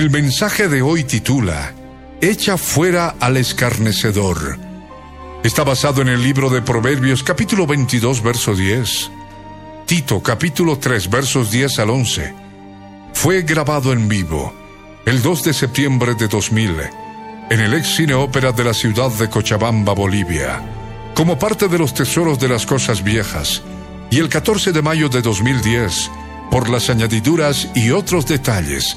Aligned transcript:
El 0.00 0.08
mensaje 0.08 0.66
de 0.68 0.80
hoy 0.80 1.04
titula 1.04 1.74
Echa 2.22 2.56
fuera 2.56 3.16
al 3.20 3.36
escarnecedor. 3.36 4.58
Está 5.44 5.62
basado 5.62 6.00
en 6.00 6.08
el 6.08 6.22
libro 6.22 6.48
de 6.48 6.62
Proverbios 6.62 7.22
capítulo 7.22 7.66
22 7.66 8.22
verso 8.22 8.54
10. 8.54 9.10
Tito 9.84 10.22
capítulo 10.22 10.78
3 10.78 11.10
versos 11.10 11.50
10 11.50 11.80
al 11.80 11.90
11. 11.90 12.34
Fue 13.12 13.42
grabado 13.42 13.92
en 13.92 14.08
vivo 14.08 14.54
el 15.04 15.20
2 15.20 15.42
de 15.42 15.52
septiembre 15.52 16.14
de 16.14 16.28
2000 16.28 16.76
en 17.50 17.60
el 17.60 17.74
ex 17.74 17.96
cine 17.96 18.14
ópera 18.14 18.52
de 18.52 18.64
la 18.64 18.72
ciudad 18.72 19.10
de 19.10 19.28
Cochabamba, 19.28 19.92
Bolivia, 19.92 20.62
como 21.14 21.38
parte 21.38 21.68
de 21.68 21.78
los 21.78 21.92
tesoros 21.92 22.38
de 22.38 22.48
las 22.48 22.64
cosas 22.64 23.04
viejas, 23.04 23.62
y 24.10 24.18
el 24.18 24.30
14 24.30 24.72
de 24.72 24.80
mayo 24.80 25.10
de 25.10 25.20
2010 25.20 26.10
por 26.50 26.70
las 26.70 26.88
añadiduras 26.88 27.68
y 27.74 27.90
otros 27.90 28.24
detalles 28.24 28.96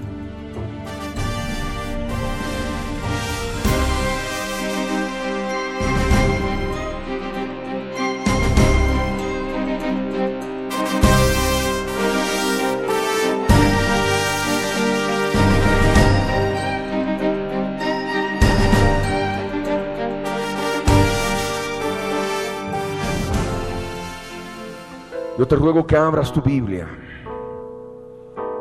Te 25.51 25.57
ruego 25.57 25.85
que 25.85 25.97
abras 25.97 26.31
tu 26.31 26.41
Biblia. 26.41 26.87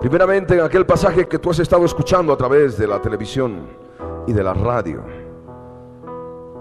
Primeramente 0.01 0.55
en 0.55 0.63
aquel 0.63 0.85
pasaje 0.85 1.29
que 1.29 1.39
tú 1.39 1.51
has 1.51 1.61
estado 1.61 1.85
escuchando 1.85 2.33
a 2.33 2.37
través 2.37 2.77
de 2.77 2.89
la 2.89 3.01
televisión 3.01 3.65
y 4.27 4.33
de 4.33 4.43
la 4.43 4.55
radio. 4.55 5.01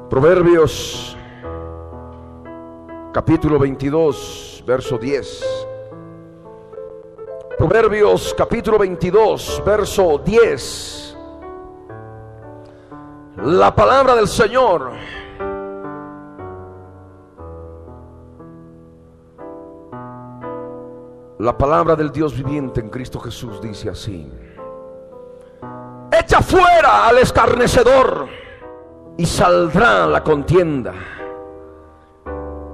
Proverbios 0.07 1.17
capítulo 3.11 3.57
22, 3.57 4.63
verso 4.67 4.99
10. 4.99 5.65
Proverbios 7.57 8.35
capítulo 8.37 8.77
22, 8.77 9.63
verso 9.65 10.21
10. 10.23 11.17
La 13.45 13.73
palabra 13.73 14.13
del 14.13 14.27
Señor 14.27 14.91
La 21.39 21.57
palabra 21.57 21.95
del 21.95 22.11
Dios 22.11 22.35
viviente 22.35 22.81
en 22.81 22.89
Cristo 22.89 23.17
Jesús 23.17 23.61
dice 23.61 23.89
así. 23.89 24.29
Echa 26.11 26.41
fuera 26.41 27.07
al 27.07 27.19
escarnecedor 27.19 28.27
y 29.15 29.25
saldrá 29.25 30.05
la 30.05 30.21
contienda 30.21 30.93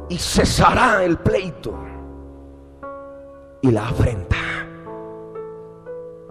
y 0.10 0.18
cesará 0.18 1.04
el 1.04 1.20
pleito 1.20 1.76
y 3.62 3.70
la 3.70 3.88
afrenta. 3.88 4.36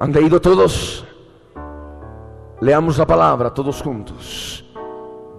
¿Han 0.01 0.13
leído 0.13 0.41
todos? 0.41 1.07
Leamos 2.61 2.99
la 2.99 3.07
palabra 3.07 3.55
todos 3.55 3.81
juntos. 3.81 4.65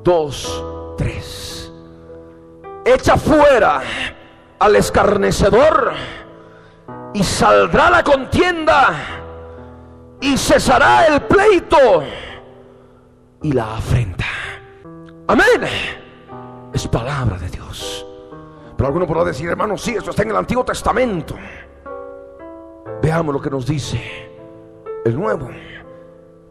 Dos, 0.02 0.64
tres. 0.96 1.74
Echa 2.86 3.18
fuera 3.18 3.82
al 4.60 4.78
escarnecedor 4.78 5.92
y 7.16 7.24
saldrá 7.24 7.90
la 7.90 8.04
contienda 8.04 8.94
y 10.20 10.38
cesará 10.38 11.06
el 11.08 11.22
pleito 11.22 12.04
y 13.42 13.54
la 13.54 13.78
afrenta. 13.78 14.26
Amén. 15.28 15.62
Es 16.74 16.86
palabra 16.90 17.38
de 17.38 17.48
Dios. 17.48 18.06
Pero 18.76 18.88
alguno 18.88 19.08
podrá 19.08 19.24
decir, 19.24 19.48
hermano, 19.48 19.78
sí, 19.78 19.96
esto 19.96 20.10
está 20.10 20.24
en 20.24 20.32
el 20.32 20.36
Antiguo 20.36 20.66
Testamento. 20.66 21.36
Veamos 23.02 23.34
lo 23.34 23.42
que 23.42 23.50
nos 23.50 23.66
dice 23.66 24.30
el 25.06 25.16
Nuevo. 25.16 25.48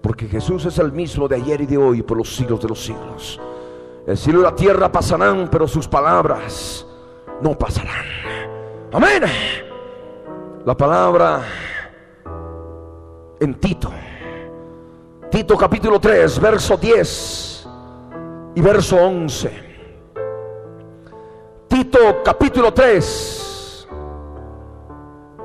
Porque 0.00 0.28
Jesús 0.28 0.64
es 0.64 0.78
el 0.78 0.92
mismo 0.92 1.28
de 1.28 1.36
ayer 1.36 1.60
y 1.60 1.66
de 1.66 1.76
hoy 1.76 2.02
por 2.02 2.16
los 2.16 2.34
siglos 2.34 2.62
de 2.62 2.68
los 2.68 2.82
siglos. 2.82 3.38
El 4.06 4.16
cielo 4.16 4.40
y 4.40 4.44
la 4.44 4.54
tierra 4.54 4.90
pasarán, 4.90 5.50
pero 5.52 5.68
sus 5.68 5.86
palabras 5.86 6.86
no 7.42 7.58
pasarán. 7.58 8.06
Amén 8.94 9.24
la 10.64 10.74
palabra 10.74 11.42
en 13.38 13.54
Tito. 13.60 13.90
Tito 15.30 15.56
capítulo 15.56 16.00
3, 16.00 16.40
verso 16.40 16.76
10 16.76 17.68
y 18.54 18.60
verso 18.60 18.96
11. 18.96 19.64
Tito 21.68 22.22
capítulo 22.24 22.72
3, 22.72 23.88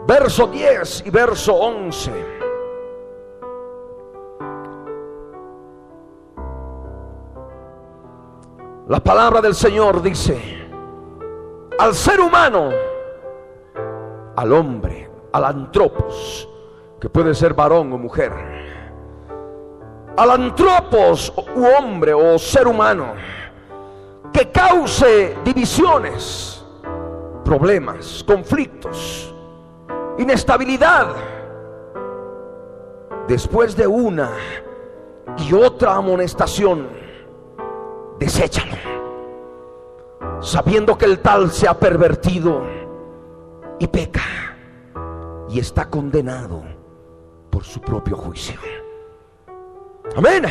verso 0.07 0.48
10 0.48 1.04
y 1.06 1.10
verso 1.10 1.54
11. 1.56 2.12
La 8.88 9.00
palabra 9.01 9.42
del 9.42 9.54
Señor 9.54 10.01
dice, 10.01 10.39
al 11.77 11.94
ser 11.94 12.19
humano, 12.22 12.69
al 14.36 14.54
hombre, 14.54 15.08
al 15.31 15.45
antropos, 15.45 16.47
que 16.99 17.09
puede 17.09 17.33
ser 17.33 17.53
varón 17.53 17.93
o 17.93 17.97
mujer, 17.97 18.31
al 20.17 20.31
antropos 20.31 21.33
u 21.55 21.65
hombre 21.65 22.13
o 22.13 22.37
ser 22.37 22.67
humano, 22.67 23.13
que 24.33 24.51
cause 24.51 25.35
divisiones, 25.43 26.65
problemas, 27.43 28.23
conflictos, 28.27 29.33
inestabilidad, 30.17 31.07
después 33.27 33.75
de 33.75 33.87
una 33.87 34.31
y 35.37 35.53
otra 35.53 35.95
amonestación, 35.95 36.87
deséchalo, 38.19 38.75
sabiendo 40.41 40.97
que 40.97 41.05
el 41.05 41.19
tal 41.19 41.51
se 41.51 41.67
ha 41.67 41.73
pervertido 41.73 42.63
y 43.79 43.87
peca 43.87 44.49
y 45.50 45.60
está 45.60 45.90
condenado 45.90 46.63
por 47.50 47.63
su 47.63 47.81
propio 47.81 48.16
juicio. 48.16 48.60
Amén. 50.16 50.46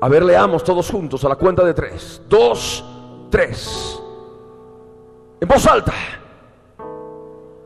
A 0.00 0.08
ver, 0.08 0.24
leamos 0.24 0.64
todos 0.64 0.90
juntos 0.90 1.24
a 1.24 1.28
la 1.28 1.36
cuenta 1.36 1.64
de 1.64 1.74
tres. 1.74 2.22
Dos, 2.28 2.84
tres. 3.30 4.00
En 5.40 5.48
voz 5.48 5.66
alta. 5.66 5.92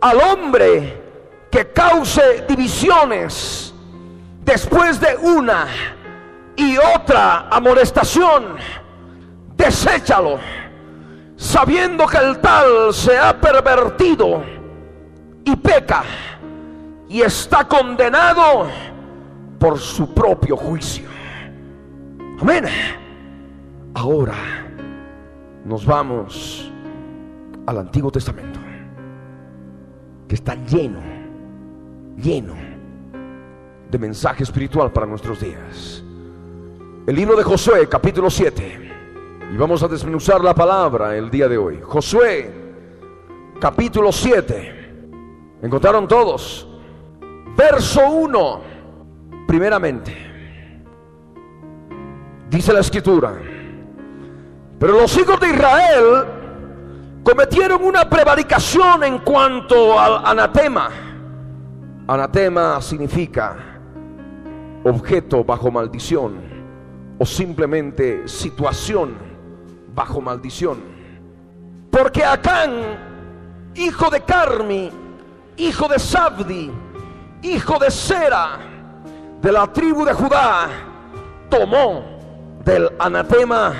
Al 0.00 0.20
hombre 0.20 1.02
que 1.50 1.72
cause 1.72 2.44
divisiones 2.48 3.74
después 4.44 5.00
de 5.00 5.16
una 5.16 5.66
y 6.56 6.76
otra 6.76 7.48
amonestación, 7.50 8.56
deséchalo, 9.56 10.38
sabiendo 11.36 12.06
que 12.06 12.18
el 12.18 12.38
tal 12.38 12.94
se 12.94 13.18
ha 13.18 13.38
pervertido 13.38 14.55
y 15.46 15.54
peca 15.56 16.02
y 17.08 17.22
está 17.22 17.66
condenado 17.66 18.66
por 19.58 19.78
su 19.78 20.12
propio 20.12 20.56
juicio. 20.56 21.08
Amén. 22.40 22.64
Ahora 23.94 24.34
nos 25.64 25.86
vamos 25.86 26.70
al 27.64 27.78
Antiguo 27.78 28.10
Testamento, 28.10 28.58
que 30.28 30.34
está 30.34 30.56
lleno, 30.66 31.00
lleno 32.16 32.54
de 33.88 33.98
mensaje 33.98 34.42
espiritual 34.42 34.92
para 34.92 35.06
nuestros 35.06 35.40
días. 35.40 36.02
El 37.06 37.14
libro 37.14 37.36
de 37.36 37.44
Josué, 37.44 37.88
capítulo 37.88 38.28
7. 38.28 38.82
Y 39.54 39.56
vamos 39.56 39.80
a 39.84 39.88
desmenuzar 39.88 40.42
la 40.42 40.54
palabra 40.54 41.16
el 41.16 41.30
día 41.30 41.46
de 41.46 41.56
hoy. 41.56 41.80
Josué, 41.80 42.50
capítulo 43.60 44.10
7. 44.10 44.75
¿Encontraron 45.62 46.06
todos? 46.06 46.66
Verso 47.56 48.08
1. 48.08 48.60
Primeramente. 49.46 50.14
Dice 52.50 52.72
la 52.72 52.80
escritura. 52.80 53.34
Pero 54.78 54.92
los 55.00 55.16
hijos 55.16 55.40
de 55.40 55.48
Israel 55.48 56.26
cometieron 57.22 57.82
una 57.82 58.08
prevaricación 58.08 59.04
en 59.04 59.18
cuanto 59.18 59.98
al 59.98 60.24
anatema. 60.26 60.90
Anatema 62.06 62.80
significa 62.80 63.56
objeto 64.84 65.42
bajo 65.42 65.70
maldición 65.70 66.36
o 67.18 67.26
simplemente 67.26 68.28
situación 68.28 69.16
bajo 69.94 70.20
maldición. 70.20 70.78
Porque 71.90 72.22
Acán, 72.22 73.72
hijo 73.74 74.10
de 74.10 74.20
Carmi, 74.20 74.90
hijo 75.56 75.88
de 75.88 75.98
Sabdi, 75.98 76.70
hijo 77.42 77.78
de 77.78 77.90
Sera, 77.90 78.58
de 79.40 79.52
la 79.52 79.72
tribu 79.72 80.04
de 80.04 80.12
Judá, 80.12 80.68
tomó 81.48 82.04
del 82.64 82.90
anatema 82.98 83.72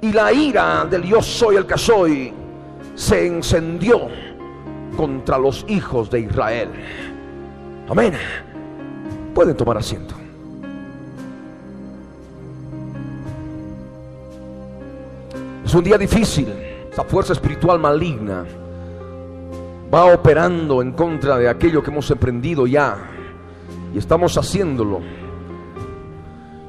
y 0.00 0.12
la 0.12 0.32
ira 0.32 0.84
del 0.84 1.02
yo 1.02 1.20
soy 1.20 1.56
el 1.56 1.66
que 1.66 1.76
soy 1.76 2.32
se 2.94 3.26
encendió 3.26 4.08
contra 4.96 5.38
los 5.38 5.64
hijos 5.68 6.10
de 6.10 6.20
Israel. 6.20 6.68
Amén. 7.88 8.14
Pueden 9.34 9.56
tomar 9.56 9.78
asiento. 9.78 10.14
Es 15.64 15.74
un 15.74 15.84
día 15.84 15.98
difícil. 15.98 16.48
Esa 16.90 17.04
fuerza 17.04 17.34
espiritual 17.34 17.78
maligna 17.78 18.44
va 19.92 20.12
operando 20.12 20.82
en 20.82 20.92
contra 20.92 21.38
de 21.38 21.48
aquello 21.48 21.82
que 21.82 21.90
hemos 21.90 22.10
emprendido 22.10 22.66
ya. 22.66 22.96
Y 23.94 23.98
estamos 23.98 24.36
haciéndolo. 24.36 25.00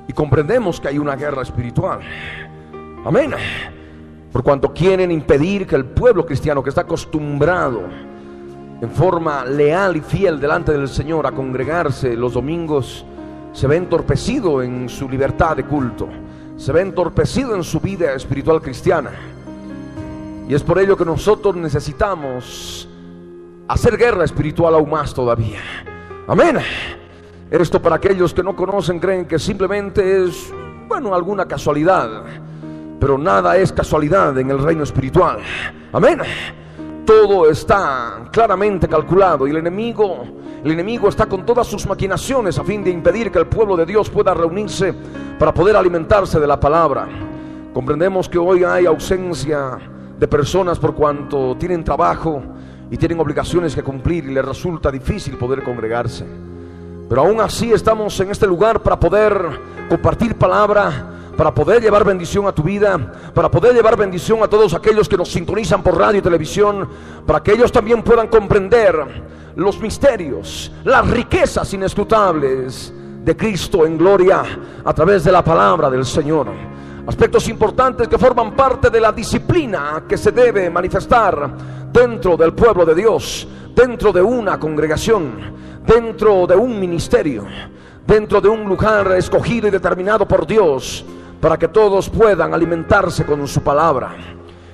Y 0.07 0.13
comprendemos 0.13 0.80
que 0.80 0.88
hay 0.88 0.98
una 0.98 1.16
guerra 1.16 1.42
espiritual. 1.42 2.00
Amén. 3.06 3.31
Por 4.31 4.44
cuanto 4.44 4.74
quieren 4.74 5.12
impedir 5.12 5.68
que 5.68 5.75
el 5.75 5.86
pueblo 5.86 6.25
cristiano 6.25 6.63
que 6.63 6.69
está 6.69 6.81
acostumbrado 6.81 7.81
en 8.81 8.89
forma 8.92 9.44
leal 9.45 9.98
y 9.98 10.01
fiel 10.01 10.39
delante 10.39 10.71
del 10.71 10.88
Señor 10.88 11.27
a 11.27 11.31
congregarse 11.31 12.16
los 12.16 12.33
domingos, 12.33 13.06
se 13.51 13.68
ve 13.68 13.75
entorpecido 13.75 14.63
en 14.63 14.88
su 14.88 15.10
libertad 15.10 15.57
de 15.57 15.66
culto, 15.66 16.07
se 16.56 16.71
ve 16.71 16.81
entorpecido 16.81 17.56
en 17.56 17.63
su 17.63 17.80
vida 17.80 18.13
espiritual 18.13 18.62
cristiana. 18.62 19.12
Y 20.48 20.54
es 20.54 20.63
por 20.63 20.80
ello 20.80 20.95
que 20.95 21.06
nosotros 21.06 21.56
necesitamos 21.56 22.89
hacer 23.69 23.95
guerra 23.95 24.25
espiritual 24.25 24.75
aún 24.75 24.89
más 24.89 25.13
todavía. 25.13 25.62
Amén. 26.27 26.57
Esto 27.50 27.81
para 27.81 27.95
aquellos 27.95 28.33
que 28.33 28.44
no 28.44 28.56
conocen 28.56 29.00
creen 29.00 29.25
que 29.25 29.39
simplemente 29.39 30.25
es, 30.25 30.54
bueno, 30.88 31.16
alguna 31.16 31.48
casualidad 31.48 32.25
pero 33.00 33.18
nada 33.18 33.57
es 33.57 33.71
casualidad 33.71 34.38
en 34.38 34.51
el 34.51 34.60
reino 34.60 34.83
espiritual. 34.83 35.39
Amén. 35.94 36.19
Todo 37.06 37.50
está 37.50 38.27
claramente 38.31 38.88
calculado 38.88 39.48
y 39.48 39.51
el 39.51 39.57
enemigo, 39.57 40.25
el 40.63 40.71
enemigo 40.71 41.07
está 41.07 41.25
con 41.25 41.45
todas 41.45 41.66
sus 41.66 41.88
maquinaciones 41.88 42.60
a 42.60 42.63
fin 42.63 42.83
de 42.83 42.92
impedir 42.92 43.31
que 43.31 43.39
el 43.39 43.48
pueblo 43.48 43.75
de 43.75 43.86
Dios 43.86 44.10
pueda 44.10 44.33
reunirse 44.33 44.94
para 45.39 45.54
poder 45.54 45.75
alimentarse 45.75 46.39
de 46.39 46.45
la 46.45 46.60
palabra. 46.60 47.07
Comprendemos 47.74 48.27
que 48.27 48.38
hoy 48.38 48.63
hay 48.63 48.86
ausencia 48.86 49.77
de 50.19 50.27
personas 50.27 50.77
por 50.77 50.94
cuanto 50.94 51.56
tienen 51.57 51.83
trabajo 51.83 52.44
y 52.92 52.98
tienen 52.98 53.20
obligaciones 53.20 53.76
que 53.76 53.84
cumplir 53.84 54.26
y 54.26 54.34
les 54.34 54.46
resulta 54.46 54.92
difícil 54.92 55.38
poder 55.38 55.64
congregarse. 55.64 56.26
Pero 57.08 57.22
aún 57.22 57.42
así 57.42 57.72
estamos 57.72 58.20
en 58.20 58.32
este 58.32 58.48
lugar 58.48 58.82
para 58.82 59.00
poder 59.00 59.34
compartir 59.90 60.36
palabra 60.36 61.18
para 61.40 61.54
poder 61.54 61.82
llevar 61.82 62.04
bendición 62.04 62.48
a 62.48 62.52
tu 62.52 62.62
vida, 62.62 63.00
para 63.34 63.50
poder 63.50 63.74
llevar 63.74 63.96
bendición 63.96 64.44
a 64.44 64.50
todos 64.50 64.74
aquellos 64.74 65.08
que 65.08 65.16
nos 65.16 65.32
sintonizan 65.32 65.82
por 65.82 65.98
radio 65.98 66.20
y 66.20 66.22
televisión, 66.22 66.86
para 67.26 67.42
que 67.42 67.54
ellos 67.54 67.72
también 67.72 68.04
puedan 68.04 68.28
comprender 68.28 68.94
los 69.56 69.80
misterios, 69.80 70.70
las 70.84 71.10
riquezas 71.10 71.74
inescrutables 71.74 72.94
de 73.24 73.38
Cristo 73.38 73.86
en 73.86 73.98
gloria 73.98 74.44
a 74.84 74.94
través 74.94 75.24
de 75.24 75.32
la 75.32 75.42
palabra 75.42 75.90
del 75.90 76.06
Señor. 76.06 76.48
Aspectos 77.08 77.48
importantes 77.48 78.10
que 78.10 78.18
forman 78.18 78.54
parte 78.54 78.90
de 78.90 79.00
la 79.00 79.14
disciplina 79.14 80.04
que 80.10 80.18
se 80.18 80.34
debe 80.34 80.70
manifestar 80.70 81.79
dentro 81.92 82.38
del 82.38 82.54
pueblo 82.54 82.86
de 82.86 82.96
Dios, 82.96 83.48
dentro 83.76 84.12
de 84.12 84.22
una 84.22 84.60
congregación, 84.60 85.34
dentro 85.86 86.46
de 86.46 86.56
un 86.56 86.80
ministerio, 86.80 87.46
dentro 88.06 88.42
de 88.42 88.50
un 88.50 88.64
lugar 88.66 89.12
escogido 89.14 89.68
y 89.68 89.72
determinado 89.72 90.28
por 90.28 90.46
Dios 90.46 91.06
para 91.40 91.58
que 91.58 91.68
todos 91.68 92.10
puedan 92.10 92.54
alimentarse 92.54 93.26
con 93.26 93.48
su 93.48 93.62
palabra. 93.62 94.16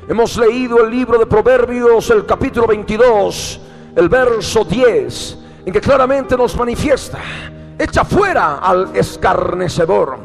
Hemos 0.07 0.37
leído 0.37 0.83
el 0.83 0.91
libro 0.91 1.17
de 1.17 1.25
Proverbios, 1.25 2.09
el 2.09 2.25
capítulo 2.25 2.67
22, 2.67 3.59
el 3.95 4.09
verso 4.09 4.63
10, 4.63 5.37
en 5.65 5.73
que 5.73 5.81
claramente 5.81 6.37
nos 6.37 6.55
manifiesta, 6.55 7.19
echa 7.77 8.03
fuera 8.03 8.55
al 8.57 8.95
escarnecedor 8.95 10.17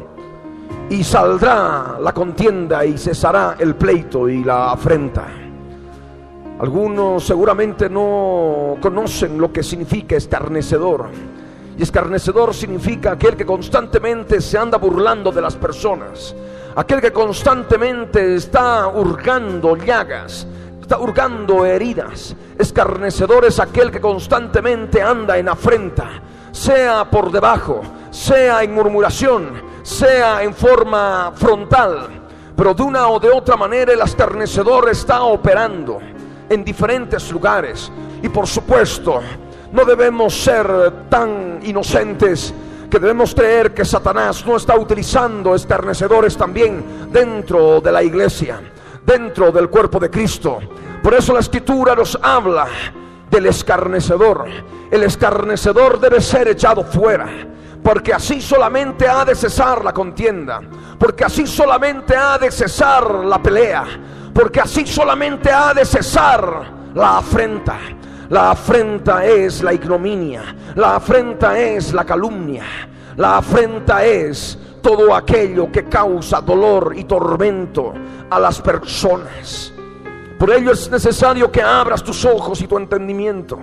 y 0.89 1.03
saldrá 1.03 1.97
la 2.01 2.13
contienda 2.13 2.85
y 2.85 2.97
cesará 2.97 3.55
el 3.57 3.75
pleito 3.75 4.27
y 4.27 4.43
la 4.43 4.71
afrenta. 4.71 5.40
Algunos 6.61 7.23
seguramente 7.25 7.89
no 7.89 8.77
conocen 8.79 9.39
lo 9.39 9.51
que 9.51 9.63
significa 9.63 10.15
escarnecedor. 10.15 11.09
Y 11.75 11.81
escarnecedor 11.81 12.53
significa 12.53 13.13
aquel 13.13 13.35
que 13.35 13.47
constantemente 13.47 14.39
se 14.41 14.59
anda 14.59 14.77
burlando 14.77 15.31
de 15.31 15.41
las 15.41 15.55
personas. 15.55 16.35
Aquel 16.75 17.01
que 17.01 17.11
constantemente 17.11 18.35
está 18.35 18.89
hurgando 18.89 19.75
llagas, 19.75 20.45
está 20.79 20.99
hurgando 20.99 21.65
heridas. 21.65 22.35
Escarnecedor 22.59 23.45
es 23.45 23.59
aquel 23.59 23.89
que 23.89 23.99
constantemente 23.99 25.01
anda 25.01 25.39
en 25.39 25.49
afrenta, 25.49 26.21
sea 26.51 27.09
por 27.09 27.31
debajo, 27.31 27.81
sea 28.11 28.61
en 28.61 28.75
murmuración, 28.75 29.49
sea 29.81 30.43
en 30.43 30.53
forma 30.53 31.31
frontal. 31.33 32.07
Pero 32.55 32.75
de 32.75 32.83
una 32.83 33.07
o 33.07 33.19
de 33.19 33.31
otra 33.31 33.57
manera 33.57 33.93
el 33.93 34.01
escarnecedor 34.01 34.89
está 34.89 35.23
operando 35.23 35.99
en 36.51 36.65
diferentes 36.65 37.31
lugares. 37.31 37.89
Y 38.21 38.29
por 38.29 38.45
supuesto, 38.45 39.21
no 39.71 39.85
debemos 39.85 40.33
ser 40.35 41.07
tan 41.09 41.59
inocentes 41.63 42.53
que 42.89 42.99
debemos 42.99 43.33
creer 43.33 43.73
que 43.73 43.85
Satanás 43.85 44.45
no 44.45 44.57
está 44.57 44.77
utilizando 44.77 45.55
escarnecedores 45.55 46.35
también 46.35 47.09
dentro 47.09 47.79
de 47.79 47.89
la 47.89 48.03
iglesia, 48.03 48.59
dentro 49.05 49.49
del 49.49 49.69
cuerpo 49.69 49.97
de 49.97 50.09
Cristo. 50.09 50.59
Por 51.01 51.13
eso 51.13 51.33
la 51.33 51.39
escritura 51.39 51.95
nos 51.95 52.19
habla 52.21 52.67
del 53.29 53.45
escarnecedor. 53.45 54.45
El 54.91 55.03
escarnecedor 55.03 56.01
debe 56.01 56.19
ser 56.19 56.49
echado 56.49 56.83
fuera, 56.83 57.29
porque 57.81 58.13
así 58.13 58.41
solamente 58.41 59.07
ha 59.07 59.23
de 59.23 59.35
cesar 59.35 59.85
la 59.85 59.93
contienda, 59.93 60.59
porque 60.99 61.23
así 61.23 61.47
solamente 61.47 62.13
ha 62.13 62.37
de 62.37 62.51
cesar 62.51 63.09
la 63.23 63.41
pelea, 63.41 63.85
porque 64.33 64.61
así 64.61 64.85
solamente 64.85 65.51
ha 65.51 65.73
de 65.73 65.85
cesar 65.85 66.91
la 66.93 67.17
afrenta. 67.17 67.77
La 68.29 68.51
afrenta 68.51 69.25
es 69.25 69.61
la 69.61 69.73
ignominia. 69.73 70.55
La 70.75 70.95
afrenta 70.95 71.59
es 71.59 71.93
la 71.93 72.05
calumnia. 72.05 72.63
La 73.17 73.37
afrenta 73.37 74.05
es 74.05 74.57
todo 74.81 75.13
aquello 75.13 75.71
que 75.71 75.85
causa 75.85 76.41
dolor 76.41 76.93
y 76.95 77.03
tormento 77.03 77.93
a 78.29 78.39
las 78.39 78.61
personas. 78.61 79.73
Por 80.39 80.51
ello 80.51 80.71
es 80.71 80.89
necesario 80.89 81.51
que 81.51 81.61
abras 81.61 82.03
tus 82.03 82.25
ojos 82.25 82.61
y 82.61 82.67
tu 82.67 82.77
entendimiento 82.77 83.59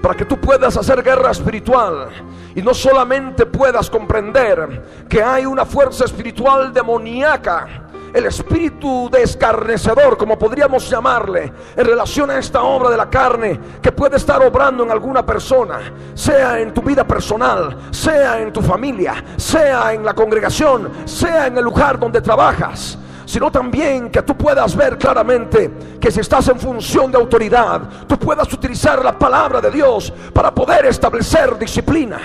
para 0.00 0.14
que 0.14 0.24
tú 0.24 0.38
puedas 0.38 0.76
hacer 0.76 1.02
guerra 1.02 1.30
espiritual 1.30 2.08
y 2.54 2.62
no 2.62 2.74
solamente 2.74 3.46
puedas 3.46 3.88
comprender 3.88 5.04
que 5.08 5.22
hay 5.22 5.46
una 5.46 5.64
fuerza 5.64 6.04
espiritual 6.04 6.72
demoníaca 6.72 7.81
el 8.14 8.26
espíritu 8.26 9.08
de 9.10 9.22
escarnecedor, 9.22 10.16
como 10.16 10.38
podríamos 10.38 10.88
llamarle, 10.88 11.52
en 11.76 11.84
relación 11.84 12.30
a 12.30 12.38
esta 12.38 12.62
obra 12.62 12.90
de 12.90 12.96
la 12.96 13.08
carne 13.08 13.58
que 13.80 13.92
puede 13.92 14.16
estar 14.16 14.42
obrando 14.42 14.84
en 14.84 14.90
alguna 14.90 15.24
persona, 15.24 15.80
sea 16.14 16.60
en 16.60 16.74
tu 16.74 16.82
vida 16.82 17.06
personal, 17.06 17.88
sea 17.90 18.40
en 18.40 18.52
tu 18.52 18.60
familia, 18.60 19.24
sea 19.36 19.92
en 19.92 20.04
la 20.04 20.14
congregación, 20.14 20.90
sea 21.04 21.46
en 21.46 21.56
el 21.56 21.64
lugar 21.64 21.98
donde 21.98 22.20
trabajas 22.20 22.98
sino 23.24 23.50
también 23.50 24.10
que 24.10 24.20
tú 24.20 24.36
puedas 24.36 24.76
ver 24.76 24.98
claramente 24.98 25.70
que 25.98 26.10
si 26.10 26.20
estás 26.20 26.48
en 26.48 26.60
función 26.60 27.10
de 27.10 27.16
autoridad, 27.16 27.80
tú 28.06 28.18
puedas 28.18 28.52
utilizar 28.52 29.02
la 29.02 29.18
palabra 29.18 29.58
de 29.58 29.70
Dios 29.70 30.12
para 30.34 30.54
poder 30.54 30.84
establecer 30.84 31.56
disciplina. 31.56 32.20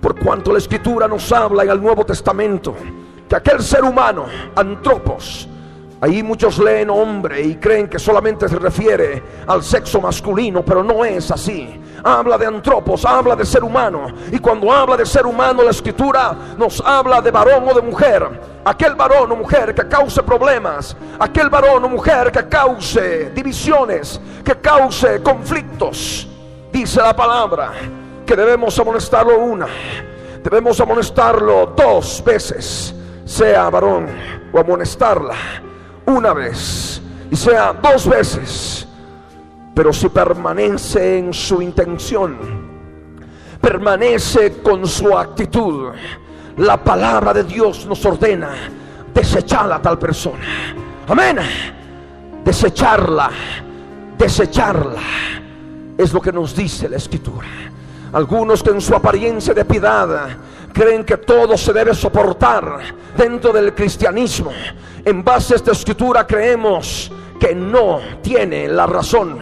Por 0.00 0.18
cuanto 0.18 0.50
la 0.50 0.58
escritura 0.58 1.06
nos 1.06 1.30
habla 1.32 1.64
en 1.64 1.70
el 1.70 1.82
Nuevo 1.82 2.06
Testamento 2.06 2.74
que 3.28 3.36
aquel 3.36 3.62
ser 3.62 3.84
humano, 3.84 4.26
antropos, 4.56 5.48
Ahí 6.00 6.22
muchos 6.22 6.58
leen 6.60 6.90
hombre 6.90 7.42
y 7.42 7.56
creen 7.56 7.88
que 7.88 7.98
solamente 7.98 8.48
se 8.48 8.56
refiere 8.56 9.20
al 9.48 9.64
sexo 9.64 10.00
masculino, 10.00 10.64
pero 10.64 10.84
no 10.84 11.04
es 11.04 11.28
así. 11.32 11.80
Habla 12.04 12.38
de 12.38 12.46
antropos, 12.46 13.04
habla 13.04 13.34
de 13.34 13.44
ser 13.44 13.64
humano. 13.64 14.06
Y 14.30 14.38
cuando 14.38 14.70
habla 14.70 14.96
de 14.96 15.04
ser 15.04 15.26
humano, 15.26 15.64
la 15.64 15.72
escritura 15.72 16.36
nos 16.56 16.80
habla 16.82 17.20
de 17.20 17.32
varón 17.32 17.64
o 17.68 17.74
de 17.74 17.82
mujer. 17.82 18.28
Aquel 18.64 18.94
varón 18.94 19.32
o 19.32 19.36
mujer 19.36 19.74
que 19.74 19.88
cause 19.88 20.22
problemas, 20.22 20.96
aquel 21.18 21.50
varón 21.50 21.84
o 21.84 21.88
mujer 21.88 22.30
que 22.30 22.46
cause 22.46 23.32
divisiones, 23.34 24.20
que 24.44 24.54
cause 24.54 25.20
conflictos. 25.20 26.28
Dice 26.70 27.00
la 27.00 27.16
palabra 27.16 27.72
que 28.24 28.36
debemos 28.36 28.78
amonestarlo 28.78 29.38
una, 29.38 29.66
debemos 30.44 30.78
amonestarlo 30.80 31.72
dos 31.74 32.22
veces, 32.24 32.94
sea 33.28 33.68
varón 33.68 34.06
o 34.50 34.58
amonestarla 34.58 35.34
una 36.06 36.32
vez 36.32 37.00
y 37.30 37.36
sea 37.36 37.74
dos 37.74 38.08
veces, 38.08 38.88
pero 39.74 39.92
si 39.92 40.08
permanece 40.08 41.18
en 41.18 41.34
su 41.34 41.60
intención, 41.60 42.38
permanece 43.60 44.62
con 44.62 44.86
su 44.86 45.16
actitud, 45.16 45.92
la 46.56 46.82
palabra 46.82 47.34
de 47.34 47.44
Dios 47.44 47.84
nos 47.84 48.02
ordena 48.06 48.48
desecharla 49.12 49.76
a 49.76 49.82
tal 49.82 49.98
persona. 49.98 50.74
Amén. 51.06 51.38
Desecharla, 52.42 53.30
desecharla. 54.16 55.02
Es 55.98 56.14
lo 56.14 56.20
que 56.22 56.32
nos 56.32 56.56
dice 56.56 56.88
la 56.88 56.96
escritura. 56.96 57.46
Algunos 58.10 58.62
que 58.62 58.70
en 58.70 58.80
su 58.80 58.94
apariencia 58.94 59.52
de 59.52 59.66
piedad 59.66 60.30
creen 60.72 61.04
que 61.04 61.18
todo 61.18 61.56
se 61.56 61.72
debe 61.72 61.94
soportar 61.94 62.78
dentro 63.16 63.52
del 63.52 63.74
cristianismo. 63.74 64.50
En 65.04 65.24
base 65.24 65.54
a 65.54 65.56
esta 65.56 65.72
escritura 65.72 66.26
creemos 66.26 67.10
que 67.38 67.54
no 67.54 68.00
tiene 68.22 68.68
la 68.68 68.86
razón. 68.86 69.38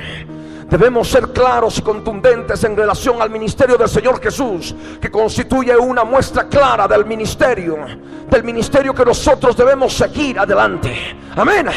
Debemos 0.68 1.08
ser 1.08 1.28
claros 1.28 1.78
y 1.78 1.82
contundentes 1.82 2.64
en 2.64 2.76
relación 2.76 3.22
al 3.22 3.30
ministerio 3.30 3.76
del 3.76 3.88
Señor 3.88 4.20
Jesús, 4.20 4.74
que 5.00 5.10
constituye 5.10 5.76
una 5.76 6.02
muestra 6.02 6.48
clara 6.48 6.88
del 6.88 7.06
ministerio, 7.06 7.76
del 8.28 8.42
ministerio 8.42 8.92
que 8.92 9.04
nosotros 9.04 9.56
debemos 9.56 9.92
seguir 9.92 10.40
adelante. 10.40 11.16
Amén. 11.36 11.68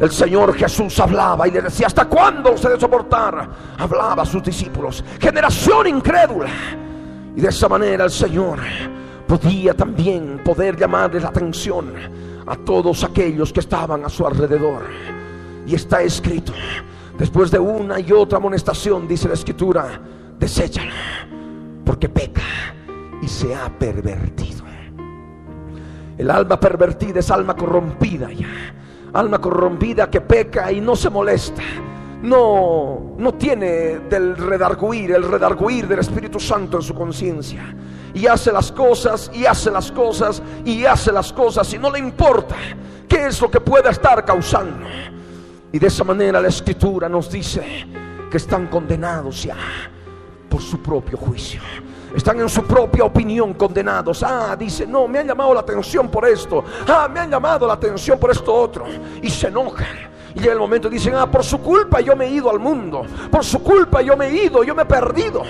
El 0.00 0.10
Señor 0.12 0.54
Jesús 0.54 0.98
hablaba 1.00 1.48
y 1.48 1.50
le 1.50 1.60
decía, 1.60 1.88
¿hasta 1.88 2.04
cuándo 2.06 2.56
se 2.56 2.68
debe 2.68 2.80
soportar? 2.80 3.48
Hablaba 3.76 4.22
a 4.22 4.26
sus 4.26 4.42
discípulos, 4.42 5.04
generación 5.20 5.88
incrédula. 5.88 6.48
Y 7.36 7.40
de 7.40 7.48
esa 7.48 7.68
manera 7.68 8.04
el 8.04 8.10
Señor 8.10 8.58
podía 9.26 9.74
también 9.74 10.40
poder 10.44 10.76
llamarle 10.76 11.20
la 11.20 11.28
atención 11.28 11.92
a 12.46 12.56
todos 12.56 13.04
aquellos 13.04 13.52
que 13.52 13.60
estaban 13.60 14.04
a 14.04 14.08
su 14.08 14.26
alrededor. 14.26 14.82
Y 15.66 15.74
está 15.74 16.02
escrito, 16.02 16.52
después 17.18 17.50
de 17.50 17.58
una 17.58 18.00
y 18.00 18.10
otra 18.12 18.38
amonestación, 18.38 19.06
dice 19.06 19.28
la 19.28 19.34
escritura, 19.34 20.00
deséchala, 20.38 20.92
porque 21.84 22.08
peca 22.08 22.42
y 23.22 23.28
se 23.28 23.54
ha 23.54 23.68
pervertido. 23.78 24.60
El 26.18 26.30
alma 26.30 26.60
pervertida 26.60 27.20
es 27.20 27.30
alma 27.30 27.56
corrompida 27.56 28.30
ya. 28.30 28.46
Alma 29.14 29.40
corrompida 29.40 30.10
que 30.10 30.20
peca 30.20 30.70
y 30.70 30.78
no 30.80 30.94
se 30.94 31.08
molesta 31.08 31.62
no, 32.22 33.14
no 33.16 33.34
tiene 33.34 34.00
del 34.00 34.36
redarguir, 34.36 35.12
el 35.12 35.22
redarguir 35.22 35.88
del 35.88 36.00
Espíritu 36.00 36.38
Santo 36.38 36.76
en 36.76 36.82
su 36.82 36.94
conciencia. 36.94 37.74
Y 38.12 38.26
hace 38.26 38.52
las 38.52 38.72
cosas, 38.72 39.30
y 39.32 39.46
hace 39.46 39.70
las 39.70 39.90
cosas, 39.92 40.42
y 40.64 40.84
hace 40.84 41.12
las 41.12 41.32
cosas, 41.32 41.72
y 41.72 41.78
no 41.78 41.90
le 41.90 41.98
importa 41.98 42.56
qué 43.08 43.26
es 43.26 43.40
lo 43.40 43.50
que 43.50 43.60
pueda 43.60 43.90
estar 43.90 44.24
causando. 44.24 44.86
Y 45.72 45.78
de 45.78 45.86
esa 45.86 46.04
manera 46.04 46.40
la 46.40 46.48
Escritura 46.48 47.08
nos 47.08 47.30
dice 47.30 47.86
que 48.30 48.36
están 48.36 48.66
condenados 48.66 49.44
ya 49.44 49.56
por 50.48 50.60
su 50.60 50.82
propio 50.82 51.16
juicio. 51.16 51.60
Están 52.14 52.40
en 52.40 52.48
su 52.48 52.64
propia 52.64 53.04
opinión 53.04 53.54
condenados. 53.54 54.24
Ah, 54.24 54.56
dice, 54.58 54.84
no, 54.84 55.06
me 55.06 55.20
han 55.20 55.28
llamado 55.28 55.54
la 55.54 55.60
atención 55.60 56.08
por 56.08 56.26
esto. 56.26 56.64
Ah, 56.88 57.08
me 57.08 57.20
han 57.20 57.30
llamado 57.30 57.68
la 57.68 57.74
atención 57.74 58.18
por 58.18 58.32
esto 58.32 58.52
otro. 58.52 58.84
Y 59.22 59.30
se 59.30 59.46
enojan 59.46 60.09
y 60.34 60.40
llega 60.40 60.52
el 60.52 60.58
momento 60.58 60.88
dicen, 60.88 61.14
ah, 61.14 61.30
por 61.30 61.44
su 61.44 61.58
culpa 61.58 62.00
yo 62.00 62.14
me 62.14 62.26
he 62.26 62.30
ido 62.30 62.50
al 62.50 62.58
mundo. 62.58 63.02
Por 63.30 63.44
su 63.44 63.62
culpa 63.62 64.02
yo 64.02 64.16
me 64.16 64.28
he 64.28 64.44
ido, 64.44 64.62
yo 64.62 64.74
me 64.74 64.82
he 64.82 64.86
perdido. 64.86 65.42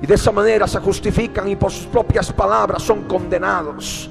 Y 0.00 0.06
de 0.06 0.14
esa 0.14 0.30
manera 0.30 0.66
se 0.66 0.80
justifican 0.80 1.48
y 1.48 1.56
por 1.56 1.70
sus 1.70 1.86
propias 1.86 2.32
palabras 2.32 2.82
son 2.82 3.04
condenados. 3.04 4.10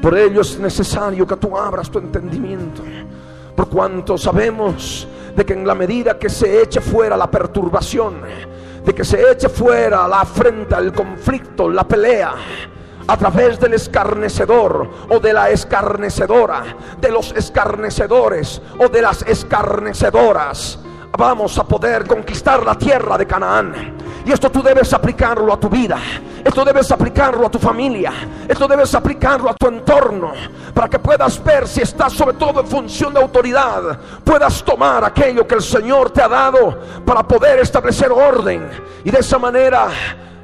Por 0.00 0.16
ello 0.16 0.40
es 0.40 0.58
necesario 0.58 1.26
que 1.26 1.36
tú 1.36 1.56
abras 1.56 1.90
tu 1.90 1.98
entendimiento. 1.98 2.82
Por 3.54 3.68
cuanto 3.68 4.16
sabemos 4.16 5.06
de 5.34 5.44
que 5.44 5.52
en 5.52 5.66
la 5.66 5.74
medida 5.74 6.18
que 6.18 6.28
se 6.28 6.62
eche 6.62 6.80
fuera 6.80 7.16
la 7.16 7.30
perturbación, 7.30 8.20
de 8.84 8.94
que 8.94 9.04
se 9.04 9.30
eche 9.30 9.48
fuera 9.48 10.08
la 10.08 10.20
afrenta, 10.20 10.78
el 10.78 10.92
conflicto, 10.92 11.68
la 11.68 11.86
pelea, 11.86 12.34
a 13.08 13.16
través 13.16 13.58
del 13.58 13.74
escarnecedor 13.74 14.90
o 15.08 15.18
de 15.18 15.32
la 15.32 15.50
escarnecedora, 15.50 16.62
de 17.00 17.10
los 17.10 17.32
escarnecedores 17.32 18.60
o 18.78 18.88
de 18.88 19.02
las 19.02 19.22
escarnecedoras, 19.22 20.78
vamos 21.16 21.58
a 21.58 21.64
poder 21.64 22.06
conquistar 22.06 22.64
la 22.64 22.76
tierra 22.76 23.16
de 23.16 23.26
Canaán. 23.26 23.96
Y 24.26 24.30
esto 24.30 24.50
tú 24.50 24.62
debes 24.62 24.92
aplicarlo 24.92 25.54
a 25.54 25.58
tu 25.58 25.70
vida. 25.70 25.98
Esto 26.44 26.62
debes 26.62 26.92
aplicarlo 26.92 27.46
a 27.46 27.50
tu 27.50 27.58
familia. 27.58 28.12
Esto 28.46 28.68
debes 28.68 28.94
aplicarlo 28.94 29.48
a 29.48 29.54
tu 29.54 29.68
entorno. 29.68 30.32
Para 30.74 30.88
que 30.88 30.98
puedas 30.98 31.42
ver 31.42 31.66
si 31.66 31.80
estás 31.80 32.12
sobre 32.12 32.36
todo 32.36 32.60
en 32.60 32.66
función 32.66 33.14
de 33.14 33.20
autoridad. 33.20 33.98
Puedas 34.22 34.62
tomar 34.62 35.02
aquello 35.02 35.46
que 35.46 35.54
el 35.54 35.62
Señor 35.62 36.10
te 36.10 36.20
ha 36.20 36.28
dado 36.28 36.78
para 37.06 37.26
poder 37.26 37.60
establecer 37.60 38.12
orden. 38.12 38.68
Y 39.02 39.10
de 39.10 39.20
esa 39.20 39.38
manera 39.38 39.88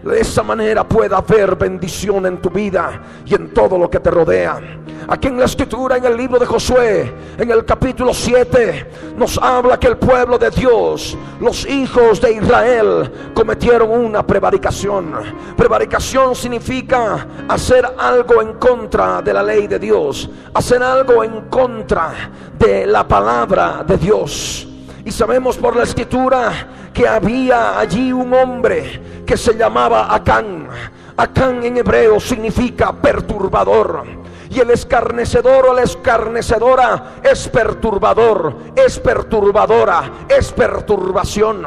de 0.05 0.21
esa 0.21 0.43
manera 0.43 0.87
pueda 0.87 1.17
haber 1.17 1.57
bendición 1.57 2.27
en 2.27 2.41
tu 2.41 2.51
vida 2.51 3.03
y 3.25 3.35
en 3.35 3.55
todo 3.55 3.79
lo 3.79 3.89
que 3.89 4.01
te 4.01 4.11
rodea. 4.11 4.61
Aquí 5.09 5.29
en 5.29 5.39
la 5.39 5.45
escritura, 5.45 5.97
en 5.97 6.05
el 6.05 6.17
libro 6.17 6.39
de 6.39 6.47
Josué, 6.47 7.13
en 7.37 7.51
el 7.51 7.65
capítulo 7.65 8.15
7, 8.15 9.15
nos 9.17 9.39
habla 9.39 9.79
que 9.79 9.89
el 9.89 9.97
pueblo 9.99 10.39
de 10.39 10.51
Dios, 10.51 11.17
los 11.41 11.67
hijos 11.67 12.21
de 12.21 12.33
Israel, 12.33 13.11
cometieron 13.35 13.91
una 13.91 14.27
prevaricación. 14.27 15.13
Prevaricación 15.57 16.35
significa 16.35 17.27
hacer 17.49 17.87
algo 17.99 18.41
en 18.41 18.55
contra 18.55 19.21
de 19.21 19.35
la 19.35 19.43
ley 19.43 19.67
de 19.67 19.79
Dios, 19.79 20.31
hacer 20.55 20.83
algo 20.83 21.23
en 21.23 21.49
contra 21.49 22.31
de 22.59 22.87
la 22.87 23.07
palabra 23.07 23.85
de 23.87 23.99
Dios. 23.99 24.69
Y 25.05 25.11
sabemos 25.11 25.59
por 25.59 25.77
la 25.77 25.83
escritura 25.83 26.84
que 26.95 27.09
había 27.09 27.79
allí 27.79 28.13
un 28.13 28.33
hombre 28.33 29.25
que 29.27 29.37
se 29.37 29.55
llamaba 29.55 30.15
Acán. 30.15 30.69
Acán 31.17 31.65
en 31.65 31.77
hebreo 31.77 32.21
significa 32.21 32.93
perturbador. 32.93 34.05
Y 34.49 34.61
el 34.61 34.71
escarnecedor 34.71 35.67
o 35.67 35.75
la 35.75 35.83
escarnecedora 35.83 37.17
es 37.25 37.49
perturbador, 37.49 38.55
es 38.77 39.01
perturbadora, 39.01 40.13
es 40.29 40.53
perturbación. 40.53 41.67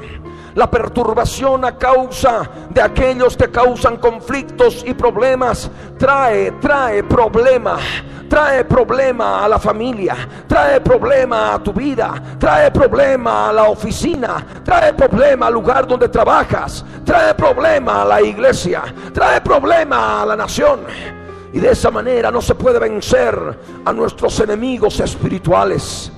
La 0.56 0.72
perturbación 0.72 1.66
a 1.66 1.78
causa 1.78 2.50
de 2.70 2.82
aquellos 2.82 3.36
que 3.36 3.52
causan 3.52 3.98
conflictos 3.98 4.84
y 4.88 4.94
problemas 4.94 5.70
trae, 6.00 6.52
trae 6.54 7.04
problema 7.04 7.78
trae 8.28 8.64
problema 8.66 9.44
a 9.44 9.48
la 9.48 9.60
familia, 9.60 10.16
trae 10.48 10.82
problema 10.82 11.54
a 11.54 11.64
tu 11.64 11.74
vida, 11.74 12.22
trae 12.40 12.72
problema 12.72 13.50
a 13.50 13.54
la 13.54 13.64
oficina, 13.70 14.46
trae 14.64 14.94
problema 14.94 15.48
al 15.48 15.54
lugar 15.54 15.88
donde 15.88 16.10
trabajas, 16.10 16.86
trae 17.04 17.34
problema 17.34 18.02
a 18.02 18.06
la 18.06 18.22
iglesia, 18.22 18.84
trae 19.14 19.42
problema 19.42 20.22
a 20.22 20.26
la 20.26 20.36
nación. 20.36 20.82
Y 21.54 21.60
de 21.60 21.72
esa 21.72 21.90
manera 21.90 22.30
no 22.30 22.42
se 22.42 22.56
puede 22.56 22.80
vencer 22.80 23.58
a 23.86 23.94
nuestros 23.94 24.40
enemigos 24.40 25.00
espirituales. 25.00 26.12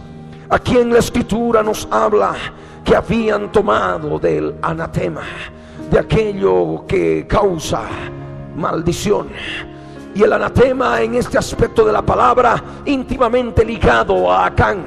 Aquí 0.50 0.78
en 0.78 0.92
la 0.92 1.00
escritura 1.00 1.62
nos 1.62 1.88
habla 1.92 2.36
que 2.84 2.96
habían 2.96 3.52
tomado 3.52 4.18
del 4.18 4.56
anatema, 4.62 5.22
de 5.92 6.00
aquello 6.00 6.86
que 6.88 7.28
causa 7.28 7.84
maldición 8.56 9.30
y 10.20 10.24
el 10.24 10.34
anatema 10.34 11.02
en 11.02 11.16
este 11.16 11.38
aspecto 11.38 11.86
de 11.86 11.94
la 11.94 12.02
palabra 12.02 12.62
íntimamente 12.84 13.64
ligado 13.64 14.30
a 14.30 14.48
Acán. 14.48 14.86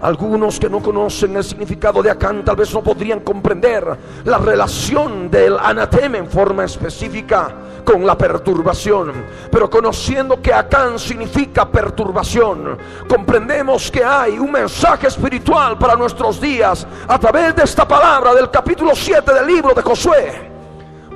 Algunos 0.00 0.58
que 0.58 0.70
no 0.70 0.80
conocen 0.80 1.36
el 1.36 1.44
significado 1.44 2.02
de 2.02 2.10
Acán 2.10 2.42
tal 2.42 2.56
vez 2.56 2.72
no 2.72 2.82
podrían 2.82 3.20
comprender 3.20 3.86
la 4.24 4.38
relación 4.38 5.30
del 5.30 5.58
anatema 5.58 6.16
en 6.16 6.26
forma 6.26 6.64
específica 6.64 7.54
con 7.84 8.06
la 8.06 8.16
perturbación. 8.16 9.12
Pero 9.50 9.68
conociendo 9.68 10.40
que 10.40 10.54
Acán 10.54 10.98
significa 10.98 11.70
perturbación, 11.70 12.78
comprendemos 13.06 13.90
que 13.90 14.02
hay 14.02 14.38
un 14.38 14.52
mensaje 14.52 15.06
espiritual 15.06 15.76
para 15.76 15.96
nuestros 15.96 16.40
días 16.40 16.86
a 17.06 17.18
través 17.18 17.54
de 17.54 17.64
esta 17.64 17.86
palabra 17.86 18.32
del 18.32 18.50
capítulo 18.50 18.92
7 18.94 19.34
del 19.34 19.46
libro 19.46 19.74
de 19.74 19.82
Josué. 19.82 20.50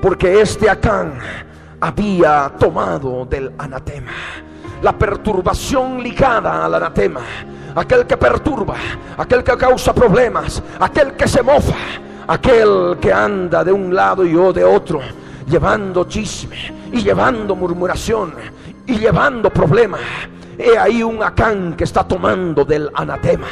Porque 0.03 0.43
este 0.43 0.69
Acán 0.69 1.19
había 1.87 2.53
tomado 2.59 3.25
del 3.27 3.53
anatema. 3.57 4.11
La 4.83 4.99
perturbación 4.99 6.03
ligada 6.03 6.65
al 6.65 6.75
anatema. 6.75 7.21
Aquel 7.77 8.07
que 8.07 8.17
perturba, 8.17 8.75
aquel 9.17 9.45
que 9.45 9.57
causa 9.57 9.95
problemas, 9.95 10.63
aquel 10.81 11.13
que 11.13 11.29
se 11.29 11.43
mofa, 11.43 11.77
aquel 12.27 12.97
que 13.01 13.13
anda 13.13 13.63
de 13.63 13.71
un 13.71 13.95
lado 13.95 14.25
y 14.25 14.35
o 14.35 14.53
de 14.53 14.65
otro, 14.65 15.01
llevando 15.47 16.05
chisme 16.05 16.57
y 16.91 17.03
llevando 17.03 17.55
murmuración 17.55 18.35
y 18.87 18.97
llevando 18.99 19.51
problemas. 19.51 20.01
He 20.59 20.77
ahí 20.77 21.03
un 21.03 21.23
Acán 21.23 21.75
que 21.77 21.85
está 21.85 22.03
tomando 22.03 22.65
del 22.65 22.91
anatema. 22.95 23.47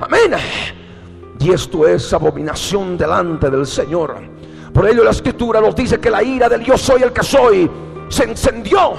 Amén. 0.00 0.34
Y 1.40 1.50
esto 1.50 1.88
es 1.88 2.12
abominación 2.12 2.96
delante 2.96 3.50
del 3.50 3.66
Señor. 3.66 4.16
Por 4.72 4.88
ello 4.88 5.04
la 5.04 5.10
escritura 5.10 5.60
nos 5.60 5.76
dice 5.76 6.00
que 6.00 6.10
la 6.10 6.22
ira 6.22 6.48
del 6.48 6.62
yo 6.62 6.78
soy 6.78 7.02
el 7.02 7.12
que 7.12 7.22
soy 7.22 7.70
se 8.08 8.24
encendió. 8.24 8.92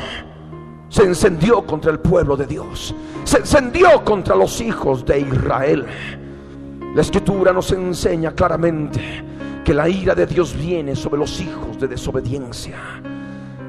Se 0.89 1.03
encendió 1.03 1.65
contra 1.65 1.91
el 1.91 1.99
pueblo 1.99 2.37
de 2.37 2.45
Dios. 2.45 2.93
Se 3.23 3.37
encendió 3.37 4.03
contra 4.03 4.35
los 4.35 4.61
hijos 4.61 5.03
de 5.05 5.21
Israel. 5.21 5.85
La 6.93 7.01
escritura 7.01 7.51
nos 7.51 7.71
enseña 7.71 8.33
claramente 8.33 9.01
que 9.65 9.73
la 9.73 9.89
ira 9.89 10.13
de 10.13 10.27
Dios 10.27 10.55
viene 10.55 10.95
sobre 10.95 11.17
los 11.17 11.41
hijos 11.41 11.79
de 11.79 11.87
desobediencia. 11.87 12.77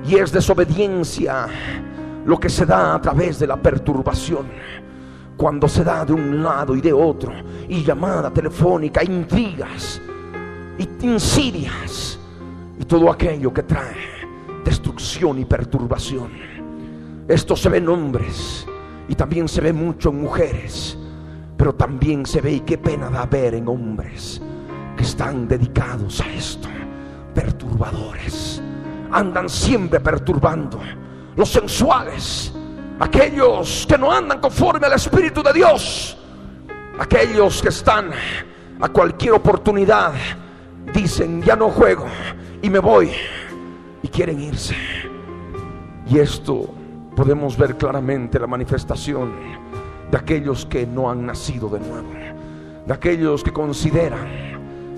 Y 0.06 0.16
es 0.16 0.30
desobediencia 0.32 1.46
lo 2.26 2.38
que 2.38 2.50
se 2.50 2.66
da 2.66 2.94
a 2.94 3.00
través 3.00 3.38
de 3.38 3.46
la 3.46 3.56
perturbación. 3.56 4.46
Cuando 5.36 5.66
se 5.68 5.82
da 5.82 6.04
de 6.04 6.12
un 6.12 6.42
lado 6.42 6.76
y 6.76 6.82
de 6.82 6.92
otro, 6.92 7.32
y 7.68 7.82
llamada 7.82 8.30
telefónica, 8.30 9.02
intrigas, 9.02 10.00
y 10.78 10.88
insidias, 11.06 12.18
y 12.78 12.84
todo 12.84 13.10
aquello 13.10 13.52
que 13.52 13.62
trae 13.62 14.14
destrucción 14.64 15.38
y 15.38 15.44
perturbación. 15.44 16.30
Esto 17.28 17.54
se 17.54 17.68
ve 17.68 17.78
en 17.78 17.88
hombres 17.88 18.66
y 19.08 19.14
también 19.14 19.48
se 19.48 19.60
ve 19.60 19.72
mucho 19.72 20.10
en 20.10 20.22
mujeres, 20.22 20.98
pero 21.56 21.74
también 21.74 22.26
se 22.26 22.40
ve, 22.40 22.52
y 22.52 22.60
qué 22.60 22.78
pena 22.78 23.10
da 23.10 23.26
ver 23.26 23.54
en 23.54 23.68
hombres 23.68 24.40
que 24.96 25.02
están 25.02 25.46
dedicados 25.46 26.20
a 26.20 26.32
esto, 26.32 26.68
perturbadores, 27.34 28.62
andan 29.10 29.48
siempre 29.48 30.00
perturbando 30.00 30.80
los 31.36 31.50
sensuales, 31.50 32.52
aquellos 32.98 33.86
que 33.88 33.98
no 33.98 34.10
andan 34.10 34.40
conforme 34.40 34.86
al 34.86 34.94
Espíritu 34.94 35.42
de 35.42 35.52
Dios, 35.52 36.16
aquellos 36.98 37.60
que 37.62 37.68
están 37.68 38.10
a 38.80 38.88
cualquier 38.88 39.32
oportunidad, 39.32 40.12
dicen, 40.92 41.42
ya 41.42 41.56
no 41.56 41.70
juego 41.70 42.04
y 42.62 42.70
me 42.70 42.78
voy, 42.78 43.10
y 44.02 44.08
quieren 44.08 44.40
irse. 44.40 44.74
Y 46.10 46.18
esto 46.18 46.68
podemos 47.16 47.56
ver 47.56 47.76
claramente 47.76 48.38
la 48.38 48.46
manifestación 48.46 49.32
de 50.10 50.16
aquellos 50.16 50.66
que 50.66 50.86
no 50.86 51.10
han 51.10 51.26
nacido 51.26 51.68
de 51.68 51.80
nuevo, 51.80 52.08
de 52.86 52.92
aquellos 52.92 53.42
que 53.42 53.52
consideran 53.52 54.44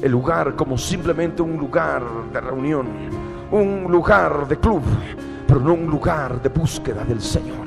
el 0.03 0.11
lugar 0.13 0.57
como 0.57 0.77
simplemente 0.77 1.43
un 1.43 1.57
lugar 1.57 2.03
de 2.33 2.41
reunión, 2.41 2.87
un 3.51 3.91
lugar 3.91 4.47
de 4.49 4.59
club, 4.59 4.83
pero 5.47 5.61
no 5.61 5.75
un 5.75 5.87
lugar 5.87 6.43
de 6.43 6.49
búsqueda 6.49 7.05
del 7.05 7.21
Señor. 7.21 7.67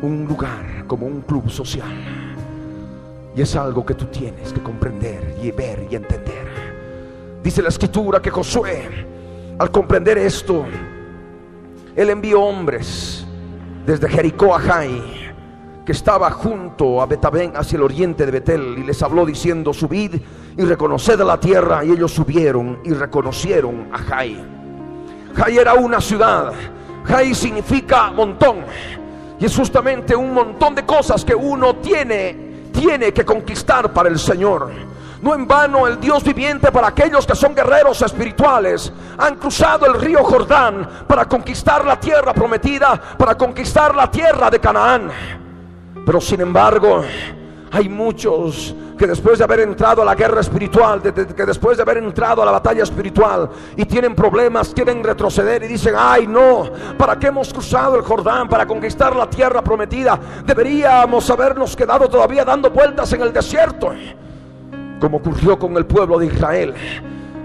Un 0.00 0.26
lugar 0.28 0.84
como 0.86 1.06
un 1.06 1.22
club 1.22 1.50
social. 1.50 1.92
Y 3.34 3.42
es 3.42 3.56
algo 3.56 3.84
que 3.84 3.94
tú 3.94 4.06
tienes 4.06 4.52
que 4.52 4.62
comprender 4.62 5.36
y 5.42 5.50
ver 5.50 5.86
y 5.90 5.96
entender. 5.96 6.57
Dice 7.42 7.62
la 7.62 7.68
escritura 7.68 8.20
que 8.20 8.30
Josué, 8.30 9.06
al 9.58 9.70
comprender 9.70 10.18
esto, 10.18 10.64
él 11.94 12.10
envió 12.10 12.42
hombres 12.42 13.24
desde 13.86 14.08
Jericó 14.08 14.54
a 14.54 14.60
Jai, 14.60 15.02
que 15.84 15.92
estaba 15.92 16.30
junto 16.30 17.00
a 17.00 17.06
Betabén 17.06 17.56
hacia 17.56 17.76
el 17.76 17.82
oriente 17.82 18.26
de 18.26 18.32
Betel, 18.32 18.78
y 18.78 18.82
les 18.84 19.02
habló 19.02 19.24
diciendo, 19.24 19.72
subid 19.72 20.16
y 20.56 20.62
reconoced 20.62 21.18
la 21.20 21.40
tierra. 21.40 21.84
Y 21.84 21.92
ellos 21.92 22.12
subieron 22.12 22.80
y 22.84 22.92
reconocieron 22.92 23.88
a 23.92 23.98
Jai. 23.98 24.44
Jai 25.34 25.56
era 25.56 25.74
una 25.74 26.00
ciudad. 26.00 26.52
Jai 27.04 27.34
significa 27.34 28.10
montón. 28.10 28.58
Y 29.40 29.46
es 29.46 29.56
justamente 29.56 30.14
un 30.14 30.34
montón 30.34 30.74
de 30.74 30.84
cosas 30.84 31.24
que 31.24 31.34
uno 31.34 31.76
tiene, 31.76 32.68
tiene 32.72 33.12
que 33.12 33.24
conquistar 33.24 33.92
para 33.92 34.08
el 34.08 34.18
Señor. 34.18 34.70
No 35.20 35.34
en 35.34 35.48
vano 35.48 35.86
el 35.86 35.98
Dios 36.00 36.22
viviente 36.22 36.70
para 36.70 36.88
aquellos 36.88 37.26
que 37.26 37.34
son 37.34 37.54
guerreros 37.54 38.00
espirituales 38.02 38.92
han 39.18 39.36
cruzado 39.36 39.86
el 39.86 40.00
río 40.00 40.22
Jordán 40.22 40.88
para 41.06 41.24
conquistar 41.24 41.84
la 41.84 41.98
tierra 41.98 42.32
prometida, 42.32 43.00
para 43.18 43.36
conquistar 43.36 43.94
la 43.94 44.10
tierra 44.10 44.48
de 44.48 44.60
Canaán. 44.60 45.10
Pero 46.06 46.20
sin 46.20 46.40
embargo, 46.40 47.02
hay 47.72 47.88
muchos 47.88 48.74
que 48.96 49.06
después 49.06 49.38
de 49.38 49.44
haber 49.44 49.60
entrado 49.60 50.02
a 50.02 50.04
la 50.04 50.14
guerra 50.14 50.40
espiritual, 50.40 51.00
que 51.02 51.46
después 51.46 51.76
de 51.76 51.82
haber 51.82 51.98
entrado 51.98 52.42
a 52.42 52.44
la 52.44 52.52
batalla 52.52 52.82
espiritual 52.82 53.48
y 53.76 53.84
tienen 53.84 54.14
problemas, 54.14 54.72
quieren 54.74 55.02
retroceder 55.02 55.62
y 55.64 55.68
dicen, 55.68 55.94
ay 55.96 56.26
no, 56.26 56.68
¿para 56.96 57.16
qué 57.18 57.28
hemos 57.28 57.52
cruzado 57.52 57.96
el 57.96 58.02
Jordán 58.02 58.48
para 58.48 58.66
conquistar 58.66 59.14
la 59.14 59.28
tierra 59.28 59.62
prometida? 59.62 60.18
Deberíamos 60.44 61.28
habernos 61.30 61.76
quedado 61.76 62.08
todavía 62.08 62.44
dando 62.44 62.70
vueltas 62.70 63.12
en 63.12 63.22
el 63.22 63.32
desierto, 63.32 63.92
como 65.00 65.18
ocurrió 65.18 65.58
con 65.58 65.76
el 65.76 65.86
pueblo 65.86 66.18
de 66.18 66.26
Israel, 66.26 66.74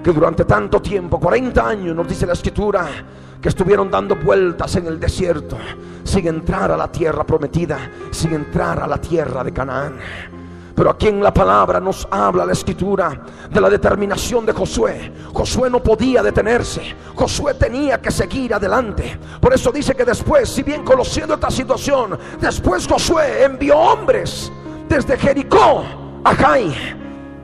que 0.04 0.12
durante 0.12 0.46
tanto 0.46 0.82
tiempo, 0.82 1.20
40 1.20 1.68
años, 1.68 1.96
nos 1.96 2.08
dice 2.08 2.26
la 2.26 2.34
escritura, 2.34 2.88
que 3.42 3.50
estuvieron 3.50 3.92
dando 3.92 4.16
vueltas 4.16 4.76
en 4.78 4.88
el 4.88 5.00
desierto 5.00 5.58
sin 6.04 6.28
entrar 6.28 6.72
a 6.72 6.78
la 6.78 6.90
tierra 6.90 7.26
prometida, 7.26 7.78
sin 8.12 8.34
entrar 8.34 8.80
a 8.80 8.88
la 8.88 8.98
tierra 8.98 9.44
de 9.44 9.52
Canaán. 9.52 9.98
Pero 10.76 10.90
aquí 10.90 11.08
en 11.08 11.22
la 11.22 11.34
palabra 11.34 11.80
nos 11.80 12.08
habla 12.10 12.46
la 12.46 12.54
escritura 12.54 13.22
de 13.52 13.62
la 13.62 13.70
determinación 13.70 14.46
de 14.46 14.54
Josué. 14.54 15.12
Josué 15.34 15.70
no 15.70 15.84
podía 15.84 16.24
detenerse. 16.24 16.96
Josué 17.16 17.54
tenía 17.54 18.02
que 18.02 18.10
seguir 18.10 18.54
adelante. 18.54 19.20
Por 19.40 19.54
eso 19.54 19.72
dice 19.72 19.94
que 19.94 20.06
después, 20.06 20.50
si 20.50 20.64
bien 20.64 20.84
conociendo 20.84 21.36
esta 21.36 21.52
situación, 21.52 22.18
después 22.40 22.88
Josué 22.88 23.44
envió 23.44 23.78
hombres 23.78 24.52
desde 24.90 25.18
Jericó 25.18 25.84
a 26.24 26.34
Jai, 26.34 27.03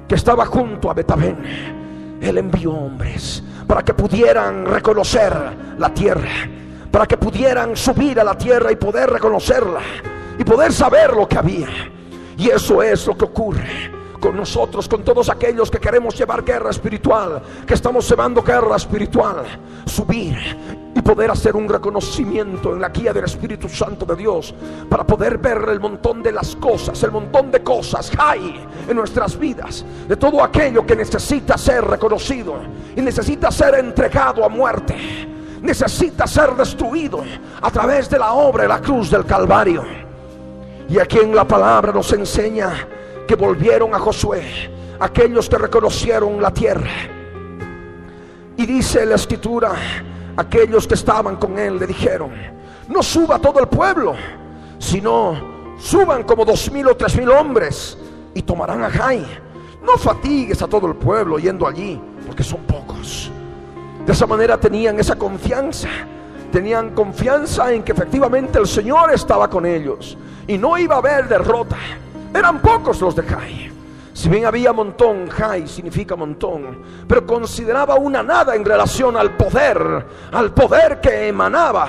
que 0.09 0.15
estaba 0.15 0.45
junto 0.47 0.89
a 0.89 0.95
Betabén. 0.95 2.17
Él 2.19 2.37
envió 2.39 2.73
hombres 2.73 3.43
para 3.67 3.83
que 3.83 3.93
pudieran 3.93 4.65
reconocer 4.65 5.31
la 5.77 5.93
tierra, 5.93 6.49
para 6.91 7.05
que 7.05 7.15
pudieran 7.15 7.77
subir 7.77 8.19
a 8.19 8.23
la 8.23 8.35
tierra 8.35 8.71
y 8.71 8.75
poder 8.75 9.11
reconocerla 9.11 9.81
y 10.37 10.43
poder 10.43 10.73
saber 10.73 11.13
lo 11.13 11.27
que 11.27 11.37
había. 11.37 11.67
Y 12.35 12.49
eso 12.49 12.81
es 12.81 13.05
lo 13.05 13.15
que 13.15 13.25
ocurre 13.25 13.91
con 14.19 14.35
nosotros, 14.35 14.87
con 14.89 15.03
todos 15.03 15.29
aquellos 15.29 15.69
que 15.69 15.77
queremos 15.77 16.17
llevar 16.17 16.43
guerra 16.43 16.71
espiritual, 16.71 17.41
que 17.65 17.75
estamos 17.75 18.09
llevando 18.09 18.41
guerra 18.41 18.75
espiritual, 18.75 19.45
subir 19.85 20.35
y 20.99 21.01
poder 21.01 21.31
hacer 21.31 21.55
un 21.55 21.69
reconocimiento 21.69 22.73
en 22.73 22.81
la 22.81 22.89
guía 22.89 23.13
del 23.13 23.23
Espíritu 23.23 23.69
Santo 23.69 24.05
de 24.05 24.17
Dios 24.17 24.53
para 24.89 25.07
poder 25.07 25.37
ver 25.37 25.69
el 25.69 25.79
montón 25.79 26.21
de 26.21 26.33
las 26.33 26.57
cosas, 26.57 27.01
el 27.03 27.11
montón 27.11 27.49
de 27.51 27.63
cosas 27.63 28.11
hay 28.17 28.67
en 28.85 28.97
nuestras 28.97 29.39
vidas, 29.39 29.85
de 30.09 30.17
todo 30.17 30.43
aquello 30.43 30.85
que 30.85 30.97
necesita 30.97 31.57
ser 31.57 31.85
reconocido 31.85 32.55
y 32.97 33.01
necesita 33.01 33.49
ser 33.49 33.75
entregado 33.75 34.43
a 34.43 34.49
muerte, 34.49 34.93
necesita 35.61 36.27
ser 36.27 36.53
destruido 36.57 37.23
a 37.61 37.71
través 37.71 38.09
de 38.09 38.19
la 38.19 38.33
obra 38.33 38.63
de 38.63 38.69
la 38.69 38.81
cruz 38.81 39.09
del 39.09 39.25
Calvario. 39.25 39.85
Y 40.89 40.99
aquí 40.99 41.19
en 41.19 41.33
la 41.33 41.47
palabra 41.47 41.93
nos 41.93 42.11
enseña 42.11 42.73
que 43.25 43.35
volvieron 43.35 43.95
a 43.95 43.99
Josué, 43.99 44.43
aquellos 44.99 45.47
que 45.47 45.59
reconocieron 45.59 46.41
la 46.41 46.51
tierra. 46.51 46.91
Y 48.57 48.65
dice 48.65 49.05
la 49.05 49.15
escritura, 49.15 49.71
aquellos 50.39 50.87
que 50.87 50.93
estaban 50.93 51.35
con 51.35 51.57
él 51.59 51.77
le 51.77 51.87
dijeron, 51.87 52.31
no 52.87 53.03
suba 53.03 53.39
todo 53.39 53.59
el 53.59 53.67
pueblo, 53.67 54.15
sino 54.77 55.75
suban 55.77 56.23
como 56.23 56.45
dos 56.45 56.71
mil 56.71 56.87
o 56.87 56.95
tres 56.95 57.15
mil 57.17 57.29
hombres 57.29 57.97
y 58.33 58.41
tomarán 58.41 58.83
a 58.83 58.89
Jai. 58.89 59.25
No 59.83 59.97
fatigues 59.97 60.61
a 60.61 60.67
todo 60.67 60.87
el 60.87 60.95
pueblo 60.95 61.39
yendo 61.39 61.67
allí, 61.67 62.01
porque 62.25 62.43
son 62.43 62.61
pocos. 62.61 63.31
De 64.05 64.11
esa 64.11 64.25
manera 64.25 64.57
tenían 64.57 64.99
esa 64.99 65.15
confianza 65.15 65.89
tenían 66.51 66.95
confianza 66.95 67.71
en 67.71 67.83
que 67.83 67.91
efectivamente 67.91 68.59
el 68.59 68.67
Señor 68.67 69.11
estaba 69.13 69.49
con 69.49 69.65
ellos 69.65 70.17
y 70.47 70.57
no 70.57 70.77
iba 70.77 70.95
a 70.95 70.97
haber 70.97 71.27
derrota. 71.27 71.77
Eran 72.33 72.61
pocos 72.61 72.99
los 73.01 73.15
de 73.15 73.23
Jai. 73.23 73.71
Si 74.19 74.27
bien 74.27 74.45
había 74.45 74.73
montón, 74.73 75.29
Jai 75.29 75.65
significa 75.65 76.13
montón, 76.13 76.77
pero 77.07 77.25
consideraba 77.25 77.95
una 77.95 78.21
nada 78.21 78.53
en 78.53 78.65
relación 78.65 79.15
al 79.15 79.37
poder, 79.37 80.05
al 80.33 80.53
poder 80.53 80.99
que 80.99 81.29
emanaba 81.29 81.87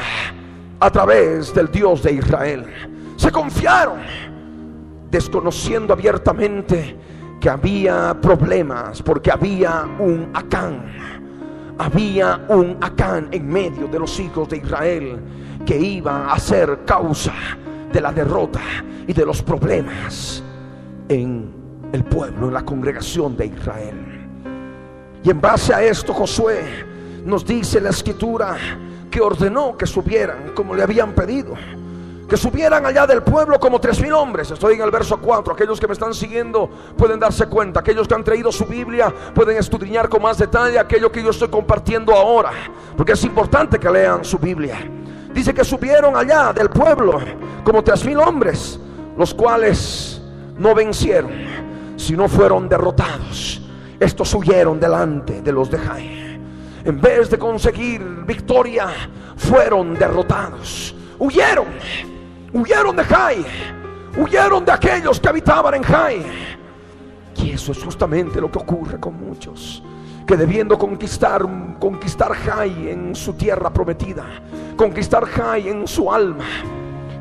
a 0.78 0.90
través 0.92 1.52
del 1.52 1.72
Dios 1.72 2.04
de 2.04 2.12
Israel. 2.12 2.66
Se 3.16 3.32
confiaron, 3.32 3.98
desconociendo 5.10 5.92
abiertamente 5.92 6.96
que 7.40 7.50
había 7.50 8.16
problemas, 8.22 9.02
porque 9.02 9.32
había 9.32 9.84
un 9.98 10.30
Acán 10.32 10.84
había 11.78 12.44
un 12.48 12.76
Acán 12.80 13.26
en 13.32 13.48
medio 13.48 13.88
de 13.88 13.98
los 13.98 14.20
hijos 14.20 14.48
de 14.50 14.58
Israel 14.58 15.18
que 15.66 15.76
iba 15.76 16.32
a 16.32 16.38
ser 16.38 16.84
causa 16.84 17.32
de 17.92 18.00
la 18.00 18.12
derrota 18.12 18.60
y 19.08 19.12
de 19.12 19.26
los 19.26 19.42
problemas 19.42 20.44
en 21.08 21.59
el 21.92 22.04
pueblo, 22.04 22.48
en 22.48 22.54
la 22.54 22.64
congregación 22.64 23.36
de 23.36 23.46
Israel. 23.46 24.28
Y 25.22 25.30
en 25.30 25.40
base 25.40 25.74
a 25.74 25.82
esto 25.82 26.14
Josué 26.14 26.86
nos 27.24 27.44
dice 27.44 27.80
la 27.80 27.90
escritura 27.90 28.56
que 29.10 29.20
ordenó 29.20 29.76
que 29.76 29.86
subieran 29.86 30.52
como 30.54 30.74
le 30.74 30.82
habían 30.82 31.12
pedido 31.12 31.54
que 32.30 32.36
subieran 32.36 32.86
allá 32.86 33.08
del 33.08 33.24
pueblo 33.24 33.58
como 33.58 33.80
tres 33.80 34.00
mil 34.00 34.12
hombres. 34.12 34.48
Estoy 34.52 34.74
en 34.74 34.82
el 34.82 34.92
verso 34.92 35.18
4. 35.20 35.52
Aquellos 35.52 35.80
que 35.80 35.88
me 35.88 35.94
están 35.94 36.14
siguiendo 36.14 36.70
pueden 36.96 37.18
darse 37.18 37.46
cuenta. 37.46 37.80
Aquellos 37.80 38.06
que 38.06 38.14
han 38.14 38.22
traído 38.22 38.52
su 38.52 38.66
Biblia 38.66 39.12
pueden 39.34 39.56
escudriñar 39.56 40.08
con 40.08 40.22
más 40.22 40.38
detalle 40.38 40.78
aquello 40.78 41.10
que 41.10 41.24
yo 41.24 41.30
estoy 41.30 41.48
compartiendo 41.48 42.14
ahora. 42.14 42.52
Porque 42.96 43.14
es 43.14 43.24
importante 43.24 43.80
que 43.80 43.90
lean 43.90 44.24
su 44.24 44.38
Biblia. 44.38 44.78
Dice 45.34 45.52
que 45.52 45.64
subieron 45.64 46.16
allá 46.16 46.52
del 46.52 46.70
pueblo 46.70 47.18
como 47.64 47.82
tres 47.82 48.04
mil 48.04 48.18
hombres, 48.18 48.78
los 49.18 49.34
cuales 49.34 50.22
no 50.56 50.72
vencieron, 50.72 51.32
sino 52.00 52.28
fueron 52.28 52.68
derrotados. 52.68 53.60
Estos 53.98 54.34
huyeron 54.34 54.80
delante 54.80 55.42
de 55.42 55.52
los 55.52 55.70
de 55.70 55.78
Jai. 55.78 56.40
En 56.82 56.98
vez 56.98 57.28
de 57.28 57.38
conseguir 57.38 58.02
victoria, 58.26 58.88
fueron 59.36 59.94
derrotados. 59.94 60.94
Huyeron 61.18 61.66
Huyeron 62.54 62.96
de 62.96 63.04
Jai. 63.04 63.44
Huyeron 64.16 64.64
de 64.64 64.72
aquellos 64.72 65.20
que 65.20 65.28
habitaban 65.28 65.74
en 65.74 65.82
Jai. 65.82 66.22
Y 67.36 67.50
eso 67.52 67.72
es 67.72 67.84
justamente 67.84 68.40
lo 68.40 68.50
que 68.50 68.58
ocurre 68.58 68.98
con 68.98 69.14
muchos. 69.14 69.82
Que 70.26 70.36
debiendo 70.36 70.78
conquistar, 70.78 71.46
conquistar 71.78 72.32
Jai 72.32 72.88
en 72.88 73.14
su 73.14 73.34
tierra 73.34 73.70
prometida. 73.70 74.24
Conquistar 74.74 75.26
Jai 75.26 75.68
en 75.68 75.86
su 75.86 76.10
alma. 76.10 76.46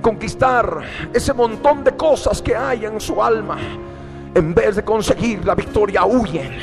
Conquistar 0.02 0.84
ese 1.14 1.34
montón 1.34 1.84
de 1.84 1.96
cosas 1.98 2.42
que 2.42 2.56
hay 2.56 2.86
en 2.86 3.00
su 3.02 3.22
alma. 3.22 3.58
En 4.36 4.54
vez 4.54 4.76
de 4.76 4.84
conseguir 4.84 5.46
la 5.46 5.56
victoria, 5.56 6.06
huyen. 6.06 6.58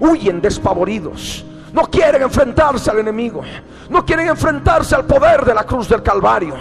Huyen 0.00 0.40
despavoridos. 0.40 1.44
No 1.72 1.82
quieren 1.82 2.22
enfrentarse 2.22 2.90
al 2.90 2.98
enemigo. 2.98 3.42
No 3.88 4.04
quieren 4.04 4.28
enfrentarse 4.28 4.94
al 4.94 5.04
poder 5.04 5.44
de 5.44 5.54
la 5.54 5.64
cruz 5.64 5.88
del 5.88 6.02
Calvario. 6.02 6.54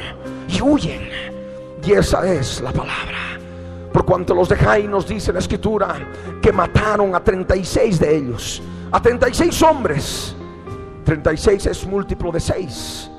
Y 0.47 0.61
huyen 0.61 1.31
y 1.85 1.93
esa 1.93 2.31
es 2.31 2.61
la 2.61 2.71
palabra. 2.71 3.39
Por 3.91 4.05
cuanto 4.05 4.33
los 4.33 4.47
de 4.49 4.55
Jai 4.55 4.87
nos 4.87 5.07
dice 5.07 5.33
la 5.33 5.39
escritura 5.39 5.95
que 6.41 6.51
mataron 6.51 7.13
a 7.15 7.23
36 7.23 7.99
de 7.99 8.17
ellos, 8.17 8.61
a 8.91 9.01
36 9.01 9.61
hombres. 9.63 10.35
36 11.03 11.65
es 11.65 11.85
múltiplo 11.85 12.31
de 12.31 12.39
6. 12.39 13.11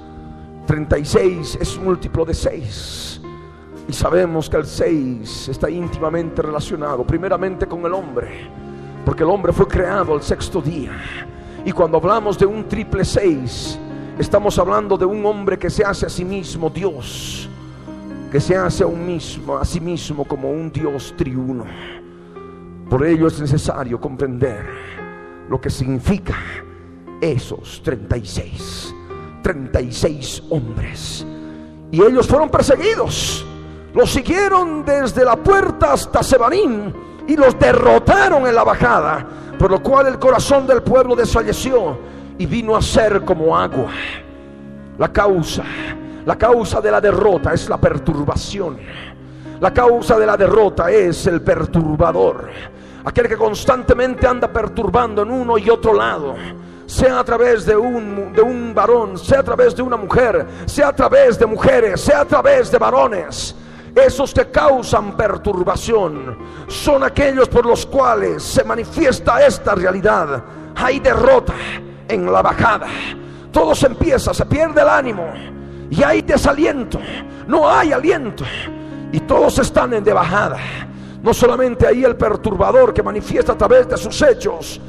36 0.66 1.58
es 1.60 1.76
múltiplo 1.78 2.24
de 2.24 2.34
6. 2.34 3.11
Y 3.88 3.92
sabemos 3.92 4.48
que 4.48 4.56
el 4.56 4.66
6 4.66 5.48
está 5.48 5.68
íntimamente 5.68 6.40
relacionado 6.42 7.04
primeramente 7.04 7.66
con 7.66 7.84
el 7.84 7.92
hombre, 7.92 8.48
porque 9.04 9.22
el 9.22 9.30
hombre 9.30 9.52
fue 9.52 9.66
creado 9.66 10.14
el 10.14 10.22
sexto 10.22 10.60
día. 10.60 10.92
Y 11.64 11.72
cuando 11.72 11.98
hablamos 11.98 12.38
de 12.38 12.46
un 12.46 12.68
triple 12.68 13.04
6, 13.04 13.78
estamos 14.18 14.58
hablando 14.58 14.96
de 14.96 15.04
un 15.04 15.24
hombre 15.26 15.58
que 15.58 15.70
se 15.70 15.84
hace 15.84 16.06
a 16.06 16.08
sí 16.08 16.24
mismo 16.24 16.70
Dios 16.70 17.48
que 18.32 18.40
se 18.40 18.56
hace 18.56 18.82
a, 18.82 18.86
un 18.86 19.06
mismo, 19.06 19.58
a 19.58 19.64
sí 19.66 19.78
mismo 19.78 20.24
como 20.24 20.50
un 20.50 20.72
Dios 20.72 21.12
triuno. 21.18 21.66
Por 22.88 23.06
ello 23.06 23.26
es 23.26 23.38
necesario 23.38 24.00
comprender 24.00 24.64
lo 25.50 25.60
que 25.60 25.68
significa 25.68 26.34
esos 27.20 27.82
36, 27.82 28.94
36 29.42 30.44
hombres. 30.48 31.26
Y 31.90 32.02
ellos 32.02 32.26
fueron 32.26 32.48
perseguidos, 32.48 33.44
los 33.94 34.10
siguieron 34.10 34.84
desde 34.84 35.24
la 35.24 35.36
puerta 35.36 35.92
hasta 35.92 36.22
Sebarín 36.22 36.94
y 37.26 37.36
los 37.36 37.58
derrotaron 37.58 38.46
en 38.46 38.54
la 38.54 38.64
bajada, 38.64 39.26
por 39.58 39.70
lo 39.70 39.82
cual 39.82 40.06
el 40.06 40.18
corazón 40.18 40.66
del 40.66 40.82
pueblo 40.82 41.14
desfalleció 41.14 41.98
y 42.38 42.46
vino 42.46 42.74
a 42.74 42.82
ser 42.82 43.24
como 43.24 43.56
agua. 43.56 43.90
La 44.98 45.12
causa 45.12 45.64
la 46.24 46.36
causa 46.36 46.80
de 46.80 46.90
la 46.90 47.00
derrota 47.00 47.52
es 47.52 47.68
la 47.68 47.78
perturbación. 47.78 48.78
La 49.60 49.72
causa 49.72 50.18
de 50.18 50.26
la 50.26 50.36
derrota 50.36 50.90
es 50.90 51.26
el 51.26 51.40
perturbador. 51.42 52.48
Aquel 53.04 53.28
que 53.28 53.36
constantemente 53.36 54.26
anda 54.26 54.46
perturbando 54.46 55.22
en 55.22 55.30
uno 55.32 55.58
y 55.58 55.68
otro 55.68 55.94
lado. 55.94 56.36
Sea 56.86 57.18
a 57.18 57.24
través 57.24 57.66
de 57.66 57.76
un, 57.76 58.32
de 58.32 58.40
un 58.40 58.72
varón, 58.72 59.18
sea 59.18 59.40
a 59.40 59.42
través 59.42 59.74
de 59.74 59.82
una 59.82 59.96
mujer, 59.96 60.46
sea 60.66 60.88
a 60.88 60.92
través 60.92 61.38
de 61.38 61.46
mujeres, 61.46 62.00
sea 62.00 62.20
a 62.20 62.24
través 62.24 62.70
de 62.70 62.78
varones. 62.78 63.56
Esos 63.94 64.32
que 64.32 64.50
causan 64.50 65.16
perturbación 65.16 66.38
son 66.66 67.02
aquellos 67.02 67.48
por 67.48 67.66
los 67.66 67.84
cuales 67.84 68.42
se 68.42 68.64
manifiesta 68.64 69.44
esta 69.44 69.74
realidad. 69.74 70.42
Hay 70.74 70.98
derrota 70.98 71.54
en 72.08 72.32
la 72.32 72.40
bajada. 72.40 72.86
Todo 73.52 73.74
se 73.74 73.86
empieza, 73.86 74.32
se 74.32 74.46
pierde 74.46 74.80
el 74.80 74.88
ánimo 74.88 75.30
y 75.90 76.02
hay 76.02 76.22
desaliento, 76.22 76.98
no 77.46 77.68
hay 77.68 77.92
aliento 77.92 78.44
y 79.12 79.20
todos 79.20 79.58
están 79.58 79.92
en 79.92 80.02
de 80.02 80.14
bajada. 80.14 80.58
No 81.22 81.34
solamente 81.34 81.86
ahí 81.86 82.02
el 82.02 82.16
perturbador 82.16 82.94
que 82.94 83.02
manifiesta 83.02 83.52
a 83.52 83.58
través 83.58 83.86
de 83.88 83.98
sus 83.98 84.22
hechos 84.22 84.80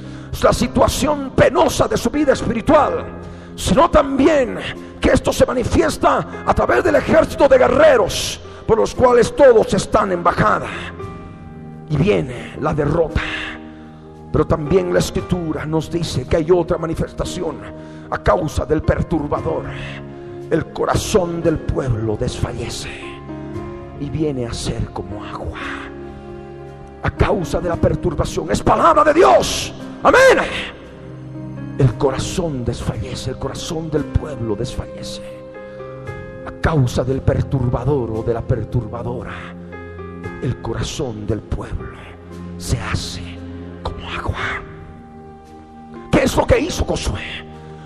la 0.41 0.53
situación 0.53 1.31
penosa 1.35 1.87
de 1.87 1.97
su 1.97 2.09
vida 2.09 2.33
espiritual, 2.33 3.05
sino 3.55 3.89
también 3.89 4.57
que 4.99 5.11
esto 5.11 5.31
se 5.31 5.45
manifiesta 5.45 6.43
a 6.45 6.53
través 6.53 6.83
del 6.83 6.95
ejército 6.95 7.47
de 7.47 7.57
guerreros 7.57 8.39
por 8.65 8.77
los 8.77 8.95
cuales 8.95 9.35
todos 9.35 9.73
están 9.73 10.11
en 10.11 10.23
bajada. 10.23 10.67
Y 11.89 11.97
viene 11.97 12.55
la 12.59 12.73
derrota. 12.73 13.21
Pero 14.31 14.47
también 14.47 14.93
la 14.93 14.99
escritura 14.99 15.65
nos 15.65 15.91
dice 15.91 16.25
que 16.25 16.37
hay 16.37 16.49
otra 16.49 16.77
manifestación 16.77 17.57
a 18.09 18.17
causa 18.23 18.65
del 18.65 18.81
perturbador 18.81 19.65
el 20.53 20.67
corazón 20.67 21.41
del 21.41 21.57
pueblo 21.57 22.15
desfallece 22.15 22.89
y 23.99 24.07
viene 24.09 24.45
a 24.45 24.53
ser 24.53 24.85
como 24.91 25.23
agua 25.23 25.59
a 27.01 27.09
causa 27.09 27.59
de 27.59 27.69
la 27.69 27.75
perturbación. 27.75 28.51
Es 28.51 28.61
palabra 28.61 29.03
de 29.03 29.13
Dios. 29.15 29.73
Amén. 30.03 30.47
El 31.79 31.95
corazón 31.95 32.63
desfallece, 32.63 33.31
el 33.31 33.39
corazón 33.39 33.89
del 33.89 34.05
pueblo 34.05 34.55
desfallece 34.55 35.42
a 36.45 36.51
causa 36.61 37.03
del 37.03 37.21
perturbador 37.21 38.11
o 38.11 38.23
de 38.23 38.33
la 38.33 38.41
perturbadora. 38.41 39.33
El 40.41 40.61
corazón 40.61 41.25
del 41.25 41.39
pueblo 41.39 41.97
se 42.57 42.79
hace 42.79 43.37
como 43.81 44.09
agua. 44.09 44.61
¿Qué 46.11 46.23
es 46.23 46.35
lo 46.35 46.45
que 46.45 46.59
hizo 46.59 46.85
Josué? 46.85 47.21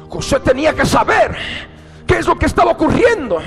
Josué 0.10 0.40
tenía 0.40 0.74
que 0.74 0.86
saber 0.86 1.36
¿Qué 2.08 2.20
es 2.20 2.26
lo 2.26 2.38
que 2.38 2.46
estaba 2.46 2.72
ocurriendo? 2.72 3.38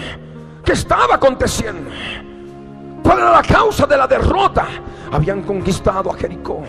¿Qué 0.63 0.73
estaba 0.73 1.15
aconteciendo? 1.15 1.91
¿Cuál 3.03 3.19
era 3.19 3.31
la 3.33 3.43
causa 3.43 3.87
de 3.87 3.97
la 3.97 4.07
derrota? 4.07 4.67
Habían 5.11 5.43
conquistado 5.43 6.11
a 6.11 6.15
Jericó 6.15 6.63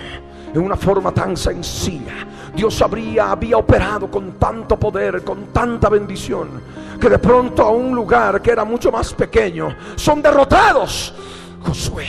en 0.54 0.62
una 0.62 0.78
forma 0.78 1.12
tan 1.12 1.36
sencilla. 1.36 2.26
Dios 2.56 2.82
habría, 2.82 3.32
había 3.32 3.58
operado 3.58 4.10
con 4.10 4.34
tanto 4.40 4.80
poder, 4.80 5.24
con 5.24 5.48
tanta 5.48 5.90
bendición, 5.90 6.62
que 7.02 7.10
de 7.10 7.20
pronto 7.20 7.64
a 7.64 7.72
un 7.72 7.94
lugar 7.94 8.42
que 8.42 8.52
era 8.52 8.64
mucho 8.64 8.92
más 8.92 9.14
pequeño, 9.14 9.76
son 9.96 10.22
derrotados. 10.22 11.14
Josué 11.62 12.06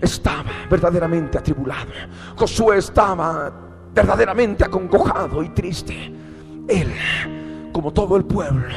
estaba 0.00 0.50
verdaderamente 0.68 1.38
atribulado. 1.38 1.92
Josué 2.36 2.78
estaba 2.78 3.52
verdaderamente 3.94 4.64
acongojado 4.64 5.42
y 5.44 5.50
triste. 5.50 6.12
Él 6.66 6.92
como 7.74 7.92
todo 7.92 8.16
el 8.16 8.24
pueblo, 8.24 8.68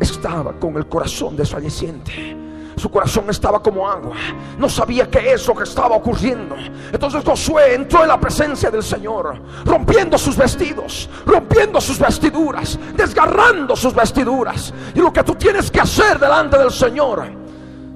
estaba 0.00 0.52
con 0.54 0.76
el 0.76 0.86
corazón 0.88 1.36
desfalleciente. 1.36 2.36
Su 2.80 2.90
corazón 2.90 3.28
estaba 3.28 3.62
como 3.62 3.86
agua. 3.86 4.16
No 4.56 4.66
sabía 4.66 5.10
qué 5.10 5.34
es 5.34 5.46
lo 5.46 5.54
que 5.54 5.64
estaba 5.64 5.96
ocurriendo. 5.96 6.56
Entonces 6.90 7.22
Josué 7.22 7.74
entró 7.74 8.00
en 8.00 8.08
la 8.08 8.18
presencia 8.18 8.70
del 8.70 8.82
Señor, 8.82 9.38
rompiendo 9.66 10.16
sus 10.16 10.34
vestidos, 10.34 11.10
rompiendo 11.26 11.78
sus 11.78 11.98
vestiduras, 11.98 12.78
desgarrando 12.96 13.76
sus 13.76 13.94
vestiduras. 13.94 14.72
Y 14.94 15.00
lo 15.00 15.12
que 15.12 15.22
tú 15.22 15.34
tienes 15.34 15.70
que 15.70 15.78
hacer 15.78 16.18
delante 16.18 16.56
del 16.56 16.70
Señor, 16.70 17.22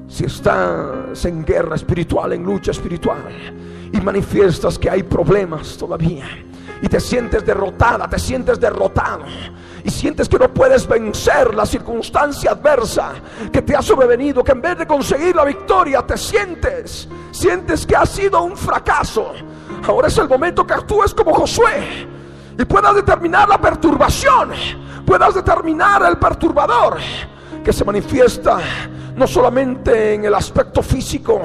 si 0.06 0.26
estás 0.26 1.24
en 1.24 1.46
guerra 1.46 1.76
espiritual, 1.76 2.34
en 2.34 2.44
lucha 2.44 2.72
espiritual, 2.72 3.24
y 3.90 4.00
manifiestas 4.02 4.78
que 4.78 4.90
hay 4.90 5.02
problemas 5.02 5.78
todavía, 5.78 6.26
y 6.82 6.88
te 6.88 7.00
sientes 7.00 7.46
derrotada, 7.46 8.06
te 8.06 8.18
sientes 8.18 8.60
derrotado 8.60 9.24
y 9.84 9.90
sientes 9.90 10.30
que 10.30 10.38
no 10.38 10.52
puedes 10.52 10.88
vencer 10.88 11.54
la 11.54 11.66
circunstancia 11.66 12.52
adversa 12.52 13.12
que 13.52 13.60
te 13.60 13.76
ha 13.76 13.82
sobrevenido, 13.82 14.42
que 14.42 14.52
en 14.52 14.62
vez 14.62 14.78
de 14.78 14.86
conseguir 14.86 15.36
la 15.36 15.44
victoria 15.44 16.00
te 16.02 16.16
sientes, 16.16 17.06
sientes 17.30 17.86
que 17.86 17.94
ha 17.94 18.06
sido 18.06 18.42
un 18.42 18.56
fracaso. 18.56 19.32
Ahora 19.86 20.08
es 20.08 20.16
el 20.16 20.26
momento 20.26 20.66
que 20.66 20.72
actúes 20.72 21.12
como 21.12 21.34
Josué 21.34 22.08
y 22.58 22.64
puedas 22.64 22.94
determinar 22.94 23.46
la 23.46 23.60
perturbación, 23.60 24.52
puedas 25.04 25.34
determinar 25.34 26.02
el 26.08 26.16
perturbador 26.16 26.96
que 27.62 27.72
se 27.72 27.84
manifiesta 27.84 28.58
no 29.16 29.26
solamente 29.26 30.14
en 30.14 30.24
el 30.24 30.34
aspecto 30.34 30.82
físico, 30.82 31.40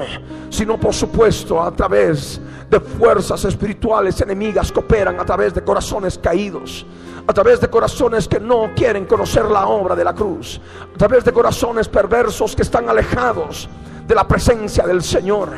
sino 0.48 0.78
por 0.78 0.92
supuesto 0.92 1.62
a 1.62 1.70
través 1.70 2.40
de 2.68 2.80
fuerzas 2.80 3.44
espirituales 3.44 4.20
enemigas 4.20 4.70
que 4.70 4.80
operan 4.80 5.18
a 5.18 5.24
través 5.24 5.54
de 5.54 5.62
corazones 5.62 6.18
caídos, 6.18 6.86
a 7.26 7.32
través 7.32 7.60
de 7.60 7.68
corazones 7.68 8.26
que 8.28 8.40
no 8.40 8.70
quieren 8.74 9.04
conocer 9.06 9.44
la 9.44 9.66
obra 9.66 9.94
de 9.94 10.04
la 10.04 10.14
cruz, 10.14 10.60
a 10.94 10.98
través 10.98 11.24
de 11.24 11.32
corazones 11.32 11.88
perversos 11.88 12.54
que 12.54 12.62
están 12.62 12.88
alejados 12.88 13.68
de 14.06 14.14
la 14.14 14.26
presencia 14.26 14.86
del 14.86 15.02
Señor. 15.02 15.50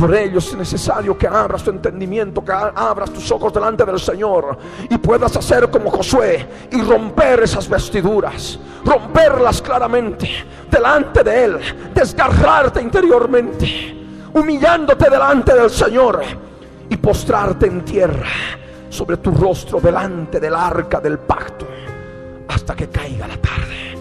Por 0.00 0.14
ello 0.14 0.38
es 0.38 0.56
necesario 0.56 1.18
que 1.18 1.26
abras 1.26 1.62
tu 1.62 1.68
entendimiento, 1.68 2.42
que 2.42 2.50
abras 2.50 3.12
tus 3.12 3.30
ojos 3.32 3.52
delante 3.52 3.84
del 3.84 4.00
Señor 4.00 4.56
y 4.88 4.96
puedas 4.96 5.36
hacer 5.36 5.68
como 5.68 5.90
Josué 5.90 6.48
y 6.72 6.80
romper 6.80 7.42
esas 7.42 7.68
vestiduras, 7.68 8.58
romperlas 8.82 9.60
claramente 9.60 10.26
delante 10.70 11.22
de 11.22 11.44
Él, 11.44 11.58
desgarrarte 11.92 12.80
interiormente, 12.80 13.94
humillándote 14.32 15.10
delante 15.10 15.52
del 15.52 15.68
Señor 15.68 16.22
y 16.88 16.96
postrarte 16.96 17.66
en 17.66 17.84
tierra 17.84 18.30
sobre 18.88 19.18
tu 19.18 19.32
rostro 19.32 19.82
delante 19.82 20.40
del 20.40 20.54
arca 20.54 20.98
del 20.98 21.18
pacto 21.18 21.66
hasta 22.48 22.74
que 22.74 22.88
caiga 22.88 23.28
la 23.28 23.36
tarde. 23.36 23.98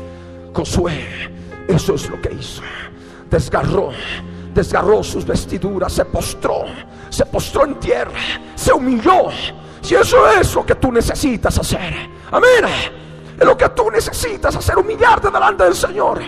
Josué, 0.54 1.04
eso 1.68 1.96
es 1.96 2.10
lo 2.10 2.22
que 2.22 2.32
hizo. 2.32 2.62
Desgarró 3.30 3.92
desgarró 4.54 5.04
sus 5.04 5.26
vestiduras, 5.26 5.94
se 5.94 6.06
postró, 6.06 6.66
se 7.10 7.26
postró 7.26 7.66
en 7.66 7.76
tierra, 7.76 8.20
se 8.56 8.74
humilló. 8.74 9.30
Si 9.82 9.96
eso 9.96 10.28
es 10.30 10.54
lo 10.54 10.66
que 10.66 10.76
tú 10.76 10.92
necesitas 10.92 11.58
hacer, 11.58 11.94
amén. 12.32 12.66
Es 13.40 13.46
lo 13.46 13.58
que 13.58 13.70
tú 13.70 13.90
necesitas 13.90 14.56
hacer, 14.56 14.78
humillarte 14.78 15.30
delante 15.30 15.64
del 15.64 15.76
Señor. 15.76 16.20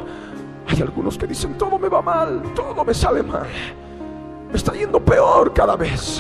Hay 0.68 0.82
algunos 0.82 1.18
que 1.18 1.28
dicen, 1.28 1.58
todo 1.58 1.78
me 1.78 1.90
va 1.90 2.02
mal, 2.02 2.42
todo 2.56 2.86
me 2.86 2.94
sale 2.94 3.22
mal. 3.22 3.48
Me 4.50 4.58
está 4.58 4.72
yendo 4.74 5.00
peor 5.04 5.54
cada 5.54 5.76
vez. 5.76 6.20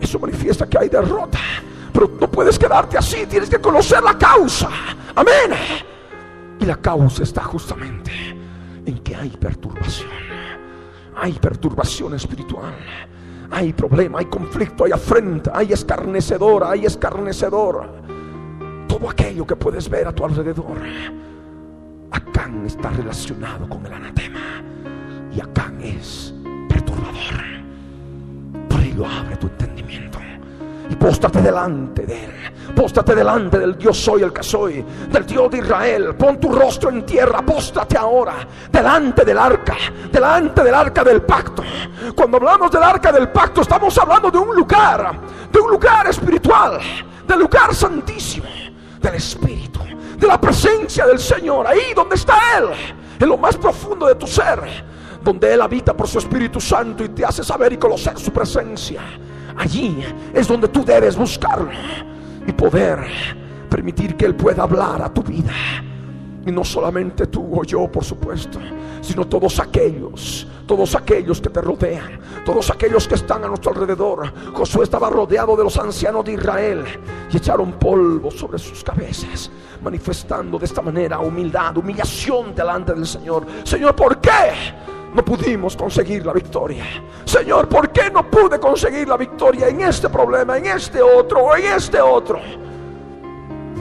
Eso 0.00 0.18
manifiesta 0.20 0.68
que 0.68 0.78
hay 0.78 0.88
derrota. 0.88 1.38
Pero 1.92 2.12
no 2.20 2.30
puedes 2.30 2.56
quedarte 2.58 2.96
así, 2.96 3.26
tienes 3.26 3.50
que 3.50 3.60
conocer 3.60 4.02
la 4.02 4.16
causa. 4.16 4.68
Amén. 5.16 5.58
Y 6.60 6.64
la 6.64 6.76
causa 6.76 7.24
está 7.24 7.42
justamente 7.42 8.12
en 8.86 8.98
que 9.00 9.16
hay 9.16 9.30
perturbación 9.30 10.37
hay 11.20 11.32
perturbación 11.32 12.14
espiritual. 12.14 12.74
Hay 13.50 13.72
problema, 13.72 14.18
hay 14.18 14.26
conflicto, 14.26 14.84
hay 14.84 14.92
afrenta, 14.92 15.52
hay 15.54 15.72
escarnecedora, 15.72 16.70
hay 16.70 16.84
escarnecedor. 16.84 17.88
Todo 18.86 19.10
aquello 19.10 19.46
que 19.46 19.56
puedes 19.56 19.88
ver 19.88 20.06
a 20.06 20.12
tu 20.12 20.24
alrededor. 20.24 20.76
Acán 22.10 22.66
está 22.66 22.90
relacionado 22.90 23.68
con 23.68 23.84
el 23.86 23.92
anatema. 23.92 24.62
Y 25.34 25.40
Acán 25.40 25.80
es 25.80 26.34
perturbador. 26.68 27.44
Por 28.68 28.80
ello 28.80 29.06
abre 29.06 29.36
tu 29.36 29.46
entendimiento 29.46 30.18
y 30.90 30.96
póstrate 30.96 31.42
delante 31.42 32.06
de 32.06 32.24
Él. 32.24 32.32
Póstrate 32.74 33.14
delante 33.14 33.58
del 33.58 33.76
Dios 33.76 33.98
soy 33.98 34.22
el 34.22 34.32
que 34.32 34.42
soy, 34.42 34.84
del 35.10 35.26
Dios 35.26 35.50
de 35.50 35.58
Israel. 35.58 36.14
Pon 36.14 36.38
tu 36.38 36.50
rostro 36.52 36.90
en 36.90 37.04
tierra, 37.04 37.42
póstrate 37.42 37.96
ahora, 37.98 38.46
delante 38.70 39.24
del 39.24 39.38
arca, 39.38 39.76
delante 40.12 40.62
del 40.62 40.74
arca 40.74 41.02
del 41.02 41.22
pacto. 41.22 41.62
Cuando 42.14 42.36
hablamos 42.36 42.70
del 42.70 42.82
arca 42.82 43.10
del 43.10 43.30
pacto, 43.30 43.62
estamos 43.62 43.96
hablando 43.98 44.30
de 44.30 44.38
un 44.38 44.54
lugar, 44.54 45.18
de 45.50 45.60
un 45.60 45.70
lugar 45.70 46.06
espiritual, 46.08 46.78
del 47.26 47.38
lugar 47.40 47.74
santísimo, 47.74 48.46
del 49.00 49.14
Espíritu, 49.14 49.80
de 50.16 50.26
la 50.26 50.40
presencia 50.40 51.06
del 51.06 51.18
Señor, 51.18 51.66
ahí 51.66 51.92
donde 51.94 52.16
está 52.16 52.36
Él, 52.58 52.68
en 53.18 53.28
lo 53.28 53.36
más 53.36 53.56
profundo 53.56 54.06
de 54.06 54.14
tu 54.14 54.26
ser, 54.26 54.60
donde 55.22 55.52
Él 55.52 55.60
habita 55.60 55.96
por 55.96 56.06
su 56.06 56.18
Espíritu 56.18 56.60
Santo 56.60 57.04
y 57.04 57.08
te 57.08 57.24
hace 57.24 57.42
saber 57.42 57.72
y 57.72 57.76
conocer 57.76 58.18
su 58.18 58.32
presencia. 58.32 59.02
Allí 59.58 60.04
es 60.32 60.46
donde 60.46 60.68
tú 60.68 60.84
debes 60.84 61.16
buscarlo 61.16 61.70
y 62.46 62.52
poder 62.52 63.06
permitir 63.68 64.16
que 64.16 64.24
Él 64.24 64.36
pueda 64.36 64.62
hablar 64.62 65.02
a 65.02 65.12
tu 65.12 65.22
vida. 65.22 65.52
Y 66.46 66.52
no 66.52 66.64
solamente 66.64 67.26
tú 67.26 67.60
o 67.60 67.64
yo, 67.64 67.90
por 67.90 68.04
supuesto, 68.04 68.58
sino 69.02 69.26
todos 69.26 69.58
aquellos, 69.58 70.46
todos 70.66 70.94
aquellos 70.94 71.40
que 71.40 71.50
te 71.50 71.60
rodean, 71.60 72.20
todos 72.44 72.70
aquellos 72.70 73.06
que 73.08 73.16
están 73.16 73.44
a 73.44 73.48
nuestro 73.48 73.72
alrededor. 73.72 74.32
Josué 74.54 74.84
estaba 74.84 75.10
rodeado 75.10 75.56
de 75.56 75.64
los 75.64 75.76
ancianos 75.76 76.24
de 76.24 76.34
Israel 76.34 76.84
y 77.30 77.36
echaron 77.36 77.72
polvo 77.72 78.30
sobre 78.30 78.58
sus 78.58 78.84
cabezas, 78.84 79.50
manifestando 79.82 80.58
de 80.58 80.66
esta 80.66 80.80
manera 80.80 81.18
humildad, 81.18 81.76
humillación 81.76 82.54
delante 82.54 82.94
del 82.94 83.06
Señor. 83.06 83.44
Señor, 83.64 83.94
¿por 83.96 84.20
qué? 84.20 84.97
No 85.14 85.24
pudimos 85.24 85.76
conseguir 85.76 86.24
la 86.24 86.32
victoria. 86.32 86.84
Señor, 87.24 87.68
¿por 87.68 87.90
qué 87.90 88.10
no 88.10 88.28
pude 88.30 88.58
conseguir 88.58 89.08
la 89.08 89.16
victoria 89.16 89.68
en 89.68 89.80
este 89.82 90.08
problema, 90.08 90.58
en 90.58 90.66
este 90.66 91.00
otro 91.00 91.40
o 91.40 91.56
en 91.56 91.64
este 91.64 92.00
otro? 92.00 92.40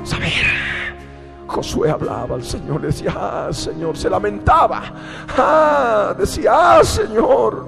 Saber. 0.03 0.67
Josué 1.47 1.89
hablaba 1.89 2.35
al 2.35 2.43
Señor, 2.43 2.81
decía, 2.81 3.13
ah, 3.15 3.49
Señor, 3.51 3.97
se 3.97 4.09
lamentaba. 4.09 4.83
Ah, 5.37 6.13
decía, 6.17 6.51
ah, 6.53 6.83
Señor, 6.83 7.65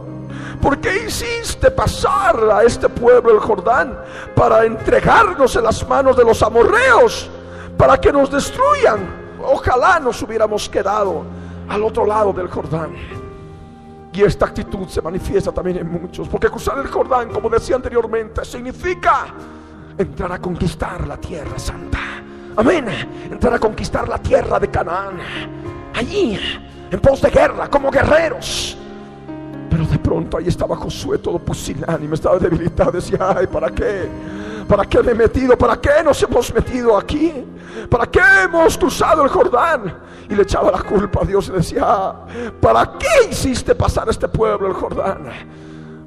¿por 0.61 0.77
qué 0.79 1.05
hiciste 1.05 1.71
pasar 1.71 2.37
a 2.51 2.63
este 2.63 2.89
pueblo 2.89 3.33
el 3.33 3.39
Jordán 3.39 3.97
para 4.35 4.65
entregarnos 4.65 5.55
en 5.55 5.63
las 5.63 5.87
manos 5.87 6.17
de 6.17 6.23
los 6.25 6.43
amorreos, 6.43 7.29
para 7.77 7.97
que 7.97 8.11
nos 8.11 8.29
destruyan? 8.29 9.37
Ojalá 9.41 9.99
nos 9.99 10.21
hubiéramos 10.21 10.67
quedado 10.67 11.23
al 11.69 11.83
otro 11.83 12.05
lado 12.05 12.33
del 12.33 12.49
Jordán. 12.49 13.18
Y 14.11 14.23
esta 14.23 14.45
actitud 14.45 14.87
se 14.87 15.01
manifiesta 15.01 15.51
también 15.51 15.77
en 15.77 15.89
muchos. 15.89 16.27
Porque 16.27 16.49
cruzar 16.49 16.77
el 16.79 16.87
Jordán, 16.87 17.29
como 17.29 17.49
decía 17.49 17.75
anteriormente, 17.75 18.43
significa 18.43 19.27
entrar 19.97 20.31
a 20.31 20.39
conquistar 20.39 21.07
la 21.07 21.17
tierra 21.17 21.57
santa. 21.59 21.99
Amén. 22.55 22.85
Entrar 23.31 23.53
a 23.53 23.59
conquistar 23.59 24.07
la 24.09 24.17
tierra 24.17 24.59
de 24.59 24.69
Canaán. 24.69 25.19
Allí, 25.93 26.39
en 26.91 26.99
pos 26.99 27.21
de 27.21 27.29
guerra, 27.29 27.69
como 27.69 27.91
guerreros. 27.91 28.77
Pero 29.69 29.85
de 29.85 29.99
pronto 29.99 30.37
ahí 30.37 30.47
estaba 30.47 30.75
Josué 30.75 31.19
todo 31.19 31.37
pusilánime, 31.39 32.15
estaba 32.15 32.39
debilitado. 32.39 32.91
Decía, 32.91 33.33
ay, 33.37 33.47
¿para 33.47 33.69
qué? 33.69 34.09
¿Para 34.69 34.85
qué 34.85 35.01
me 35.01 35.13
he 35.13 35.15
metido? 35.15 35.57
¿Para 35.57 35.81
qué 35.81 36.03
nos 36.05 36.21
hemos 36.21 36.53
metido 36.53 36.95
aquí? 36.95 37.33
¿Para 37.89 38.05
qué 38.05 38.19
hemos 38.43 38.77
cruzado 38.77 39.23
el 39.23 39.29
Jordán? 39.29 39.97
Y 40.29 40.35
le 40.35 40.43
echaba 40.43 40.69
la 40.71 40.83
culpa 40.83 41.21
a 41.23 41.25
Dios 41.25 41.49
y 41.49 41.53
decía, 41.53 42.13
¿para 42.61 42.93
qué 42.99 43.31
hiciste 43.31 43.73
pasar 43.73 44.07
a 44.07 44.11
este 44.11 44.27
pueblo 44.27 44.67
el 44.67 44.73
Jordán? 44.73 45.23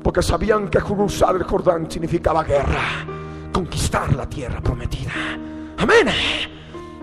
Porque 0.01 0.23
sabían 0.23 0.69
que 0.69 0.79
cruzar 0.79 1.35
el 1.35 1.43
Jordán 1.43 1.91
significaba 1.91 2.45
guerra, 2.45 3.05
conquistar 3.53 4.15
la 4.15 4.29
tierra 4.29 4.61
prometida. 4.61 5.11
Amén. 5.79 6.07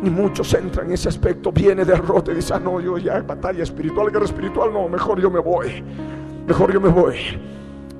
Y 0.01 0.09
muchos 0.09 0.53
entran 0.53 0.87
en 0.87 0.93
ese 0.93 1.09
aspecto, 1.09 1.51
viene 1.51 1.83
derrota 1.83 2.31
y 2.31 2.35
dicen, 2.35 2.55
ah, 2.55 2.59
no, 2.63 2.79
yo 2.79 2.97
ya 2.97 3.21
batalla 3.21 3.63
espiritual, 3.63 4.09
guerra 4.09 4.23
espiritual, 4.23 4.71
no, 4.71 4.87
mejor 4.87 5.19
yo 5.19 5.29
me 5.29 5.41
voy, 5.41 5.83
mejor 6.47 6.71
yo 6.71 6.79
me 6.79 6.87
voy. 6.87 7.58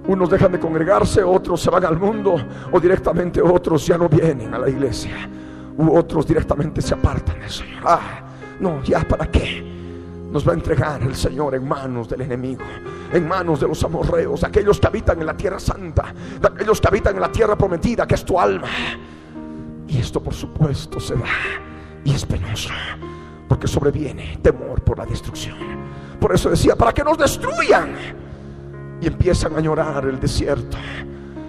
Unos 0.10 0.28
dejan 0.28 0.52
de 0.52 0.60
congregarse, 0.60 1.22
otros 1.22 1.62
se 1.62 1.69
van 1.69 1.86
al 1.86 2.00
mundo 2.00 2.36
o 2.72 2.80
directamente 2.80 3.43
otros 3.43 3.86
ya 3.86 3.95
no 3.95 4.10
vienen 4.10 4.52
a 4.52 4.58
la 4.58 4.67
iglesia. 4.67 5.30
U 5.78 5.95
otros 5.95 6.26
directamente 6.26 6.82
se 6.82 6.95
apartan 6.95 7.39
del 7.39 7.50
Señor. 7.52 7.84
Ah, 7.86 8.24
no, 8.60 8.82
ya 8.82 9.08
para 9.08 9.30
qué. 9.30 9.63
Nos 10.32 10.48
va 10.48 10.54
a 10.54 10.56
entregar 10.56 11.04
el 11.04 11.15
Señor 11.15 11.54
en 11.54 11.67
manos 11.67 12.10
del 12.10 12.22
enemigo, 12.22 12.63
en 13.13 13.28
manos 13.28 13.60
de 13.60 13.67
los 13.67 13.84
amorreos, 13.84 14.43
aquellos 14.43 14.80
que 14.80 14.88
habitan 14.88 15.19
en 15.19 15.28
la 15.28 15.38
tierra 15.38 15.60
santa, 15.60 16.12
aquellos 16.41 16.82
que 16.82 16.88
habitan 16.88 17.13
en 17.13 17.22
la 17.22 17.32
tierra 17.32 17.56
prometida, 17.56 18.08
que 18.08 18.15
es 18.15 18.26
tu 18.26 18.39
alma. 18.39 18.67
Y 19.88 20.00
esto 20.00 20.24
por 20.24 20.34
supuesto 20.34 21.00
se 21.00 21.13
da 21.13 21.30
y 22.04 22.15
es 22.15 22.26
penoso, 22.26 22.74
porque 23.48 23.67
sobreviene 23.67 24.39
temor 24.41 24.82
por 24.82 24.98
la 24.98 25.06
destrucción. 25.06 25.58
Por 26.19 26.34
eso 26.34 26.50
decía, 26.50 26.76
para 26.76 26.93
que 26.93 27.04
nos 27.04 27.15
destruyan 27.15 28.28
y 29.01 29.07
empiezan 29.07 29.55
a 29.55 29.59
llorar 29.59 30.05
el 30.05 30.19
desierto. 30.19 30.77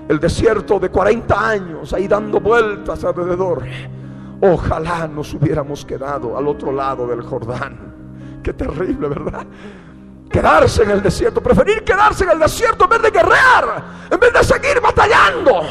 El 0.08 0.18
desierto 0.18 0.78
de 0.80 0.90
40 0.90 1.48
años 1.48 1.92
ahí 1.92 2.08
dando 2.08 2.40
vueltas 2.40 3.04
alrededor. 3.04 3.62
Ojalá 4.40 5.06
nos 5.06 5.32
hubiéramos 5.34 5.84
quedado 5.84 6.36
al 6.36 6.48
otro 6.48 6.72
lado 6.72 7.06
del 7.06 7.22
Jordán. 7.22 7.94
Qué 8.42 8.52
terrible, 8.52 9.08
¿verdad? 9.08 9.46
Quedarse 10.30 10.82
en 10.82 10.90
el 10.90 11.02
desierto, 11.02 11.42
preferir 11.42 11.84
quedarse 11.84 12.24
en 12.24 12.30
el 12.30 12.38
desierto 12.38 12.84
en 12.84 12.90
vez 12.90 13.02
de 13.02 13.10
guerrear, 13.10 13.84
en 14.10 14.18
vez 14.18 14.32
de 14.32 14.44
seguir 14.44 14.80
batallando. 14.80 15.62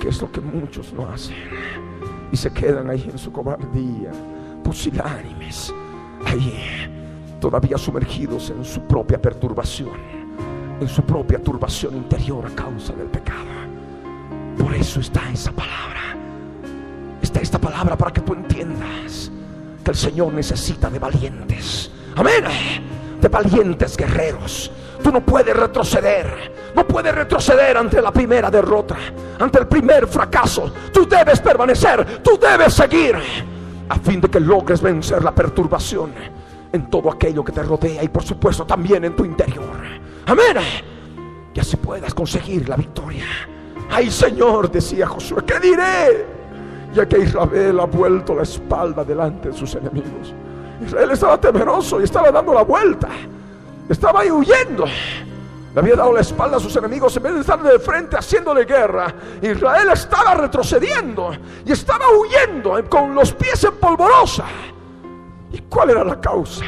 Que 0.00 0.08
es 0.08 0.20
lo 0.20 0.30
que 0.30 0.40
muchos 0.40 0.92
no 0.92 1.08
hacen. 1.08 1.36
Y 2.30 2.36
se 2.36 2.52
quedan 2.52 2.90
ahí 2.90 3.08
en 3.10 3.18
su 3.18 3.32
cobardía, 3.32 4.10
pusilánimes, 4.62 5.74
ahí 6.24 6.92
todavía 7.40 7.76
sumergidos 7.76 8.50
en 8.50 8.64
su 8.64 8.80
propia 8.82 9.20
perturbación 9.20 10.15
en 10.80 10.88
su 10.88 11.02
propia 11.02 11.38
turbación 11.42 11.96
interior 11.96 12.46
a 12.46 12.54
causa 12.54 12.92
del 12.92 13.06
pecado. 13.06 13.46
Por 14.58 14.74
eso 14.74 15.00
está 15.00 15.30
esa 15.32 15.52
palabra. 15.52 16.16
Está 17.22 17.40
esta 17.40 17.58
palabra 17.58 17.96
para 17.96 18.12
que 18.12 18.20
tú 18.20 18.34
entiendas 18.34 19.30
que 19.84 19.90
el 19.90 19.96
Señor 19.96 20.32
necesita 20.32 20.90
de 20.90 20.98
valientes. 20.98 21.90
Amén. 22.16 22.44
De 23.20 23.28
valientes 23.28 23.96
guerreros. 23.96 24.70
Tú 25.02 25.12
no 25.12 25.20
puedes 25.24 25.56
retroceder. 25.56 26.52
No 26.74 26.86
puedes 26.86 27.14
retroceder 27.14 27.76
ante 27.76 28.02
la 28.02 28.12
primera 28.12 28.50
derrota, 28.50 28.96
ante 29.38 29.60
el 29.60 29.66
primer 29.66 30.06
fracaso. 30.06 30.70
Tú 30.92 31.08
debes 31.08 31.40
permanecer, 31.40 32.22
tú 32.22 32.38
debes 32.38 32.74
seguir 32.74 33.16
a 33.88 33.98
fin 33.98 34.20
de 34.20 34.28
que 34.28 34.40
logres 34.40 34.82
vencer 34.82 35.24
la 35.24 35.34
perturbación 35.34 36.12
en 36.72 36.90
todo 36.90 37.10
aquello 37.10 37.42
que 37.42 37.52
te 37.52 37.62
rodea 37.62 38.04
y 38.04 38.08
por 38.08 38.24
supuesto 38.24 38.66
también 38.66 39.06
en 39.06 39.16
tu 39.16 39.24
interior. 39.24 39.85
Amén. 40.26 40.56
Y 41.54 41.60
así 41.60 41.76
puedas 41.76 42.12
conseguir 42.12 42.68
la 42.68 42.76
victoria. 42.76 43.24
Ay 43.90 44.10
Señor, 44.10 44.70
decía 44.70 45.06
Josué, 45.06 45.42
¿qué 45.46 45.60
diré? 45.60 46.26
Ya 46.92 47.06
que 47.06 47.18
Israel 47.18 47.80
ha 47.80 47.84
vuelto 47.84 48.34
la 48.34 48.42
espalda 48.42 49.04
delante 49.04 49.50
de 49.50 49.56
sus 49.56 49.74
enemigos. 49.74 50.34
Israel 50.84 51.10
estaba 51.12 51.40
temeroso 51.40 52.00
y 52.00 52.04
estaba 52.04 52.30
dando 52.30 52.52
la 52.52 52.62
vuelta. 52.62 53.08
Estaba 53.88 54.20
ahí 54.20 54.30
huyendo. 54.30 54.84
Le 55.74 55.80
había 55.80 55.94
dado 55.94 56.12
la 56.12 56.20
espalda 56.20 56.56
a 56.56 56.60
sus 56.60 56.74
enemigos 56.76 57.16
en 57.16 57.22
vez 57.22 57.34
de 57.34 57.40
estar 57.40 57.62
de 57.62 57.78
frente 57.78 58.16
haciéndole 58.16 58.64
guerra. 58.64 59.14
Israel 59.40 59.88
estaba 59.92 60.34
retrocediendo 60.34 61.32
y 61.64 61.72
estaba 61.72 62.06
huyendo 62.10 62.82
con 62.88 63.14
los 63.14 63.32
pies 63.32 63.62
en 63.64 63.76
polvorosa. 63.76 64.44
¿Y 65.52 65.60
cuál 65.62 65.90
era 65.90 66.02
la 66.02 66.20
causa? 66.20 66.64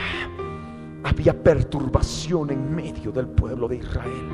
Había 1.09 1.33
perturbación 1.33 2.51
en 2.51 2.75
medio 2.75 3.11
del 3.11 3.29
pueblo 3.29 3.67
de 3.67 3.77
Israel. 3.77 4.29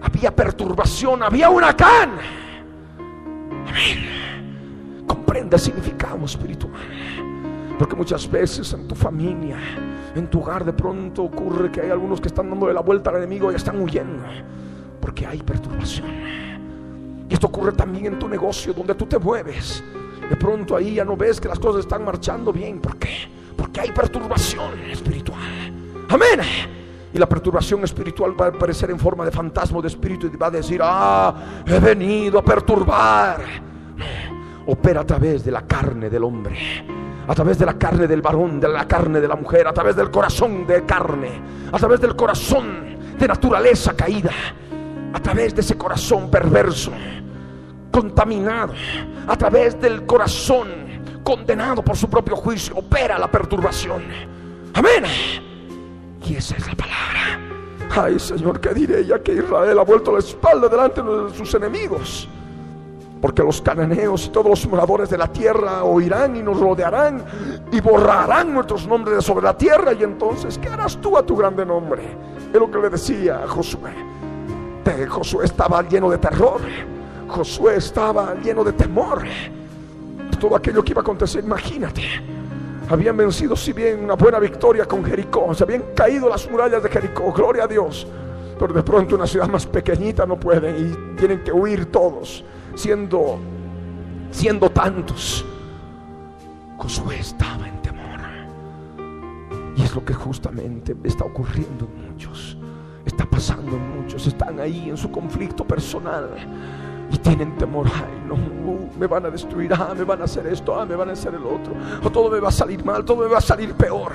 Había 0.00 0.34
perturbación, 0.34 1.22
había 1.22 1.50
huracán. 1.50 2.12
Amén. 3.68 5.04
Comprende 5.06 5.56
el 5.56 5.60
significado 5.60 6.24
espiritual. 6.24 6.72
Porque 7.78 7.96
muchas 7.96 8.30
veces 8.30 8.72
en 8.72 8.88
tu 8.88 8.94
familia, 8.94 9.58
en 10.14 10.28
tu 10.28 10.40
hogar 10.40 10.64
de 10.64 10.72
pronto 10.72 11.24
ocurre 11.24 11.70
que 11.70 11.82
hay 11.82 11.90
algunos 11.90 12.20
que 12.20 12.28
están 12.28 12.48
dando 12.48 12.72
la 12.72 12.80
vuelta 12.80 13.10
al 13.10 13.16
enemigo 13.16 13.52
y 13.52 13.56
están 13.56 13.80
huyendo. 13.80 14.24
Porque 15.00 15.26
hay 15.26 15.42
perturbación. 15.42 16.06
Y 17.28 17.34
esto 17.34 17.48
ocurre 17.48 17.72
también 17.72 18.06
en 18.06 18.18
tu 18.18 18.28
negocio 18.28 18.72
donde 18.72 18.94
tú 18.94 19.06
te 19.06 19.18
mueves. 19.18 19.82
De 20.30 20.36
pronto 20.36 20.76
ahí 20.76 20.94
ya 20.94 21.04
no 21.04 21.16
ves 21.16 21.40
que 21.40 21.48
las 21.48 21.58
cosas 21.58 21.80
están 21.80 22.04
marchando 22.04 22.52
bien. 22.52 22.80
¿Por 22.80 22.96
qué? 22.96 23.28
Porque 23.56 23.80
hay 23.80 23.90
perturbación 23.92 24.78
espiritual. 24.90 25.63
Amén. 26.08 26.40
Y 27.12 27.18
la 27.18 27.28
perturbación 27.28 27.84
espiritual 27.84 28.38
va 28.38 28.46
a 28.46 28.48
aparecer 28.48 28.90
en 28.90 28.98
forma 28.98 29.24
de 29.24 29.30
fantasma 29.30 29.80
de 29.80 29.88
espíritu 29.88 30.26
y 30.26 30.36
va 30.36 30.48
a 30.48 30.50
decir, 30.50 30.80
ah, 30.82 31.34
he 31.66 31.78
venido 31.78 32.38
a 32.38 32.42
perturbar. 32.42 33.40
opera 34.66 35.02
a 35.02 35.04
través 35.04 35.44
de 35.44 35.50
la 35.50 35.62
carne 35.62 36.08
del 36.08 36.24
hombre 36.24 36.56
a 37.26 37.34
través 37.34 37.58
de 37.58 37.66
la 37.66 37.74
carne 37.74 38.06
del 38.06 38.20
varón, 38.20 38.60
de 38.60 38.68
la 38.68 38.86
carne 38.86 39.20
de 39.20 39.28
la 39.28 39.36
mujer, 39.36 39.66
a 39.66 39.72
través 39.72 39.96
del 39.96 40.10
corazón 40.10 40.66
de 40.66 40.84
carne, 40.84 41.30
a 41.72 41.78
través 41.78 42.00
del 42.00 42.14
corazón 42.14 43.16
de 43.18 43.28
naturaleza 43.28 43.94
caída, 43.94 44.32
a 45.12 45.20
través 45.20 45.54
de 45.54 45.62
ese 45.62 45.76
corazón 45.76 46.30
perverso, 46.30 46.92
contaminado, 47.90 48.74
a 49.26 49.36
través 49.36 49.80
del 49.80 50.04
corazón 50.04 50.68
condenado 51.22 51.82
por 51.82 51.96
su 51.96 52.10
propio 52.10 52.36
juicio, 52.36 52.76
opera 52.76 53.18
la 53.18 53.30
perturbación. 53.30 54.02
Amén. 54.74 55.04
Y 56.26 56.36
esa 56.36 56.56
es 56.56 56.66
la 56.66 56.74
palabra. 56.74 57.40
Ay 57.90 58.18
Señor, 58.18 58.60
¿qué 58.60 58.74
diré 58.74 59.04
ya 59.04 59.22
que 59.22 59.34
Israel 59.34 59.78
ha 59.78 59.84
vuelto 59.84 60.12
la 60.12 60.18
espalda 60.18 60.68
delante 60.68 61.02
de 61.02 61.34
sus 61.34 61.54
enemigos? 61.54 62.28
porque 63.24 63.42
los 63.42 63.62
cananeos 63.62 64.26
y 64.26 64.28
todos 64.28 64.50
los 64.50 64.66
moradores 64.68 65.08
de 65.08 65.16
la 65.16 65.28
tierra 65.28 65.82
oirán 65.82 66.36
y 66.36 66.42
nos 66.42 66.60
rodearán 66.60 67.24
y 67.72 67.80
borrarán 67.80 68.52
nuestros 68.52 68.86
nombres 68.86 69.16
de 69.16 69.22
sobre 69.22 69.46
la 69.46 69.56
tierra. 69.56 69.94
Y 69.94 70.02
entonces, 70.02 70.58
¿qué 70.58 70.68
harás 70.68 70.98
tú 70.98 71.16
a 71.16 71.24
tu 71.24 71.34
grande 71.34 71.64
nombre? 71.64 72.02
Es 72.52 72.60
lo 72.60 72.70
que 72.70 72.76
le 72.76 72.90
decía 72.90 73.42
a 73.42 73.48
Josué. 73.48 73.92
Josué 75.08 75.46
estaba 75.46 75.80
lleno 75.88 76.10
de 76.10 76.18
terror. 76.18 76.60
Josué 77.28 77.76
estaba 77.76 78.34
lleno 78.34 78.62
de 78.62 78.74
temor. 78.74 79.22
Todo 80.38 80.56
aquello 80.56 80.84
que 80.84 80.92
iba 80.92 81.00
a 81.00 81.02
acontecer, 81.02 81.42
imagínate. 81.42 82.02
Habían 82.88 83.16
vencido, 83.16 83.56
si 83.56 83.72
bien, 83.72 84.04
una 84.04 84.14
buena 84.14 84.38
victoria 84.38 84.84
con 84.84 85.04
Jericó. 85.04 85.54
Se 85.54 85.64
habían 85.64 85.84
caído 85.94 86.28
las 86.28 86.50
murallas 86.50 86.82
de 86.82 86.88
Jericó. 86.88 87.32
Gloria 87.32 87.64
a 87.64 87.66
Dios. 87.66 88.06
Pero 88.58 88.72
de 88.72 88.82
pronto 88.82 89.16
una 89.16 89.26
ciudad 89.26 89.48
más 89.48 89.66
pequeñita 89.66 90.26
no 90.26 90.38
pueden 90.38 90.76
y 90.76 91.16
tienen 91.16 91.42
que 91.42 91.50
huir 91.50 91.86
todos 91.86 92.44
siendo, 92.74 93.38
siendo 94.30 94.70
tantos. 94.70 95.44
Josué 96.76 97.20
estaba 97.20 97.66
en 97.66 97.82
temor. 97.82 98.20
Y 99.76 99.82
es 99.82 99.94
lo 99.94 100.04
que 100.04 100.14
justamente 100.14 100.94
está 101.04 101.24
ocurriendo 101.24 101.86
en 101.86 102.12
muchos. 102.12 102.58
Está 103.04 103.24
pasando 103.24 103.76
en 103.76 104.02
muchos. 104.02 104.26
Están 104.26 104.60
ahí 104.60 104.90
en 104.90 104.96
su 104.96 105.10
conflicto 105.10 105.64
personal. 105.64 106.30
Tienen 107.22 107.56
temor. 107.56 107.86
Ay, 107.86 108.22
no, 108.26 108.36
me 108.98 109.06
van 109.06 109.26
a 109.26 109.30
destruir. 109.30 109.72
Ah, 109.74 109.94
me 109.96 110.04
van 110.04 110.20
a 110.20 110.24
hacer 110.24 110.46
esto. 110.46 110.78
Ah, 110.78 110.84
me 110.86 110.96
van 110.96 111.10
a 111.10 111.12
hacer 111.12 111.34
el 111.34 111.44
otro. 111.44 111.74
Todo 112.12 112.30
me 112.30 112.40
va 112.40 112.48
a 112.48 112.52
salir 112.52 112.84
mal. 112.84 113.04
Todo 113.04 113.22
me 113.22 113.28
va 113.28 113.38
a 113.38 113.42
salir 113.42 113.74
peor. 113.74 114.12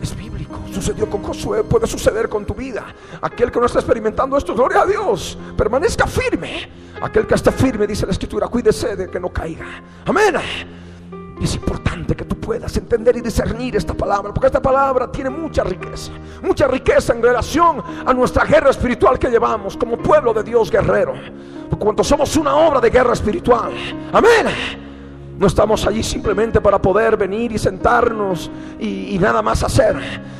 Es 0.00 0.16
bíblico. 0.16 0.58
Sucedió 0.72 1.08
con 1.08 1.22
Josué. 1.22 1.64
Puede 1.64 1.86
suceder 1.86 2.28
con 2.28 2.44
tu 2.44 2.54
vida. 2.54 2.84
Aquel 3.20 3.50
que 3.50 3.60
no 3.60 3.66
está 3.66 3.78
experimentando 3.78 4.36
esto, 4.36 4.54
gloria 4.54 4.82
a 4.82 4.86
Dios. 4.86 5.38
Permanezca 5.56 6.06
firme 6.06 6.68
Aquel 7.02 7.26
que 7.26 7.34
está 7.34 7.50
firme, 7.50 7.86
dice 7.86 8.06
la 8.06 8.12
escritura, 8.12 8.46
cuídese 8.46 8.94
de 8.94 9.08
que 9.08 9.18
no 9.18 9.28
caiga. 9.28 9.66
Amén. 10.06 10.36
Es 11.42 11.56
importante 11.56 12.14
que 12.14 12.24
tú 12.24 12.36
puedas 12.38 12.76
entender 12.76 13.16
y 13.16 13.20
discernir 13.20 13.74
esta 13.74 13.94
palabra, 13.94 14.32
porque 14.32 14.46
esta 14.46 14.62
palabra 14.62 15.10
tiene 15.10 15.28
mucha 15.28 15.64
riqueza, 15.64 16.12
mucha 16.40 16.68
riqueza 16.68 17.12
en 17.12 17.22
relación 17.22 17.82
a 18.06 18.14
nuestra 18.14 18.44
guerra 18.44 18.70
espiritual 18.70 19.18
que 19.18 19.28
llevamos 19.28 19.76
como 19.76 19.96
pueblo 19.96 20.32
de 20.32 20.44
Dios 20.44 20.70
guerrero. 20.70 21.14
Por 21.68 21.78
cuanto 21.80 22.04
somos 22.04 22.36
una 22.36 22.54
obra 22.54 22.80
de 22.80 22.90
guerra 22.90 23.14
espiritual. 23.14 23.72
Amén. 24.12 24.91
No 25.42 25.48
estamos 25.48 25.84
allí 25.88 26.04
simplemente 26.04 26.60
para 26.60 26.80
poder 26.80 27.16
venir 27.16 27.50
y 27.50 27.58
sentarnos 27.58 28.48
y, 28.78 29.18
nada 29.18 29.42
más 29.42 29.64
hacer. 29.64 29.96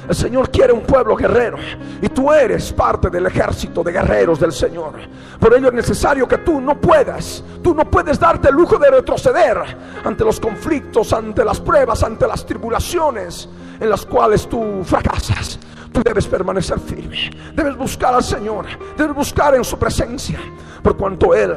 El 0.08 0.14
Señor 0.14 0.48
quiere 0.48 0.72
un 0.72 0.82
pueblo 0.82 1.16
guerrero 1.16 1.56
y 2.00 2.08
tú 2.08 2.30
eres 2.30 2.72
parte 2.72 3.10
del 3.10 3.26
ejército 3.26 3.82
de 3.82 3.90
guerreros 3.90 4.38
del 4.38 4.52
Señor. 4.52 4.92
Por 5.40 5.54
ello 5.54 5.70
es 5.70 5.74
necesario 5.74 6.28
que 6.28 6.38
tú 6.38 6.60
no 6.60 6.80
puedas, 6.80 7.42
tú 7.64 7.74
no 7.74 7.84
puedes 7.84 8.16
darte 8.20 8.50
el 8.50 8.54
lujo 8.54 8.78
de 8.78 8.92
retroceder 8.92 9.76
ante 10.04 10.24
los 10.24 10.38
conflictos, 10.38 11.12
ante 11.12 11.44
las 11.44 11.58
pruebas, 11.58 12.04
ante 12.04 12.28
las 12.28 12.46
tribulaciones 12.46 13.48
en 13.80 13.90
las 13.90 14.06
cuales 14.06 14.48
tú 14.48 14.84
fracasas. 14.84 15.58
Tú 15.92 16.00
debes 16.04 16.28
permanecer 16.28 16.78
firme, 16.78 17.28
debes 17.56 17.76
buscar 17.76 18.14
al 18.14 18.22
Señor, 18.22 18.66
debes 18.96 19.16
buscar 19.16 19.56
en 19.56 19.64
su 19.64 19.76
presencia, 19.76 20.38
por 20.80 20.96
cuanto 20.96 21.34
Él 21.34 21.56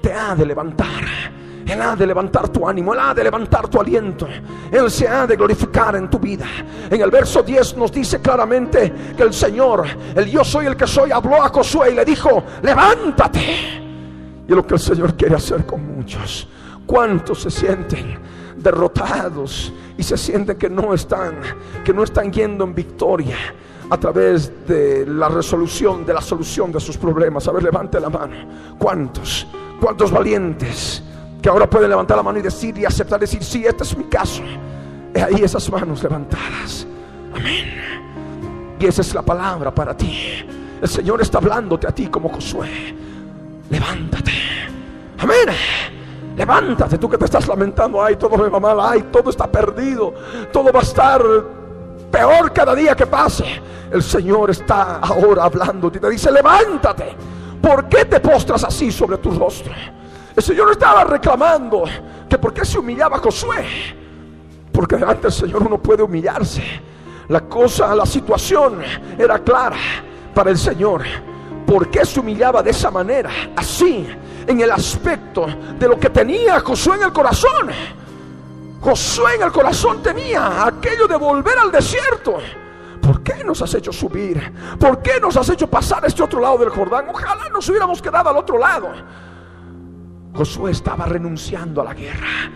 te 0.00 0.10
ha 0.10 0.34
de 0.34 0.46
levantar 0.46 1.04
él 1.68 1.82
ha 1.82 1.94
de 1.94 2.06
levantar 2.06 2.48
tu 2.48 2.66
ánimo, 2.66 2.94
Él 2.94 3.00
ha 3.00 3.12
de 3.12 3.22
levantar 3.22 3.68
tu 3.68 3.78
aliento. 3.78 4.26
Él 4.72 4.90
se 4.90 5.06
ha 5.06 5.26
de 5.26 5.36
glorificar 5.36 5.96
en 5.96 6.08
tu 6.08 6.18
vida. 6.18 6.46
En 6.90 6.98
el 6.98 7.10
verso 7.10 7.42
10 7.42 7.76
nos 7.76 7.92
dice 7.92 8.20
claramente 8.20 8.92
que 9.14 9.22
el 9.22 9.34
Señor, 9.34 9.86
el 10.14 10.30
yo 10.30 10.42
soy 10.44 10.64
el 10.64 10.76
que 10.76 10.86
soy, 10.86 11.10
habló 11.10 11.42
a 11.42 11.50
Josué 11.50 11.90
y 11.92 11.94
le 11.94 12.06
dijo, 12.06 12.42
levántate. 12.62 13.40
Y 14.46 14.50
es 14.50 14.56
lo 14.56 14.66
que 14.66 14.74
el 14.74 14.80
Señor 14.80 15.14
quiere 15.14 15.34
hacer 15.34 15.66
con 15.66 15.94
muchos. 15.94 16.48
¿Cuántos 16.86 17.42
se 17.42 17.50
sienten 17.50 18.18
derrotados 18.56 19.70
y 19.98 20.02
se 20.02 20.16
sienten 20.16 20.56
que 20.56 20.70
no 20.70 20.94
están, 20.94 21.34
que 21.84 21.92
no 21.92 22.02
están 22.02 22.32
yendo 22.32 22.64
en 22.64 22.74
victoria? 22.74 23.36
a 23.90 23.96
través 23.96 24.52
de 24.66 25.06
la 25.06 25.30
resolución, 25.30 26.04
de 26.04 26.12
la 26.12 26.20
solución 26.20 26.70
de 26.70 26.78
sus 26.78 26.98
problemas. 26.98 27.48
A 27.48 27.52
ver, 27.52 27.62
levante 27.62 27.98
la 27.98 28.10
mano. 28.10 28.34
¿Cuántos? 28.78 29.46
¿Cuántos 29.80 30.10
valientes? 30.10 31.02
Ahora 31.48 31.68
pueden 31.68 31.90
levantar 31.90 32.16
la 32.16 32.22
mano 32.22 32.38
y 32.38 32.42
decir 32.42 32.76
y 32.78 32.84
aceptar, 32.84 33.20
decir, 33.20 33.42
sí, 33.42 33.64
este 33.64 33.84
es 33.84 33.96
mi 33.96 34.04
caso. 34.04 34.42
He 35.14 35.22
ahí 35.22 35.42
esas 35.42 35.70
manos 35.70 36.02
levantadas. 36.02 36.86
Amén. 37.34 38.76
Y 38.78 38.86
esa 38.86 39.02
es 39.02 39.14
la 39.14 39.22
palabra 39.22 39.74
para 39.74 39.96
ti. 39.96 40.44
El 40.80 40.88
Señor 40.88 41.20
está 41.20 41.38
hablándote 41.38 41.86
a 41.88 41.92
ti 41.92 42.06
como 42.08 42.28
Josué. 42.28 42.94
Levántate. 43.70 44.32
Amén. 45.18 45.56
Levántate, 46.36 46.98
tú 46.98 47.08
que 47.08 47.18
te 47.18 47.24
estás 47.24 47.48
lamentando, 47.48 48.00
ay, 48.00 48.14
todo 48.14 48.36
me 48.36 48.48
va 48.48 48.60
mal, 48.60 48.78
ay, 48.80 49.06
todo 49.10 49.30
está 49.30 49.50
perdido, 49.50 50.14
todo 50.52 50.72
va 50.72 50.78
a 50.78 50.82
estar 50.84 51.20
peor 52.12 52.52
cada 52.52 52.76
día 52.76 52.94
que 52.94 53.06
pase. 53.06 53.44
El 53.90 54.04
Señor 54.04 54.50
está 54.50 54.98
ahora 54.98 55.44
hablando 55.44 55.88
y 55.88 55.98
te 55.98 56.10
dice, 56.10 56.30
levántate. 56.30 57.16
¿Por 57.60 57.88
qué 57.88 58.04
te 58.04 58.20
postras 58.20 58.62
así 58.62 58.92
sobre 58.92 59.18
tu 59.18 59.32
rostro? 59.32 59.72
El 60.38 60.44
Señor 60.44 60.70
estaba 60.70 61.02
reclamando 61.02 61.82
que 62.30 62.38
por 62.38 62.54
qué 62.54 62.64
se 62.64 62.78
humillaba 62.78 63.18
Josué. 63.18 63.66
Porque 64.72 64.94
delante 64.94 65.22
del 65.22 65.32
Señor 65.32 65.64
uno 65.64 65.82
puede 65.82 66.04
humillarse. 66.04 66.62
La 67.26 67.40
cosa, 67.40 67.92
la 67.96 68.06
situación 68.06 68.80
era 69.18 69.40
clara 69.40 69.76
para 70.32 70.50
el 70.50 70.56
Señor. 70.56 71.02
¿Por 71.66 71.90
qué 71.90 72.06
se 72.06 72.20
humillaba 72.20 72.62
de 72.62 72.70
esa 72.70 72.88
manera? 72.88 73.30
Así, 73.56 74.06
en 74.46 74.60
el 74.60 74.70
aspecto 74.70 75.44
de 75.76 75.88
lo 75.88 75.98
que 75.98 76.08
tenía 76.08 76.60
Josué 76.60 76.98
en 76.98 77.02
el 77.02 77.12
corazón. 77.12 77.70
Josué 78.80 79.34
en 79.34 79.42
el 79.42 79.50
corazón 79.50 80.04
tenía 80.04 80.64
aquello 80.64 81.08
de 81.08 81.16
volver 81.16 81.58
al 81.58 81.72
desierto. 81.72 82.36
¿Por 83.02 83.24
qué 83.24 83.42
nos 83.42 83.60
has 83.60 83.74
hecho 83.74 83.92
subir? 83.92 84.54
¿Por 84.78 85.02
qué 85.02 85.18
nos 85.20 85.36
has 85.36 85.48
hecho 85.48 85.66
pasar 85.66 86.04
a 86.04 86.06
este 86.06 86.22
otro 86.22 86.40
lado 86.40 86.58
del 86.58 86.68
Jordán? 86.68 87.06
Ojalá 87.08 87.48
nos 87.48 87.68
hubiéramos 87.68 88.00
quedado 88.00 88.30
al 88.30 88.36
otro 88.36 88.56
lado. 88.56 88.88
Josué 90.38 90.70
estaba 90.70 91.04
renunciando 91.04 91.80
a 91.80 91.84
la 91.86 91.94
guerra. 91.94 92.48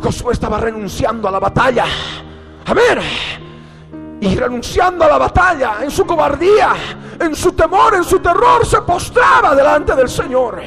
Josué 0.00 0.32
estaba 0.32 0.58
renunciando 0.58 1.28
a 1.28 1.30
la 1.30 1.38
batalla. 1.38 1.84
Amén. 2.64 2.98
Y 4.22 4.34
renunciando 4.34 5.04
a 5.04 5.08
la 5.08 5.18
batalla, 5.18 5.74
en 5.82 5.90
su 5.90 6.06
cobardía, 6.06 6.72
en 7.18 7.34
su 7.36 7.52
temor, 7.52 7.94
en 7.94 8.04
su 8.04 8.20
terror, 8.20 8.64
se 8.64 8.80
postraba 8.80 9.54
delante 9.54 9.94
del 9.94 10.08
Señor. 10.08 10.62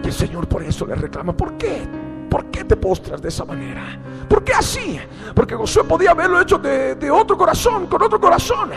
Y 0.00 0.06
el 0.06 0.12
Señor 0.12 0.46
por 0.46 0.62
eso 0.62 0.86
le 0.86 0.94
reclama, 0.94 1.36
¿por 1.36 1.56
qué? 1.56 1.82
¿Por 2.30 2.44
qué 2.44 2.62
te 2.62 2.76
postras 2.76 3.20
de 3.20 3.30
esa 3.30 3.44
manera? 3.44 3.82
¿Por 4.28 4.44
qué 4.44 4.52
así? 4.52 5.00
Porque 5.34 5.56
Josué 5.56 5.82
podía 5.82 6.12
haberlo 6.12 6.40
hecho 6.40 6.56
de, 6.56 6.94
de 6.94 7.10
otro 7.10 7.36
corazón, 7.36 7.88
con 7.88 8.00
otro 8.00 8.20
corazón. 8.20 8.70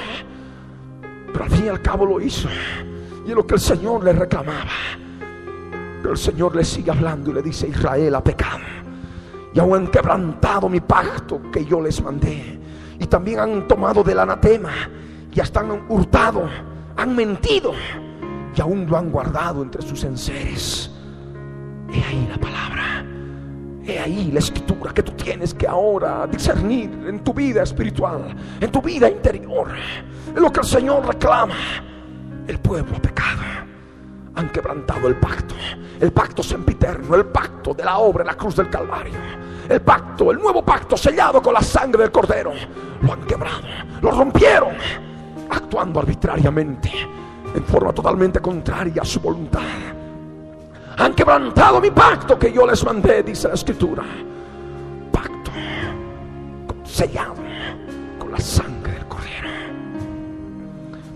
Pero 1.31 1.45
al 1.45 1.51
fin 1.51 1.65
y 1.67 1.69
al 1.69 1.81
cabo 1.83 2.07
lo 2.07 2.19
hizo. 2.19 2.49
Y 3.23 3.29
es 3.29 3.35
lo 3.35 3.45
que 3.45 3.53
el 3.53 3.61
Señor 3.61 4.03
le 4.03 4.13
reclamaba. 4.13 4.71
El 6.09 6.17
Señor 6.17 6.55
le 6.55 6.63
sigue 6.63 6.91
hablando 6.91 7.31
y 7.31 7.33
le 7.33 7.41
dice, 7.41 7.67
Israel 7.67 8.15
ha 8.15 8.23
pecado. 8.23 8.59
Y 9.53 9.59
aún 9.59 9.75
han 9.75 9.87
quebrantado 9.87 10.69
mi 10.69 10.79
pacto 10.79 11.41
que 11.51 11.65
yo 11.65 11.81
les 11.81 12.01
mandé. 12.01 12.59
Y 12.99 13.05
también 13.05 13.39
han 13.39 13.67
tomado 13.67 14.03
del 14.03 14.19
anatema. 14.19 14.71
Y 15.33 15.39
hasta 15.39 15.59
han 15.59 15.85
hurtado. 15.89 16.47
Han 16.97 17.15
mentido. 17.15 17.73
Y 18.55 18.61
aún 18.61 18.87
lo 18.87 18.97
han 18.97 19.11
guardado 19.11 19.61
entre 19.61 19.81
sus 19.81 20.03
enseres. 20.03 20.91
He 21.91 22.03
ahí 22.03 22.27
la 22.29 22.37
palabra. 22.37 23.05
He 23.85 23.99
ahí 23.99 24.31
la 24.31 24.39
escritura 24.39 24.93
que 24.93 25.03
tú 25.03 25.11
tienes 25.13 25.53
que 25.53 25.67
ahora 25.67 26.27
discernir 26.27 26.89
en 27.07 27.23
tu 27.23 27.33
vida 27.33 27.63
espiritual, 27.63 28.35
en 28.59 28.71
tu 28.71 28.81
vida 28.81 29.09
interior. 29.09 29.69
Es 30.33 30.39
lo 30.39 30.51
que 30.51 30.59
el 30.59 30.65
Señor 30.65 31.05
reclama. 31.05 31.55
El 32.47 32.59
pueblo 32.59 32.95
ha 32.95 33.01
pecado. 33.01 33.60
Han 34.35 34.49
quebrantado 34.49 35.07
el 35.07 35.15
pacto, 35.15 35.55
el 35.99 36.11
pacto 36.11 36.41
sempiterno, 36.41 37.15
el 37.15 37.25
pacto 37.25 37.73
de 37.73 37.83
la 37.83 37.97
obra 37.97 38.23
en 38.23 38.27
la 38.27 38.35
cruz 38.35 38.55
del 38.55 38.69
Calvario, 38.69 39.17
el 39.67 39.81
pacto, 39.81 40.31
el 40.31 40.37
nuevo 40.37 40.63
pacto 40.63 40.95
sellado 40.95 41.41
con 41.41 41.53
la 41.53 41.61
sangre 41.61 42.03
del 42.03 42.11
Cordero. 42.11 42.53
Lo 43.01 43.13
han 43.13 43.21
quebrado, 43.23 43.61
lo 44.01 44.11
rompieron, 44.11 44.75
actuando 45.49 45.99
arbitrariamente, 45.99 46.91
en 47.53 47.63
forma 47.65 47.91
totalmente 47.93 48.39
contraria 48.39 49.01
a 49.01 49.05
su 49.05 49.19
voluntad 49.19 49.61
han 50.97 51.13
quebrantado 51.15 51.81
mi 51.81 51.89
pacto 51.89 52.37
que 52.37 52.51
yo 52.51 52.65
les 52.67 52.83
mandé, 52.83 53.23
dice 53.23 53.47
la 53.47 53.55
escritura. 53.55 54.03
Pacto 55.11 55.51
sellado 56.83 57.35
con 58.19 58.31
la 58.31 58.39
sangre 58.39 58.93
del 58.93 59.05
cordero. 59.07 59.49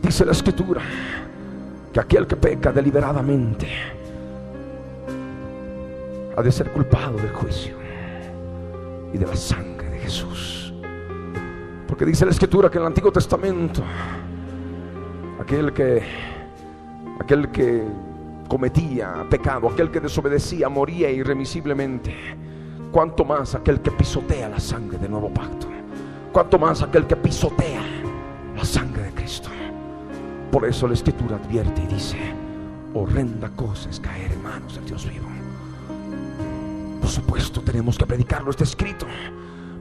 Dice 0.01 0.25
la 0.25 0.31
escritura 0.31 0.81
que 1.95 2.01
aquel 2.01 2.27
que 2.27 2.35
peca 2.35 2.73
deliberadamente 2.73 3.69
ha 6.35 6.41
de 6.41 6.51
ser 6.51 6.69
culpado 6.71 7.15
del 7.15 7.31
juicio 7.31 7.73
y 9.13 9.17
de 9.17 9.25
la 9.25 9.33
sangre 9.37 9.91
de 9.91 9.99
Jesús. 9.99 10.73
Porque 11.87 12.05
dice 12.05 12.25
la 12.25 12.31
escritura 12.31 12.69
que 12.69 12.79
en 12.79 12.81
el 12.81 12.87
Antiguo 12.87 13.13
Testamento 13.13 13.81
aquel 15.39 15.71
que 15.71 16.03
aquel 17.21 17.49
que 17.49 17.83
cometía 18.49 19.25
pecado, 19.29 19.69
aquel 19.69 19.89
que 19.89 20.01
desobedecía, 20.01 20.67
moría 20.67 21.09
irremisiblemente. 21.09 22.13
Cuanto 22.91 23.23
más 23.23 23.55
aquel 23.55 23.79
que 23.79 23.91
pisotea 23.91 24.49
la 24.49 24.59
sangre 24.59 24.97
del 24.97 25.11
nuevo 25.11 25.29
pacto. 25.29 25.67
Cuanto 26.33 26.59
más 26.59 26.81
aquel 26.81 27.07
que 27.07 27.15
pisotea 27.15 27.83
la 28.53 28.65
sangre. 28.65 28.94
Por 30.55 30.63
eso 30.63 30.87
la 30.87 30.93
escritura 30.93 31.35
advierte 31.35 31.81
y 31.83 31.93
dice, 31.93 32.17
horrenda 32.93 33.49
cosa 33.57 33.89
es 33.89 33.99
caer 33.99 34.31
en 34.31 34.41
manos 34.41 34.73
del 34.75 34.85
Dios 34.85 35.05
vivo. 35.05 35.27
Por 37.01 37.09
supuesto 37.09 37.59
tenemos 37.59 37.97
que 37.97 38.05
predicarlo, 38.05 38.51
está 38.51 38.63
escrito. 38.63 39.05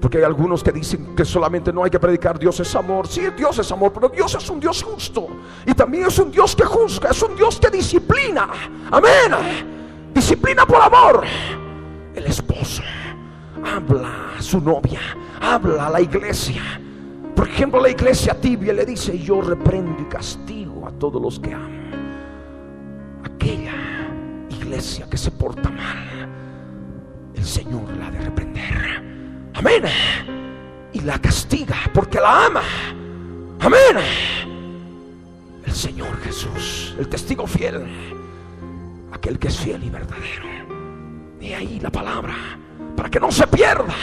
Porque 0.00 0.18
hay 0.18 0.24
algunos 0.24 0.64
que 0.64 0.72
dicen 0.72 1.14
que 1.14 1.24
solamente 1.24 1.72
no 1.72 1.84
hay 1.84 1.92
que 1.92 2.00
predicar 2.00 2.40
Dios 2.40 2.58
es 2.58 2.74
amor. 2.74 3.06
Sí, 3.06 3.22
Dios 3.36 3.56
es 3.56 3.70
amor, 3.70 3.92
pero 3.92 4.08
Dios 4.08 4.34
es 4.34 4.50
un 4.50 4.58
Dios 4.58 4.82
justo. 4.82 5.28
Y 5.64 5.74
también 5.74 6.06
es 6.06 6.18
un 6.18 6.32
Dios 6.32 6.56
que 6.56 6.64
juzga, 6.64 7.10
es 7.10 7.22
un 7.22 7.36
Dios 7.36 7.60
que 7.60 7.70
disciplina. 7.70 8.48
Amén. 8.90 10.10
Disciplina 10.12 10.66
por 10.66 10.82
amor. 10.82 11.22
El 12.16 12.24
esposo 12.24 12.82
habla 13.64 14.32
a 14.36 14.42
su 14.42 14.60
novia, 14.60 14.98
habla 15.40 15.86
a 15.86 15.90
la 15.90 16.00
iglesia. 16.00 16.80
Por 17.36 17.46
ejemplo, 17.46 17.80
la 17.80 17.90
iglesia 17.90 18.34
tibia 18.40 18.72
le 18.72 18.84
dice, 18.84 19.16
yo 19.16 19.40
reprendo 19.40 20.02
y 20.02 20.06
castigo 20.06 20.53
todos 20.98 21.20
los 21.20 21.38
que 21.38 21.52
amo. 21.52 21.82
Aquella 23.24 23.74
iglesia 24.50 25.06
que 25.08 25.16
se 25.16 25.30
porta 25.30 25.70
mal, 25.70 26.28
el 27.34 27.44
Señor 27.44 27.90
la 27.98 28.06
ha 28.06 28.10
de 28.10 28.20
reprender. 28.20 29.02
Amén. 29.54 29.84
Y 30.92 31.00
la 31.00 31.18
castiga 31.18 31.76
porque 31.92 32.20
la 32.20 32.46
ama. 32.46 32.62
Amén. 33.60 33.96
El 35.64 35.72
Señor 35.72 36.16
Jesús, 36.20 36.94
el 36.98 37.08
testigo 37.08 37.46
fiel, 37.46 37.86
aquel 39.12 39.38
que 39.38 39.48
es 39.48 39.58
fiel 39.58 39.82
y 39.82 39.90
verdadero. 39.90 40.46
Y 41.40 41.52
ahí 41.52 41.80
la 41.80 41.90
palabra, 41.90 42.34
para 42.96 43.10
que 43.10 43.20
no 43.20 43.30
se 43.30 43.46
pierda, 43.46 43.94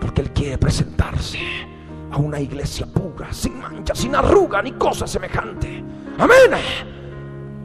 porque 0.00 0.22
Él 0.22 0.30
quiere 0.32 0.58
presentarse 0.58 1.38
a 2.10 2.16
una 2.16 2.40
iglesia 2.40 2.86
pura, 2.86 3.32
sin 3.32 3.58
mancha, 3.58 3.94
sin 3.94 4.14
arruga, 4.14 4.62
ni 4.62 4.72
cosa 4.72 5.06
semejante. 5.06 5.84
Amén. 6.18 6.60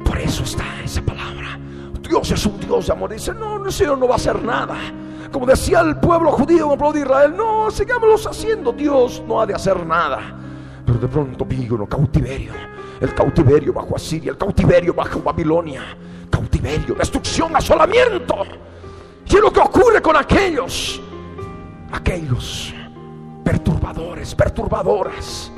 Por 0.04 0.18
eso 0.20 0.44
está 0.44 0.66
esa 0.84 1.02
palabra. 1.02 1.60
Dios 2.02 2.32
es 2.32 2.46
un 2.46 2.60
Dios 2.60 2.88
de 2.88 2.94
amor. 2.94 3.12
Dice, 3.12 3.34
no, 3.34 3.58
no, 3.58 3.72
Señor 3.72 3.98
no 3.98 4.08
va 4.08 4.16
a 4.16 4.18
hacer 4.18 4.42
nada 4.44 4.78
como 5.34 5.48
decía 5.48 5.82
el 5.82 5.98
pueblo 5.98 6.32
judío, 6.32 6.72
el 6.72 6.78
pueblo 6.78 6.94
de 6.94 7.00
Israel, 7.00 7.34
no, 7.36 7.72
sigámoslos 7.72 8.28
haciendo, 8.28 8.72
Dios 8.72 9.22
no 9.28 9.42
ha 9.42 9.48
de 9.48 9.56
hacer 9.56 9.84
nada. 9.84 10.20
Pero 10.86 11.00
de 11.00 11.08
pronto 11.08 11.44
vino 11.44 11.88
cautiverio, 11.88 12.54
el 13.02 13.14
cautiverio 13.16 13.74
bajo 13.74 13.96
Asiria, 13.96 14.32
el 14.32 14.38
cautiverio 14.38 14.94
bajo 14.94 15.22
Babilonia, 15.22 15.82
cautiverio, 16.30 16.94
destrucción, 16.94 17.56
asolamiento. 17.56 18.44
¿Qué 19.26 19.38
es 19.38 19.42
lo 19.42 19.52
que 19.52 19.60
ocurre 19.60 20.02
con 20.04 20.16
aquellos? 20.16 21.02
Aquellos 21.92 22.74
perturbadores, 23.44 24.34
perturbadoras. 24.36 25.52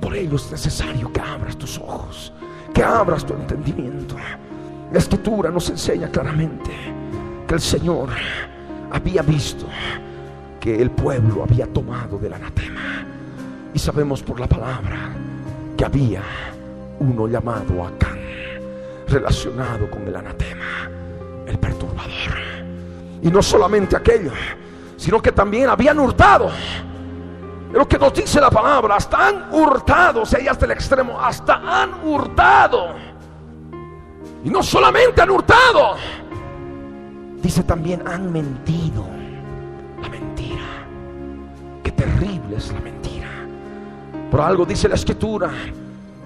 Por 0.00 0.14
ello 0.14 0.36
es 0.36 0.50
necesario 0.50 1.12
que 1.12 1.20
abras 1.20 1.56
tus 1.56 1.78
ojos, 1.78 2.32
que 2.72 2.82
abras 2.82 3.24
tu 3.24 3.34
entendimiento. 3.34 4.16
La 4.92 4.98
escritura 4.98 5.50
nos 5.50 5.70
enseña 5.70 6.08
claramente 6.08 6.70
que 7.46 7.54
el 7.54 7.60
Señor 7.60 8.10
había 8.90 9.22
visto 9.22 9.66
que 10.60 10.80
el 10.80 10.90
pueblo 10.90 11.42
había 11.42 11.66
tomado 11.66 12.18
del 12.18 12.34
anatema. 12.34 13.04
Y 13.74 13.78
sabemos 13.78 14.22
por 14.22 14.38
la 14.38 14.46
palabra 14.46 15.10
que 15.76 15.84
había 15.84 16.22
uno 17.00 17.26
llamado 17.26 17.84
Acán, 17.84 18.18
relacionado 19.08 19.90
con 19.90 20.06
el 20.06 20.14
anatema, 20.14 20.88
el 21.46 21.58
perturbador. 21.58 22.38
Y 23.22 23.28
no 23.28 23.42
solamente 23.42 23.96
aquello, 23.96 24.30
sino 25.02 25.20
que 25.20 25.32
también 25.32 25.68
habían 25.68 25.98
hurtado. 25.98 26.48
Es 26.48 27.76
lo 27.76 27.88
que 27.88 27.98
nos 27.98 28.14
dice 28.14 28.40
la 28.40 28.50
palabra, 28.50 28.96
hasta 28.96 29.28
han 29.28 29.52
hurtado, 29.52 30.24
si 30.24 30.46
hasta 30.46 30.64
el 30.64 30.70
extremo, 30.70 31.20
hasta 31.20 31.54
han 31.54 32.04
hurtado. 32.04 32.94
Y 34.44 34.50
no 34.50 34.62
solamente 34.62 35.22
han 35.22 35.30
hurtado, 35.30 35.96
Dice 37.42 37.64
también, 37.64 38.06
han 38.06 38.30
mentido. 38.30 39.04
La 40.00 40.08
mentira. 40.08 40.86
Qué 41.82 41.90
terrible 41.90 42.56
es 42.56 42.72
la 42.72 42.78
mentira. 42.78 43.28
Por 44.30 44.40
algo 44.40 44.64
dice 44.64 44.88
la 44.88 44.94
escritura 44.94 45.50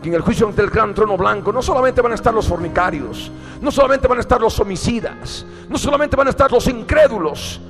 en 0.09 0.15
el 0.15 0.23
juicio 0.23 0.47
ante 0.47 0.63
el 0.63 0.71
gran 0.71 0.95
trono 0.95 1.17
blanco 1.17 1.53
no 1.53 1.61
solamente 1.61 2.01
van 2.01 2.13
a 2.13 2.15
estar 2.15 2.33
los 2.33 2.47
fornicarios, 2.47 3.31
no 3.61 3.71
solamente 3.71 4.07
van 4.07 4.19
a 4.19 4.21
estar 4.21 4.41
los 4.41 4.59
homicidas, 4.61 5.45
no 5.69 5.77
solamente 5.79 6.17
van 6.17 6.29
a 6.29 6.31
estar 6.31 6.51
los 6.51 6.67
incrédulos, 6.69 7.61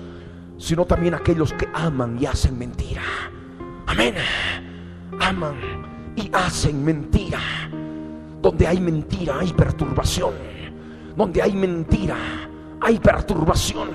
sino 0.59 0.84
también 0.84 1.14
aquellos 1.14 1.52
que 1.52 1.68
aman 1.74 2.18
y 2.20 2.26
hacen 2.26 2.59
mentira. 2.59 3.02
Amén. 3.86 4.14
Aman 5.20 5.54
y 6.16 6.30
hacen 6.32 6.84
mentira. 6.84 7.40
Donde 8.40 8.66
hay 8.66 8.80
mentira 8.80 9.38
hay 9.40 9.52
perturbación. 9.52 10.34
Donde 11.16 11.42
hay 11.42 11.52
mentira 11.52 12.16
hay 12.80 12.98
perturbación. 12.98 13.90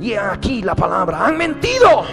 Y 0.00 0.14
aquí 0.14 0.62
la 0.62 0.74
palabra, 0.74 1.26
han 1.26 1.36
mentido. 1.36 2.04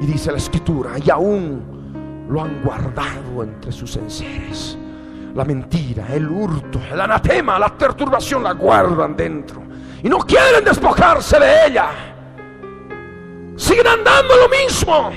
Y 0.00 0.06
dice 0.06 0.30
la 0.30 0.38
escritura, 0.38 0.92
y 1.02 1.08
aún 1.10 2.26
lo 2.28 2.42
han 2.42 2.62
guardado 2.62 3.42
entre 3.42 3.72
sus 3.72 3.96
enseres. 3.96 4.76
la 5.34 5.44
mentira, 5.44 6.06
el 6.14 6.26
hurto, 6.28 6.80
el 6.90 6.98
anatema, 6.98 7.58
la 7.58 7.76
perturbación 7.76 8.42
la 8.42 8.52
guardan 8.52 9.14
dentro 9.14 9.62
y 10.02 10.08
no 10.08 10.16
quieren 10.18 10.64
despojarse 10.64 11.38
de 11.38 11.66
ella. 11.66 12.15
Siguen 13.56 13.86
andando 13.86 14.34
lo 14.36 14.48
mismo, 14.50 15.10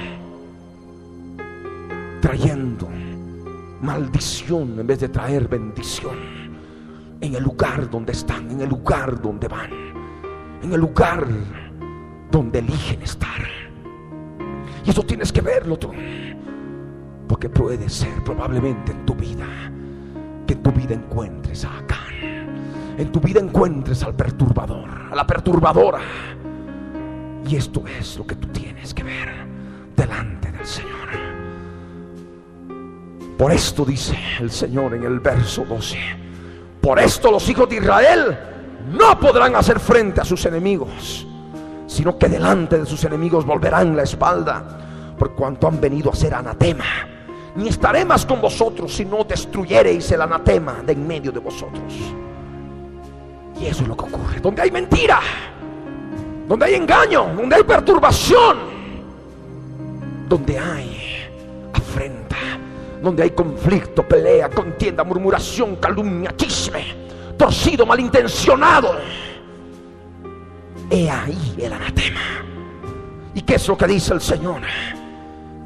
trayendo 2.22 2.88
maldición 3.82 4.80
en 4.80 4.88
vez 4.88 5.02
de 5.02 5.10
traer 5.10 5.48
bendición 5.48 6.16
en 7.22 7.36
el 7.36 7.44
lugar 7.44 7.90
donde 7.90 8.14
están, 8.14 8.50
en 8.50 8.62
el 8.62 8.70
lugar 8.70 9.22
donde 9.22 9.48
van, 9.48 9.72
en 10.64 10.72
el 10.72 10.80
lugar 10.80 11.28
donde 12.32 12.60
eligen 12.60 13.02
estar. 13.02 13.42
Y 14.86 14.90
eso 14.90 15.04
tienes 15.04 15.34
que 15.34 15.42
verlo 15.42 15.78
tú, 15.78 15.92
porque 17.28 17.50
puede 17.50 17.90
ser 17.90 18.24
probablemente 18.24 18.94
en 18.94 19.06
tu 19.06 19.16
vida 19.16 19.46
que 20.48 20.54
en 20.54 20.64
tu 20.64 20.72
vida 20.72 20.94
encuentres 20.94 21.66
a 21.66 21.78
Acán, 21.78 22.98
en 22.98 23.12
tu 23.12 23.20
vida 23.20 23.42
encuentres 23.42 24.02
al 24.04 24.16
perturbador, 24.16 24.90
a 25.12 25.16
la 25.16 25.28
perturbadora. 25.28 26.00
Y 27.48 27.56
esto 27.56 27.84
es 27.88 28.18
lo 28.18 28.26
que 28.26 28.36
tú 28.36 28.48
tienes 28.50 28.94
que 28.94 29.04
ver 29.04 29.30
delante 29.96 30.52
del 30.52 30.66
Señor. 30.66 31.10
Por 33.38 33.52
esto 33.52 33.86
dice 33.86 34.18
el 34.40 34.52
Señor 34.52 34.94
en 34.94 35.04
el 35.04 35.20
verso 35.20 35.64
12. 35.64 35.98
Por 36.82 37.00
esto 37.00 37.32
los 37.32 37.48
hijos 37.50 37.70
de 37.70 37.78
Israel 37.78 38.38
no 38.92 39.20
podrán 39.20 39.56
hacer 39.56 39.80
frente 39.80 40.22
a 40.22 40.26
sus 40.26 40.46
enemigos, 40.46 41.26
sino 41.88 42.18
que 42.18 42.28
delante 42.28 42.80
de 42.80 42.86
sus 42.86 43.04
enemigos 43.04 43.46
volverán 43.46 43.96
la 43.96 44.04
espalda, 44.04 45.16
por 45.18 45.36
cuanto 45.36 45.68
han 45.68 45.80
venido 45.80 46.12
a 46.12 46.16
ser 46.16 46.34
anatema. 46.34 46.86
Ni 47.56 47.70
estaré 47.70 48.06
más 48.06 48.26
con 48.26 48.42
vosotros 48.42 48.94
si 48.94 49.06
no 49.06 49.24
destruyereis 49.24 50.12
el 50.12 50.22
anatema 50.22 50.82
de 50.86 50.94
en 50.94 51.08
medio 51.08 51.32
de 51.32 51.40
vosotros. 51.40 51.94
Y 53.60 53.66
eso 53.66 53.84
es 53.84 53.88
lo 53.88 53.98
que 53.98 54.06
ocurre. 54.06 54.40
Donde 54.40 54.62
hay 54.62 54.72
mentira, 54.72 55.20
donde 56.50 56.66
hay 56.66 56.76
engaño, 56.76 57.32
donde 57.34 57.56
hay 57.56 57.64
perturbación, 57.64 58.58
donde 60.28 60.60
hay 60.60 60.98
afrenta 61.74 62.30
donde 63.02 63.24
hay 63.24 63.32
conflicto, 63.32 64.04
pelea, 64.04 64.50
contienda, 64.50 65.04
murmuración, 65.04 65.78
calumnia, 65.78 66.36
chisme, 66.36 66.84
torcido, 67.38 67.86
malintencionado. 67.86 68.98
He 70.90 71.10
ahí 71.10 71.56
el 71.60 71.72
anatema. 71.72 72.20
¿Y 73.34 73.42
qué 73.42 73.56
es 73.56 73.68
lo 73.68 73.78
que 73.78 73.88
dice 73.88 74.14
el 74.14 74.22
Señor? 74.22 74.62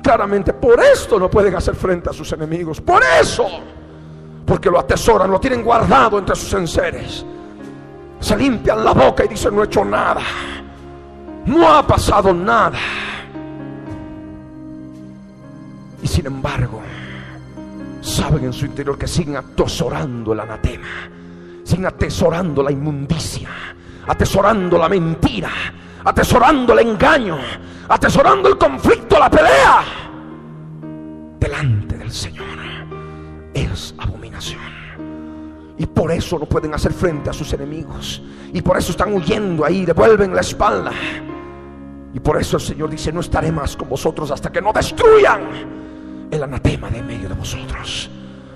Claramente, 0.03 0.53
por 0.53 0.79
esto 0.81 1.17
no 1.17 1.29
pueden 1.29 1.55
hacer 1.55 1.75
frente 1.75 2.09
a 2.09 2.13
sus 2.13 2.31
enemigos. 2.33 2.81
Por 2.81 3.01
eso. 3.19 3.47
Porque 4.45 4.69
lo 4.69 4.79
atesoran, 4.79 5.31
lo 5.31 5.39
tienen 5.39 5.63
guardado 5.63 6.19
entre 6.19 6.35
sus 6.35 6.53
enseres. 6.53 7.25
Se 8.19 8.37
limpian 8.37 8.83
la 8.83 8.91
boca 8.91 9.23
y 9.23 9.29
dicen, 9.29 9.55
no 9.55 9.63
he 9.63 9.65
hecho 9.65 9.83
nada. 9.85 10.21
No 11.45 11.67
ha 11.67 11.85
pasado 11.85 12.33
nada. 12.33 12.77
Y 16.01 16.07
sin 16.07 16.25
embargo, 16.25 16.81
saben 18.01 18.45
en 18.45 18.53
su 18.53 18.65
interior 18.65 18.97
que 18.97 19.07
siguen 19.07 19.37
atesorando 19.37 20.33
el 20.33 20.39
anatema, 20.39 21.09
siguen 21.63 21.85
atesorando 21.85 22.61
la 22.63 22.71
inmundicia, 22.71 23.49
atesorando 24.07 24.77
la 24.77 24.89
mentira, 24.89 25.49
atesorando 26.03 26.73
el 26.73 26.87
engaño, 26.87 27.37
atesorando 27.87 28.49
el 28.49 28.57
conflicto, 28.57 29.19
la 29.19 29.29
pelea. 29.29 29.83
Delante 31.39 31.97
del 31.97 32.11
Señor 32.11 32.45
es 33.53 33.95
abominación. 33.97 34.61
Y 35.77 35.85
por 35.85 36.11
eso 36.11 36.37
no 36.37 36.45
pueden 36.45 36.73
hacer 36.73 36.93
frente 36.93 37.29
a 37.29 37.33
sus 37.33 37.51
enemigos. 37.53 38.21
Y 38.53 38.61
por 38.61 38.77
eso 38.77 38.91
están 38.91 39.13
huyendo 39.13 39.65
ahí, 39.65 39.85
devuelven 39.85 40.35
la 40.35 40.41
espalda. 40.41 40.91
Y 42.13 42.19
por 42.19 42.39
eso 42.39 42.57
el 42.57 42.63
Señor 42.63 42.89
dice, 42.89 43.11
no 43.11 43.21
estaré 43.21 43.51
más 43.51 43.75
con 43.75 43.89
vosotros 43.89 44.29
hasta 44.31 44.51
que 44.51 44.61
no 44.61 44.71
destruyan 44.71 46.27
el 46.29 46.43
anatema 46.43 46.89
de 46.89 47.01
medio 47.01 47.27
de 47.27 47.35
vosotros. 47.35 48.09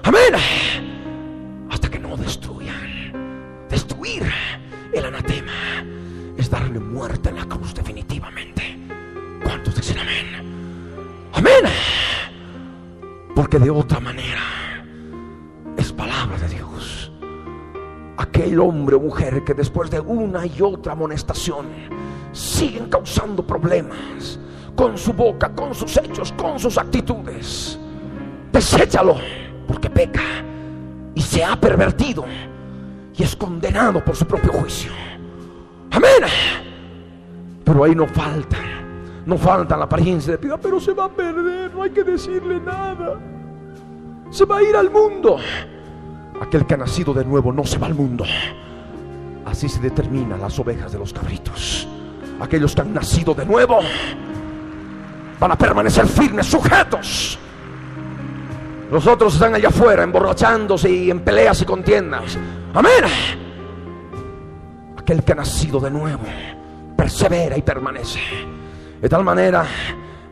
Amén. 0.03 1.67
Hasta 1.69 1.89
que 1.89 1.99
no 1.99 2.15
destruyan. 2.15 3.65
Destruir 3.69 4.31
el 4.93 5.05
anatema 5.05 5.51
es 6.37 6.49
darle 6.49 6.79
muerte 6.79 7.29
en 7.29 7.35
la 7.35 7.45
cruz 7.45 7.73
definitivamente. 7.73 8.77
¿Cuántos 9.43 9.75
dicen 9.75 9.97
amén? 9.99 10.27
Amén. 11.33 11.63
Porque 13.35 13.59
de 13.59 13.69
otra 13.69 13.99
manera 13.99 14.41
es 15.77 15.91
palabra 15.91 16.37
de 16.37 16.49
Dios. 16.49 16.66
Aquel 18.17 18.59
hombre 18.59 18.95
o 18.95 18.99
mujer 18.99 19.43
que 19.43 19.53
después 19.53 19.91
de 19.91 19.99
una 19.99 20.45
y 20.45 20.61
otra 20.61 20.93
amonestación 20.93 21.67
siguen 22.31 22.89
causando 22.89 23.45
problemas 23.45 24.39
con 24.75 24.97
su 24.97 25.13
boca, 25.13 25.49
con 25.53 25.73
sus 25.73 25.97
hechos, 25.97 26.31
con 26.33 26.59
sus 26.59 26.77
actitudes. 26.77 27.79
Deséchalo 28.51 29.17
porque 29.67 29.89
peca 29.89 30.21
y 31.13 31.21
se 31.21 31.43
ha 31.43 31.59
pervertido 31.59 32.25
y 33.15 33.23
es 33.23 33.35
condenado 33.35 34.03
por 34.03 34.15
su 34.15 34.25
propio 34.25 34.53
juicio. 34.53 34.91
Amén. 35.91 36.29
Pero 37.63 37.83
ahí 37.83 37.95
no 37.95 38.07
falta, 38.07 38.57
no 39.25 39.37
falta 39.37 39.75
la 39.75 39.85
apariencia 39.85 40.33
de 40.33 40.37
piedad, 40.37 40.59
pero 40.61 40.79
se 40.79 40.93
va 40.93 41.05
a 41.05 41.09
perder, 41.09 41.73
no 41.73 41.81
hay 41.81 41.89
que 41.89 42.03
decirle 42.03 42.59
nada. 42.59 43.19
Se 44.29 44.45
va 44.45 44.57
a 44.57 44.63
ir 44.63 44.75
al 44.75 44.89
mundo. 44.91 45.37
Aquel 46.41 46.65
que 46.65 46.75
ha 46.75 46.77
nacido 46.77 47.13
de 47.13 47.25
nuevo 47.25 47.51
no 47.51 47.65
se 47.65 47.77
va 47.77 47.87
al 47.87 47.95
mundo. 47.95 48.25
Así 49.45 49.69
se 49.69 49.79
determinan 49.79 50.41
las 50.41 50.57
ovejas 50.59 50.91
de 50.91 50.99
los 50.99 51.13
cabritos. 51.13 51.87
Aquellos 52.39 52.75
que 52.75 52.81
han 52.81 52.93
nacido 52.93 53.33
de 53.33 53.45
nuevo 53.45 53.79
van 55.39 55.51
a 55.51 55.57
permanecer 55.57 56.05
firmes, 56.07 56.45
sujetos. 56.47 57.39
Los 58.91 59.05
otros 59.07 59.33
están 59.33 59.55
allá 59.55 59.69
afuera 59.69 60.03
emborrachándose 60.03 60.89
y 60.89 61.11
en 61.11 61.19
peleas 61.21 61.61
y 61.61 61.65
contiendas. 61.65 62.37
Amén. 62.73 63.03
Aquel 64.97 65.23
que 65.23 65.31
ha 65.31 65.35
nacido 65.35 65.79
de 65.79 65.91
nuevo 65.91 66.23
persevera 66.95 67.57
y 67.57 67.61
permanece. 67.61 68.19
De 69.01 69.07
tal 69.07 69.23
manera 69.23 69.65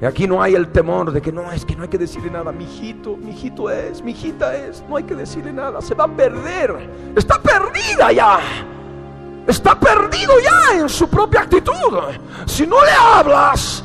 aquí 0.02 0.28
no 0.28 0.42
hay 0.42 0.56
el 0.56 0.68
temor 0.70 1.12
de 1.12 1.22
que 1.22 1.32
no 1.32 1.52
es 1.52 1.64
que 1.64 1.76
no 1.76 1.84
hay 1.84 1.90
que 1.90 1.98
decirle 1.98 2.30
nada. 2.30 2.52
Mi 2.52 2.66
hijito, 2.66 3.16
mi 3.18 3.32
hijito 3.32 3.70
es, 3.70 4.02
mi 4.02 4.12
hijita 4.12 4.56
es. 4.56 4.84
No 4.90 4.98
hay 4.98 5.04
que 5.04 5.16
decirle 5.16 5.54
nada. 5.54 5.82
Se 5.82 5.94
va 5.94 6.06
a 6.06 6.08
perder. 6.08 6.90
Está 7.16 7.42
perdida 7.42 8.12
ya. 8.12 8.40
Está 9.48 9.80
perdido 9.80 10.34
ya 10.44 10.80
en 10.80 10.90
su 10.90 11.08
propia 11.08 11.42
actitud. 11.42 11.74
Si 12.46 12.66
no 12.66 12.84
le 12.84 12.92
hablas, 12.92 13.84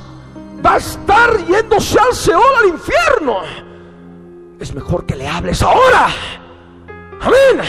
va 0.64 0.74
a 0.74 0.76
estar 0.78 1.36
yéndose 1.46 1.98
al 1.98 2.14
Seol, 2.14 2.54
al 2.62 2.68
infierno. 2.68 3.38
Es 4.58 4.74
mejor 4.74 5.04
que 5.04 5.16
le 5.16 5.28
hables 5.28 5.62
ahora. 5.62 6.08
Amén. 7.20 7.64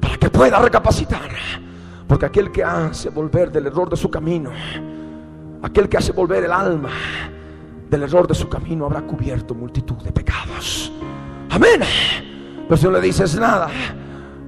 Para 0.00 0.16
que 0.16 0.30
pueda 0.30 0.58
recapacitar. 0.60 1.30
Porque 2.06 2.26
aquel 2.26 2.50
que 2.50 2.64
hace 2.64 3.08
volver 3.10 3.52
del 3.52 3.66
error 3.66 3.88
de 3.88 3.96
su 3.96 4.10
camino, 4.10 4.50
aquel 5.62 5.88
que 5.88 5.98
hace 5.98 6.12
volver 6.12 6.44
el 6.44 6.52
alma 6.52 6.90
del 7.88 8.04
error 8.04 8.26
de 8.26 8.34
su 8.34 8.48
camino, 8.48 8.86
habrá 8.86 9.02
cubierto 9.02 9.54
multitud 9.54 9.96
de 9.96 10.12
pecados. 10.12 10.92
Amén. 11.50 11.80
Pero 12.68 12.76
si 12.76 12.84
no 12.84 12.92
le 12.92 13.00
dices 13.00 13.34
nada, 13.36 13.68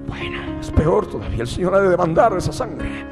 bueno, 0.07 0.59
es 0.59 0.71
peor 0.71 1.07
todavía. 1.07 1.41
El 1.41 1.47
Señor 1.47 1.75
ha 1.75 1.81
de 1.81 1.89
demandar 1.89 2.33
esa 2.37 2.53
sangre. 2.53 3.05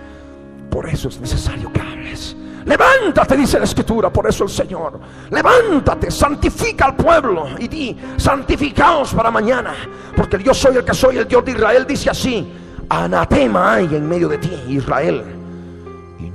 Por 0.69 0.87
eso 0.87 1.09
es 1.09 1.19
necesario 1.19 1.71
que 1.73 1.81
hables. 1.81 2.35
Levántate, 2.65 3.35
dice 3.35 3.57
la 3.57 3.65
escritura, 3.65 4.09
por 4.11 4.27
eso 4.27 4.45
el 4.45 4.49
Señor. 4.49 4.99
Levántate, 5.29 6.09
santifica 6.09 6.85
al 6.85 6.95
pueblo 6.95 7.47
y 7.59 7.67
di, 7.67 7.97
santificaos 8.15 9.13
para 9.13 9.31
mañana. 9.31 9.73
Porque 10.15 10.41
yo 10.41 10.53
soy 10.53 10.77
el 10.77 10.85
que 10.85 10.93
soy, 10.93 11.17
el 11.17 11.27
Dios 11.27 11.43
de 11.43 11.51
Israel, 11.51 11.85
dice 11.85 12.09
así, 12.09 12.49
anatema 12.87 13.73
hay 13.73 13.95
en 13.95 14.07
medio 14.07 14.29
de 14.29 14.37
ti, 14.37 14.51
Israel. 14.69 15.40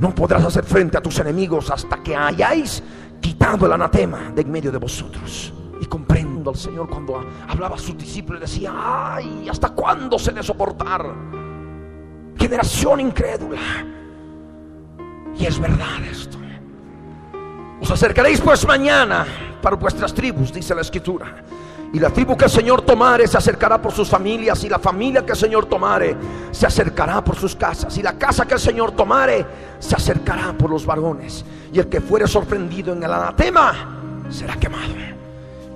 No 0.01 0.15
podrás 0.15 0.45
hacer 0.45 0.65
frente 0.65 0.99
a 0.99 1.03
tus 1.03 1.19
enemigos 1.19 1.71
hasta 1.71 2.03
que 2.03 2.15
hayáis 2.15 2.83
quitado 3.21 3.67
el 3.67 3.73
anatema 3.73 4.31
de 4.35 4.43
en 4.43 4.51
medio 4.51 4.71
de 4.71 4.79
vosotros. 4.79 5.53
Y 5.81 5.87
comprendo 5.87 6.51
al 6.51 6.57
Señor 6.57 6.89
cuando 6.89 7.25
hablaba 7.49 7.77
a 7.77 7.79
sus 7.79 7.97
discípulos 7.97 8.41
y 8.41 8.45
decía, 8.45 8.73
ay, 8.75 9.49
¿hasta 9.49 9.71
cuándo 9.71 10.19
se 10.19 10.33
de 10.33 10.43
soportar? 10.43 11.07
Generación 12.39 13.01
incrédula 13.01 13.59
y 15.39 15.45
es 15.45 15.59
verdad 15.59 16.05
esto. 16.11 16.37
Os 17.81 17.91
acercaréis 17.91 18.41
pues 18.41 18.67
mañana 18.67 19.27
para 19.61 19.77
vuestras 19.77 20.15
tribus, 20.15 20.53
dice 20.53 20.75
la 20.75 20.81
escritura. 20.81 21.45
Y 21.93 21.99
la 21.99 22.11
tribu 22.11 22.37
que 22.37 22.45
el 22.47 22.51
Señor 22.51 22.83
tomare 22.83 23.27
se 23.27 23.39
acercará 23.39 23.81
por 23.81 23.93
sus 23.93 24.09
familias. 24.09 24.63
Y 24.65 24.69
la 24.69 24.79
familia 24.79 25.25
que 25.25 25.33
el 25.33 25.39
Señor 25.39 25.67
tomare 25.67 26.17
se 26.51 26.67
acercará 26.67 27.23
por 27.23 27.37
sus 27.37 27.55
casas. 27.55 27.97
Y 27.97 28.03
la 28.03 28.15
casa 28.15 28.47
que 28.47 28.55
el 28.55 28.61
Señor 28.61 28.93
tomare 28.93 29.47
se 29.79 29.95
acercará 29.95 30.53
por 30.53 30.71
los 30.71 30.85
varones. 30.85 31.45
Y 31.73 31.79
el 31.79 31.89
que 31.89 32.01
fuere 32.01 32.27
sorprendido 32.27 32.93
en 32.93 33.03
el 33.03 33.13
anatema 33.13 34.25
será 34.31 34.57
quemado. 34.57 34.95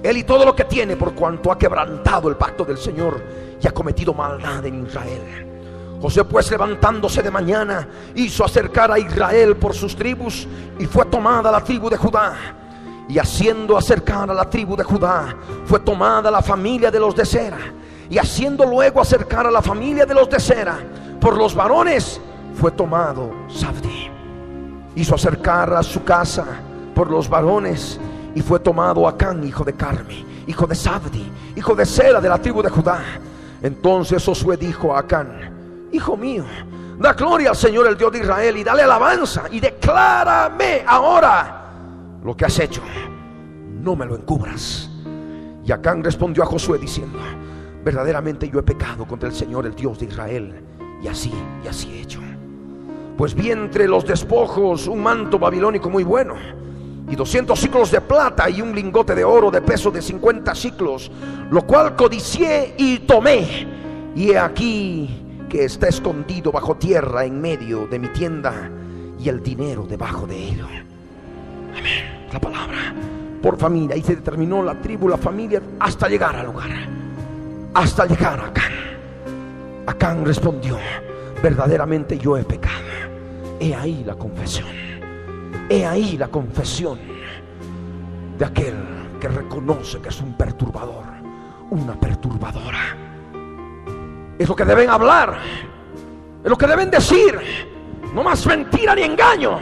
él 0.02 0.16
y 0.16 0.24
todo 0.24 0.44
lo 0.44 0.56
que 0.56 0.64
tiene 0.64 0.96
por 0.96 1.14
cuanto 1.14 1.52
ha 1.52 1.58
quebrantado 1.58 2.28
el 2.28 2.36
pacto 2.36 2.64
del 2.64 2.78
Señor 2.78 3.22
y 3.62 3.66
ha 3.66 3.72
cometido 3.72 4.14
maldad 4.14 4.64
en 4.64 4.86
Israel. 4.86 5.46
José 6.00 6.24
pues 6.24 6.50
levantándose 6.50 7.22
de 7.22 7.30
mañana 7.30 7.86
hizo 8.14 8.44
acercar 8.44 8.90
a 8.90 8.98
Israel 8.98 9.56
por 9.56 9.74
sus 9.74 9.94
tribus 9.94 10.48
y 10.78 10.86
fue 10.86 11.04
tomada 11.04 11.50
la 11.52 11.62
tribu 11.62 11.90
de 11.90 11.98
Judá. 11.98 12.59
Y 13.10 13.18
haciendo 13.18 13.76
acercar 13.76 14.30
a 14.30 14.34
la 14.34 14.48
tribu 14.48 14.76
de 14.76 14.84
Judá 14.84 15.34
fue 15.64 15.80
tomada 15.80 16.30
la 16.30 16.40
familia 16.42 16.92
de 16.92 17.00
los 17.00 17.16
de 17.16 17.26
Sera. 17.26 17.58
Y 18.08 18.18
haciendo 18.18 18.64
luego 18.64 19.00
acercar 19.00 19.48
a 19.48 19.50
la 19.50 19.60
familia 19.60 20.06
de 20.06 20.14
los 20.14 20.30
de 20.30 20.38
Sera 20.38 20.78
por 21.20 21.36
los 21.36 21.52
varones 21.52 22.20
fue 22.54 22.70
tomado 22.70 23.32
Sabdi. 23.48 24.08
Hizo 24.94 25.16
acercar 25.16 25.74
a 25.74 25.82
su 25.82 26.04
casa 26.04 26.44
por 26.94 27.10
los 27.10 27.28
varones 27.28 27.98
y 28.36 28.42
fue 28.42 28.60
tomado 28.60 29.08
Acán, 29.08 29.42
hijo 29.42 29.64
de 29.64 29.72
Carmi, 29.72 30.24
hijo 30.46 30.68
de 30.68 30.76
Sabdi, 30.76 31.32
hijo 31.56 31.74
de 31.74 31.86
Sera 31.86 32.20
de 32.20 32.28
la 32.28 32.38
tribu 32.38 32.62
de 32.62 32.70
Judá. 32.70 33.02
Entonces 33.60 34.24
Josué 34.24 34.56
dijo 34.56 34.94
a 34.94 35.00
Acán, 35.00 35.88
hijo 35.90 36.16
mío, 36.16 36.44
da 36.96 37.12
gloria 37.14 37.50
al 37.50 37.56
Señor 37.56 37.88
el 37.88 37.96
Dios 37.96 38.12
de 38.12 38.20
Israel 38.20 38.56
y 38.56 38.62
dale 38.62 38.84
alabanza 38.84 39.42
y 39.50 39.58
declárame 39.58 40.84
ahora 40.86 41.59
lo 42.24 42.36
que 42.36 42.44
has 42.44 42.58
hecho. 42.58 42.82
No 43.82 43.96
me 43.96 44.06
lo 44.06 44.16
encubras. 44.16 44.90
Y 45.64 45.72
Acán 45.72 46.02
respondió 46.02 46.42
a 46.42 46.46
Josué 46.46 46.78
diciendo, 46.78 47.18
verdaderamente 47.84 48.48
yo 48.48 48.58
he 48.58 48.62
pecado 48.62 49.06
contra 49.06 49.28
el 49.28 49.34
Señor 49.34 49.66
el 49.66 49.74
Dios 49.74 49.98
de 49.98 50.06
Israel 50.06 50.54
y 51.02 51.08
así, 51.08 51.32
y 51.64 51.68
así 51.68 51.90
he 51.92 52.02
hecho. 52.02 52.20
Pues 53.16 53.34
vi 53.34 53.50
entre 53.50 53.86
los 53.86 54.06
despojos 54.06 54.86
un 54.86 55.02
manto 55.02 55.38
babilónico 55.38 55.90
muy 55.90 56.04
bueno 56.04 56.34
y 57.08 57.16
200 57.16 57.58
ciclos 57.58 57.90
de 57.90 58.00
plata 58.00 58.48
y 58.48 58.62
un 58.62 58.74
lingote 58.74 59.14
de 59.14 59.24
oro 59.24 59.50
de 59.50 59.60
peso 59.60 59.90
de 59.90 60.00
50 60.00 60.54
ciclos, 60.54 61.10
lo 61.50 61.66
cual 61.66 61.96
codicié 61.96 62.74
y 62.78 63.00
tomé. 63.00 63.66
Y 64.14 64.30
he 64.30 64.38
aquí 64.38 65.44
que 65.48 65.64
está 65.64 65.88
escondido 65.88 66.52
bajo 66.52 66.76
tierra 66.76 67.24
en 67.24 67.40
medio 67.40 67.86
de 67.86 67.98
mi 67.98 68.08
tienda 68.08 68.70
y 69.18 69.28
el 69.28 69.42
dinero 69.42 69.86
debajo 69.86 70.26
de 70.26 70.36
ello. 70.36 70.66
La 72.32 72.40
palabra 72.40 72.94
por 73.42 73.56
familia. 73.56 73.96
Y 73.96 74.02
se 74.02 74.16
determinó 74.16 74.62
la 74.62 74.74
tribu, 74.74 75.08
la 75.08 75.16
familia, 75.16 75.60
hasta 75.78 76.08
llegar 76.08 76.36
al 76.36 76.46
lugar. 76.46 76.70
Hasta 77.74 78.06
llegar 78.06 78.40
a 78.40 78.46
Acán. 78.46 78.72
Acán 79.86 80.24
respondió, 80.24 80.78
verdaderamente 81.42 82.18
yo 82.18 82.36
he 82.36 82.44
pecado. 82.44 82.84
He 83.58 83.74
ahí 83.74 84.04
la 84.04 84.14
confesión. 84.14 84.68
He 85.68 85.86
ahí 85.86 86.16
la 86.16 86.28
confesión 86.28 86.98
de 88.38 88.44
aquel 88.44 88.74
que 89.20 89.28
reconoce 89.28 90.00
que 90.00 90.08
es 90.08 90.20
un 90.20 90.32
perturbador, 90.34 91.04
una 91.70 91.94
perturbadora. 91.94 92.96
Es 94.38 94.48
lo 94.48 94.56
que 94.56 94.64
deben 94.64 94.88
hablar, 94.88 95.38
es 96.42 96.50
lo 96.50 96.56
que 96.56 96.66
deben 96.66 96.90
decir, 96.90 97.38
no 98.14 98.24
más 98.24 98.46
mentira 98.46 98.94
ni 98.94 99.02
engaño. 99.02 99.60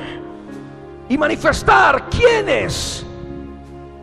Y 1.09 1.16
manifestar 1.16 2.09
quiénes 2.11 3.04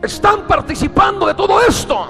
están 0.01 0.47
participando 0.47 1.27
de 1.27 1.33
todo 1.33 1.61
esto. 1.61 2.07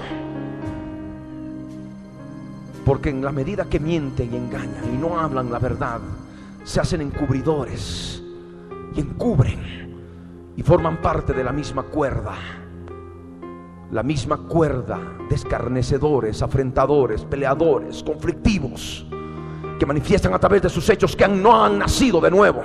Porque 2.85 3.09
en 3.09 3.23
la 3.23 3.31
medida 3.31 3.65
que 3.65 3.79
mienten 3.79 4.33
y 4.33 4.37
engañan 4.37 4.93
y 4.93 4.97
no 4.97 5.19
hablan 5.19 5.51
la 5.51 5.59
verdad, 5.59 5.99
se 6.63 6.79
hacen 6.79 7.01
encubridores 7.01 8.21
y 8.95 9.01
encubren 9.01 10.53
y 10.55 10.63
forman 10.63 11.01
parte 11.01 11.33
de 11.33 11.43
la 11.43 11.51
misma 11.51 11.83
cuerda. 11.83 12.33
La 13.91 14.03
misma 14.03 14.37
cuerda 14.37 14.99
de 15.29 15.35
escarnecedores, 15.35 16.41
afrentadores, 16.41 17.23
peleadores, 17.23 18.03
conflictivos, 18.03 19.05
que 19.79 19.85
manifiestan 19.85 20.33
a 20.33 20.39
través 20.39 20.61
de 20.63 20.69
sus 20.69 20.89
hechos 20.89 21.15
que 21.15 21.27
no 21.27 21.63
han 21.63 21.79
nacido 21.79 22.19
de 22.21 22.31
nuevo. 22.31 22.61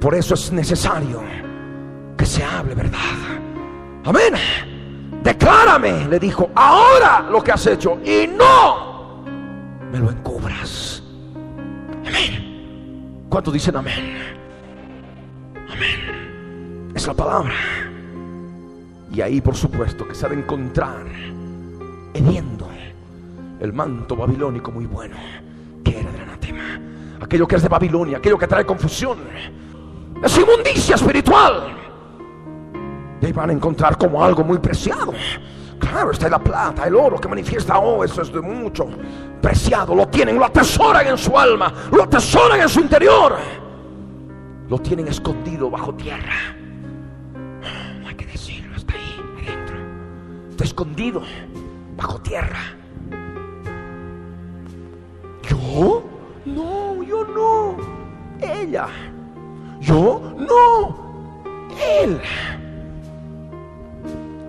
Por 0.00 0.14
eso 0.14 0.34
es 0.34 0.50
necesario 0.50 1.22
que 2.16 2.24
se 2.24 2.42
hable 2.42 2.74
verdad. 2.74 2.98
Amén. 4.04 4.34
Declárame, 5.22 6.08
le 6.08 6.18
dijo, 6.18 6.50
ahora 6.54 7.26
lo 7.30 7.42
que 7.44 7.52
has 7.52 7.66
hecho 7.66 7.98
y 8.02 8.26
no 8.26 9.22
me 9.92 9.98
lo 9.98 10.10
encubras. 10.10 11.02
Amén. 12.06 13.26
¿Cuántos 13.28 13.52
dicen 13.52 13.76
amén? 13.76 14.40
Es 16.94 17.06
la 17.06 17.14
palabra. 17.14 17.54
Y 19.12 19.20
ahí 19.20 19.40
por 19.40 19.54
supuesto 19.54 20.08
que 20.08 20.14
se 20.14 20.26
ha 20.26 20.28
de 20.30 20.36
encontrar 20.36 21.06
hediendo 22.14 22.68
el 23.60 23.72
manto 23.72 24.16
babilónico 24.16 24.70
muy 24.70 24.86
bueno 24.86 25.16
que 25.84 26.00
era 26.00 26.10
del 26.10 26.22
anatema. 26.22 26.80
Aquello 27.20 27.46
que 27.46 27.56
es 27.56 27.62
de 27.62 27.68
Babilonia, 27.68 28.18
aquello 28.18 28.38
que 28.38 28.46
trae 28.46 28.64
confusión. 28.64 29.18
Es 30.22 30.38
inmundicia 30.38 30.94
espiritual. 30.96 31.76
Y 33.20 33.26
ahí 33.26 33.32
van 33.32 33.50
a 33.50 33.52
encontrar 33.52 33.96
como 33.96 34.22
algo 34.22 34.44
muy 34.44 34.58
preciado. 34.58 35.12
Claro, 35.78 36.10
está 36.10 36.28
la 36.28 36.38
plata, 36.38 36.86
el 36.86 36.94
oro 36.94 37.18
que 37.18 37.28
manifiesta, 37.28 37.78
oh, 37.78 38.04
eso 38.04 38.22
es 38.22 38.32
de 38.32 38.40
mucho 38.40 38.86
preciado. 39.40 39.94
Lo 39.94 40.08
tienen, 40.08 40.38
lo 40.38 40.44
atesoran 40.44 41.06
en 41.06 41.18
su 41.18 41.36
alma, 41.38 41.72
lo 41.90 42.02
atesoran 42.02 42.60
en 42.60 42.68
su 42.68 42.80
interior 42.80 43.36
lo 44.70 44.78
tienen 44.78 45.08
escondido 45.08 45.68
bajo 45.68 45.92
tierra. 45.94 46.54
No 48.00 48.08
hay 48.08 48.14
que 48.14 48.24
decirlo, 48.24 48.76
está 48.76 48.94
ahí, 48.94 49.20
adentro. 49.42 49.76
Está 50.50 50.64
escondido 50.64 51.22
bajo 51.96 52.20
tierra. 52.20 52.60
¿Yo? 55.42 56.04
No, 56.46 57.02
yo 57.02 57.24
no. 57.24 57.76
Ella. 58.40 58.86
Yo 59.80 60.34
no. 60.36 60.96
Él. 62.02 62.20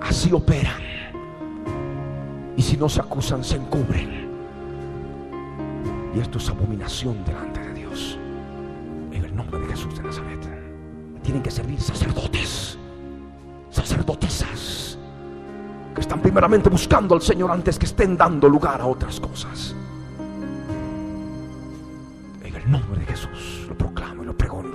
Así 0.02 0.32
operan. 0.32 0.82
Y 2.58 2.62
si 2.62 2.78
no 2.78 2.90
se 2.90 3.00
acusan, 3.00 3.44
se 3.44 3.56
encubren. 3.56 4.30
Y 6.14 6.20
esto 6.20 6.38
es 6.38 6.50
abominación 6.50 7.24
delante 7.24 7.60
de 7.62 7.74
Dios 7.74 8.18
de 9.60 9.68
Jesús 9.68 9.96
de 9.96 10.04
Nazaret. 10.04 10.40
Tienen 11.24 11.44
que 11.44 11.52
servir 11.52 11.80
sacerdotes, 11.80 12.78
sacerdotisas, 13.70 14.98
que 15.94 16.02
están 16.02 16.22
primeramente 16.22 16.70
buscando 16.70 17.16
al 17.16 17.22
Señor 17.22 17.52
antes 17.52 17.78
que 17.78 17.86
estén 17.86 18.18
dando 18.18 18.48
lugar 18.48 18.82
a 18.82 18.86
otras 18.86 19.20
cosas. 19.20 19.76
En 22.44 22.56
el 22.56 22.72
nombre 22.72 23.00
de 23.02 23.06
Jesús 23.06 23.66
lo 23.68 23.78
proclamo 23.78 24.24
y 24.24 24.26
lo 24.26 24.38
pregono. 24.38 24.71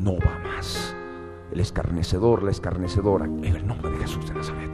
No 0.00 0.16
va 0.18 0.38
más. 0.44 0.94
El 1.52 1.60
escarnecedor, 1.60 2.42
la 2.42 2.50
escarnecedora, 2.50 3.26
en 3.26 3.44
el 3.44 3.66
nombre 3.66 3.90
de 3.90 3.98
Jesús 3.98 4.26
de 4.28 4.34
Nazaret. 4.34 4.70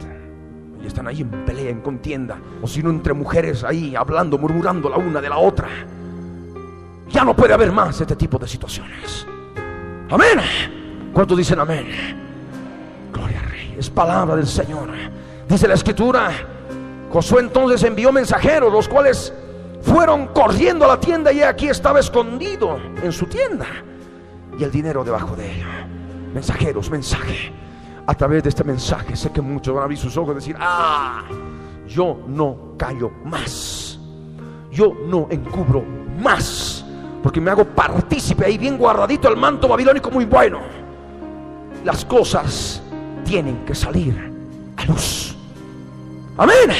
Y 0.81 0.87
están 0.87 1.07
ahí 1.07 1.21
en 1.21 1.45
pelea, 1.45 1.69
en 1.69 1.81
contienda, 1.81 2.39
o 2.61 2.67
si 2.67 2.81
no 2.81 2.89
entre 2.89 3.13
mujeres 3.13 3.63
ahí 3.63 3.95
hablando, 3.95 4.37
murmurando 4.37 4.89
la 4.89 4.97
una 4.97 5.21
de 5.21 5.29
la 5.29 5.37
otra 5.37 5.67
ya 7.09 7.23
no 7.23 7.35
puede 7.35 7.53
haber 7.53 7.71
más 7.71 7.99
este 8.01 8.15
tipo 8.15 8.37
de 8.37 8.47
situaciones. 8.47 9.25
Amén. 10.09 11.11
¿Cuántos 11.13 11.37
dicen 11.37 11.59
amén? 11.59 11.87
Gloria 13.13 13.39
al 13.39 13.49
Rey. 13.49 13.75
Es 13.77 13.89
palabra 13.89 14.35
del 14.35 14.47
Señor. 14.47 14.89
Dice 15.47 15.67
la 15.67 15.73
escritura. 15.73 16.31
Josué 17.11 17.41
entonces 17.41 17.83
envió 17.83 18.11
mensajeros, 18.11 18.71
los 18.71 18.87
cuales 18.89 19.33
fueron 19.81 20.27
corriendo 20.27 20.85
a 20.85 20.89
la 20.89 20.99
tienda 20.99 21.31
y 21.31 21.41
aquí 21.41 21.69
estaba 21.69 21.99
escondido 21.99 22.77
en 23.01 23.11
su 23.11 23.25
tienda 23.27 23.65
y 24.57 24.63
el 24.63 24.71
dinero 24.71 25.03
debajo 25.03 25.35
de 25.35 25.55
ello. 25.55 25.65
Mensajeros, 26.33 26.89
mensaje. 26.89 27.51
A 28.05 28.13
través 28.15 28.43
de 28.43 28.49
este 28.49 28.63
mensaje 28.63 29.15
sé 29.15 29.31
que 29.31 29.41
muchos 29.41 29.73
van 29.73 29.81
a 29.81 29.83
abrir 29.85 29.97
sus 29.97 30.15
ojos 30.17 30.31
y 30.31 30.35
decir, 30.35 30.55
ah, 30.59 31.23
yo 31.87 32.19
no 32.27 32.73
callo 32.77 33.11
más. 33.25 33.99
Yo 34.71 34.93
no 35.07 35.27
encubro 35.29 35.83
más 36.21 36.85
porque 37.27 37.41
me 37.41 37.51
hago 37.51 37.65
partícipe 37.65 38.45
ahí 38.45 38.57
bien 38.57 38.77
guardadito 38.77 39.27
el 39.27 39.35
manto 39.35 39.67
babilónico 39.67 40.09
muy 40.09 40.25
bueno. 40.25 40.61
Las 41.83 42.05
cosas 42.05 42.81
tienen 43.25 43.65
que 43.65 43.75
salir 43.75 44.31
a 44.77 44.85
luz. 44.85 45.35
Amén. 46.37 46.71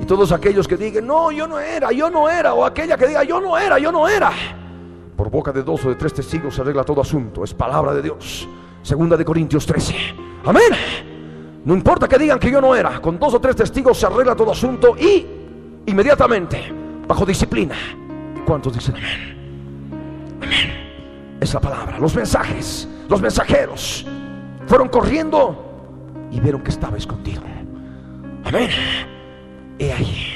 Y 0.00 0.04
todos 0.04 0.30
aquellos 0.30 0.68
que 0.68 0.76
digan, 0.76 1.06
no, 1.06 1.32
yo 1.32 1.46
no 1.46 1.58
era, 1.58 1.90
yo 1.90 2.10
no 2.10 2.28
era, 2.28 2.54
o 2.54 2.64
aquella 2.64 2.96
que 2.96 3.08
diga, 3.08 3.24
yo 3.24 3.40
no 3.40 3.58
era, 3.58 3.78
yo 3.78 3.90
no 3.90 4.06
era. 4.06 4.30
Por 5.16 5.30
boca 5.30 5.52
de 5.52 5.62
dos 5.62 5.84
o 5.84 5.88
de 5.88 5.94
tres 5.94 6.14
testigos 6.14 6.54
se 6.54 6.62
arregla 6.62 6.84
todo 6.84 7.00
asunto. 7.00 7.44
Es 7.44 7.54
palabra 7.54 7.94
de 7.94 8.02
Dios. 8.02 8.48
Segunda 8.82 9.16
de 9.16 9.24
Corintios 9.24 9.64
13. 9.66 9.94
Amén. 10.44 10.72
No 11.64 11.74
importa 11.74 12.06
que 12.08 12.18
digan 12.18 12.38
que 12.38 12.50
yo 12.50 12.60
no 12.60 12.74
era. 12.74 13.00
Con 13.00 13.18
dos 13.18 13.34
o 13.34 13.40
tres 13.40 13.56
testigos 13.56 13.98
se 13.98 14.06
arregla 14.06 14.34
todo 14.34 14.52
asunto 14.52 14.96
y 14.98 15.26
inmediatamente, 15.86 16.72
bajo 17.06 17.24
disciplina, 17.24 17.76
¿Cuántos 18.44 18.74
dicen 18.74 18.96
amén? 18.96 20.38
Amén. 20.42 21.38
Es 21.40 21.54
la 21.54 21.60
palabra. 21.60 21.98
Los 21.98 22.14
mensajes, 22.14 22.88
los 23.08 23.20
mensajeros 23.20 24.06
fueron 24.66 24.88
corriendo 24.88 26.26
y 26.30 26.40
vieron 26.40 26.62
que 26.62 26.70
estaba 26.70 26.96
escondido. 26.96 27.42
Amén. 28.44 28.70
He 29.78 29.92
ahí. 29.92 30.34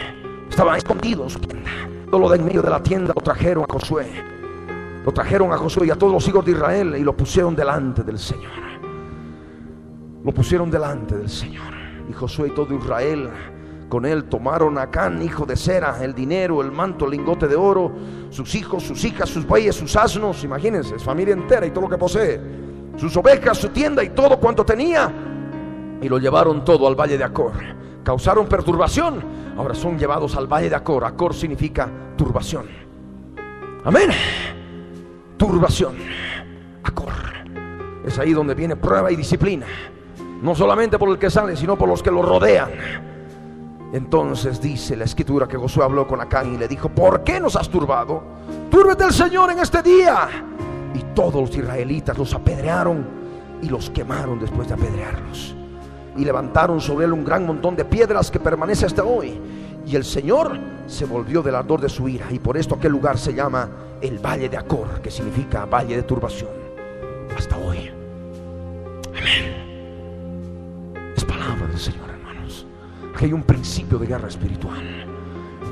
Estaba 0.48 0.76
escondido 0.76 1.24
en 1.24 1.30
su 1.30 1.38
tienda. 1.38 1.70
Todo 2.10 2.28
de 2.30 2.36
en 2.36 2.46
medio 2.46 2.62
de 2.62 2.70
la 2.70 2.82
tienda 2.82 3.12
lo 3.14 3.22
trajeron 3.22 3.64
a 3.68 3.72
Josué. 3.72 4.06
Lo 5.08 5.14
trajeron 5.14 5.50
a 5.52 5.56
Josué 5.56 5.86
y 5.86 5.90
a 5.90 5.96
todos 5.96 6.12
los 6.12 6.28
hijos 6.28 6.44
de 6.44 6.50
Israel 6.50 6.94
y 6.98 7.02
lo 7.02 7.16
pusieron 7.16 7.56
delante 7.56 8.04
del 8.04 8.18
Señor. 8.18 8.52
Lo 10.22 10.32
pusieron 10.32 10.70
delante 10.70 11.16
del 11.16 11.30
Señor. 11.30 11.72
Y 12.10 12.12
Josué 12.12 12.48
y 12.48 12.50
todo 12.50 12.74
Israel 12.74 13.30
con 13.88 14.04
él 14.04 14.24
tomaron 14.24 14.76
a 14.76 14.90
Can, 14.90 15.22
hijo 15.22 15.46
de 15.46 15.56
Sera, 15.56 15.96
el 16.04 16.14
dinero, 16.14 16.60
el 16.60 16.72
manto, 16.72 17.06
el 17.06 17.12
lingote 17.12 17.48
de 17.48 17.56
oro, 17.56 17.90
sus 18.28 18.54
hijos, 18.54 18.82
sus 18.82 19.02
hijas, 19.02 19.30
sus 19.30 19.46
bueyes, 19.46 19.76
sus 19.76 19.96
asnos, 19.96 20.44
imagínense, 20.44 20.96
es 20.96 21.02
familia 21.02 21.32
entera 21.32 21.64
y 21.64 21.70
todo 21.70 21.84
lo 21.84 21.88
que 21.88 21.96
posee, 21.96 22.38
sus 22.98 23.16
ovejas, 23.16 23.56
su 23.56 23.70
tienda 23.70 24.04
y 24.04 24.10
todo 24.10 24.38
cuanto 24.38 24.62
tenía, 24.62 25.10
y 26.02 26.06
lo 26.06 26.18
llevaron 26.18 26.66
todo 26.66 26.86
al 26.86 26.96
valle 26.96 27.16
de 27.16 27.24
Acor. 27.24 27.52
Causaron 28.04 28.46
perturbación, 28.46 29.24
ahora 29.56 29.74
son 29.74 29.98
llevados 29.98 30.36
al 30.36 30.46
valle 30.46 30.68
de 30.68 30.76
Acor. 30.76 31.06
Acor 31.06 31.32
significa 31.32 31.88
turbación. 32.14 32.66
Amén. 33.84 34.10
Turbación. 35.38 35.96
Acor. 36.82 37.12
Es 38.04 38.18
ahí 38.18 38.32
donde 38.32 38.54
viene 38.54 38.76
prueba 38.76 39.10
y 39.10 39.16
disciplina. 39.16 39.66
No 40.42 40.54
solamente 40.54 40.98
por 40.98 41.08
el 41.08 41.18
que 41.18 41.30
sale, 41.30 41.56
sino 41.56 41.76
por 41.78 41.88
los 41.88 42.02
que 42.02 42.10
lo 42.10 42.22
rodean. 42.22 42.70
Entonces 43.92 44.60
dice 44.60 44.96
la 44.96 45.04
escritura 45.04 45.48
que 45.48 45.56
Josué 45.56 45.84
habló 45.84 46.06
con 46.06 46.20
Acán 46.20 46.54
y 46.54 46.58
le 46.58 46.68
dijo, 46.68 46.90
¿por 46.90 47.24
qué 47.24 47.40
nos 47.40 47.56
has 47.56 47.68
turbado? 47.68 48.22
Túrbete 48.70 49.04
el 49.04 49.12
Señor 49.12 49.50
en 49.50 49.60
este 49.60 49.82
día. 49.82 50.28
Y 50.94 51.14
todos 51.14 51.40
los 51.40 51.56
israelitas 51.56 52.18
los 52.18 52.34
apedrearon 52.34 53.06
y 53.62 53.68
los 53.68 53.90
quemaron 53.90 54.38
después 54.38 54.68
de 54.68 54.74
apedrearlos. 54.74 55.54
Y 56.16 56.24
levantaron 56.24 56.80
sobre 56.80 57.06
él 57.06 57.12
un 57.12 57.24
gran 57.24 57.46
montón 57.46 57.76
de 57.76 57.84
piedras 57.84 58.30
que 58.30 58.40
permanece 58.40 58.84
hasta 58.86 59.04
hoy. 59.04 59.40
Y 59.88 59.96
el 59.96 60.04
Señor 60.04 60.60
se 60.86 61.06
volvió 61.06 61.42
del 61.42 61.54
ardor 61.54 61.80
de 61.80 61.88
su 61.88 62.06
ira. 62.08 62.26
Y 62.30 62.38
por 62.38 62.58
esto 62.58 62.74
aquel 62.74 62.92
lugar 62.92 63.16
se 63.16 63.32
llama 63.32 63.70
el 64.02 64.18
Valle 64.18 64.50
de 64.50 64.58
Acor, 64.58 65.00
que 65.00 65.10
significa 65.10 65.64
Valle 65.64 65.96
de 65.96 66.02
Turbación. 66.02 66.50
Hasta 67.34 67.56
hoy. 67.56 67.90
Amén. 69.16 69.54
Es 71.16 71.24
palabra 71.24 71.66
del 71.66 71.78
Señor, 71.78 72.10
hermanos. 72.10 72.66
Aquí 73.14 73.24
hay 73.24 73.32
un 73.32 73.42
principio 73.42 73.98
de 73.98 74.06
guerra 74.06 74.28
espiritual. 74.28 75.06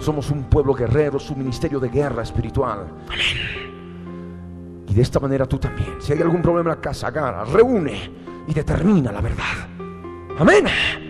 Somos 0.01 0.31
un 0.31 0.45
pueblo 0.45 0.73
guerrero, 0.73 1.19
su 1.19 1.37
ministerio 1.37 1.79
de 1.79 1.91
guerra 1.91 2.23
espiritual. 2.23 2.87
Amén. 3.09 4.85
Y 4.89 4.95
de 4.95 5.03
esta 5.03 5.21
manera 5.21 5.45
tú 5.45 5.59
también. 5.59 5.97
Si 6.01 6.14
hay 6.14 6.23
algún 6.23 6.41
problema 6.41 6.71
en 6.71 6.77
la 6.77 6.81
casa, 6.81 7.09
agarra, 7.09 7.45
reúne 7.45 8.11
y 8.47 8.55
determina 8.55 9.12
la 9.12 9.21
verdad. 9.21 9.69
Amén. 10.39 11.06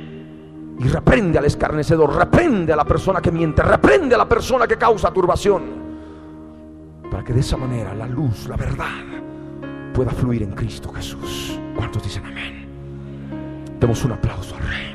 Y 0.79 0.89
reprende 0.89 1.39
al 1.39 1.47
escarnecedor, 1.47 2.15
reprende 2.15 2.73
a 2.73 2.77
la 2.77 2.85
persona 2.85 3.21
que 3.21 3.31
miente, 3.31 3.63
reprende 3.63 4.15
a 4.15 4.19
la 4.19 4.29
persona 4.29 4.67
que 4.67 4.77
causa 4.77 5.11
turbación. 5.11 5.87
Para 7.11 7.25
que 7.25 7.33
de 7.33 7.41
esa 7.41 7.57
manera 7.57 7.95
la 7.95 8.07
luz, 8.07 8.47
la 8.47 8.57
verdad, 8.57 8.87
pueda 9.95 10.11
fluir 10.11 10.43
en 10.43 10.53
Cristo 10.53 10.93
Jesús. 10.93 11.59
¿Cuántos 11.75 12.03
dicen 12.03 12.27
amén? 12.27 12.67
Demos 13.81 14.05
un 14.05 14.13
aplauso 14.13 14.55
al 14.57 14.63
Rey. 14.63 14.95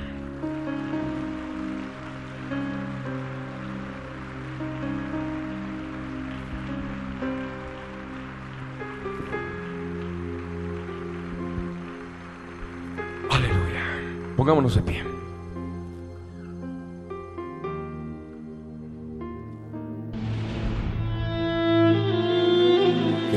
Aleluya. 13.29 14.35
Pongámonos 14.35 14.75
de 14.75 14.81
pie. 14.81 15.10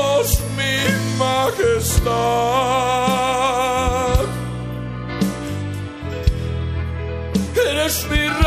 Dios 0.00 0.40
mi 0.56 0.76
majestad. 1.18 2.10
Eres 7.70 8.06
mi 8.10 8.39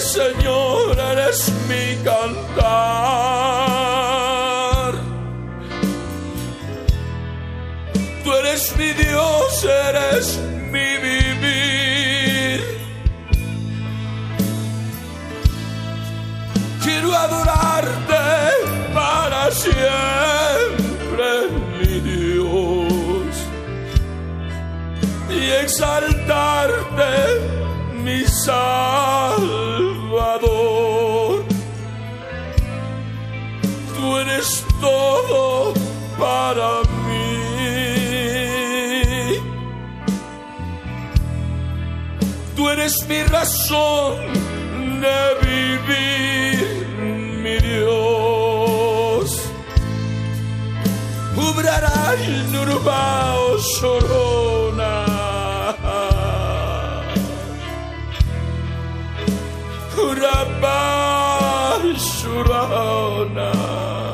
Señor, 0.00 0.98
eres 0.98 1.52
mi 1.68 1.96
cantar. 2.02 2.60
Tú 8.24 8.32
eres 8.32 8.74
mi 8.78 8.92
Dios, 8.92 9.64
eres 9.64 10.38
mi 10.72 10.96
vivir. 10.96 12.60
Quiero 16.82 17.14
adorarte 17.14 18.26
para 18.94 19.50
siempre, 19.50 21.28
mi 21.78 22.00
Dios, 22.00 23.32
y 25.28 25.50
exaltarte, 25.62 27.12
mi 28.02 28.24
sal. 28.24 29.79
Todo 34.80 35.74
para 36.18 36.82
mí. 37.06 37.30
Tú 42.56 42.68
eres 42.68 43.06
mi 43.08 43.22
razón 43.24 44.16
de 45.00 45.34
vivir, 45.46 46.86
mi 47.42 47.58
Dios. 47.58 49.26
Ubrará 51.36 52.14
el 52.22 52.52
nurbao 52.52 53.58
sorona. 53.58 55.06
Urabá 59.96 61.78
surona. 61.96 64.09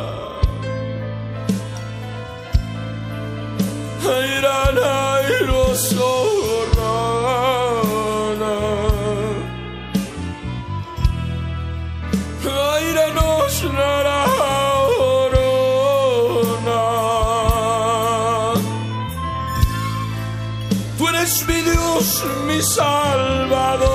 Mi 22.56 22.62
Salvador, 22.62 23.90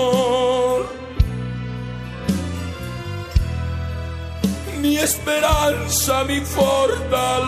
Mi 4.81 4.97
esperanza, 4.97 6.23
mi 6.25 6.41
fortaleza. 6.41 7.45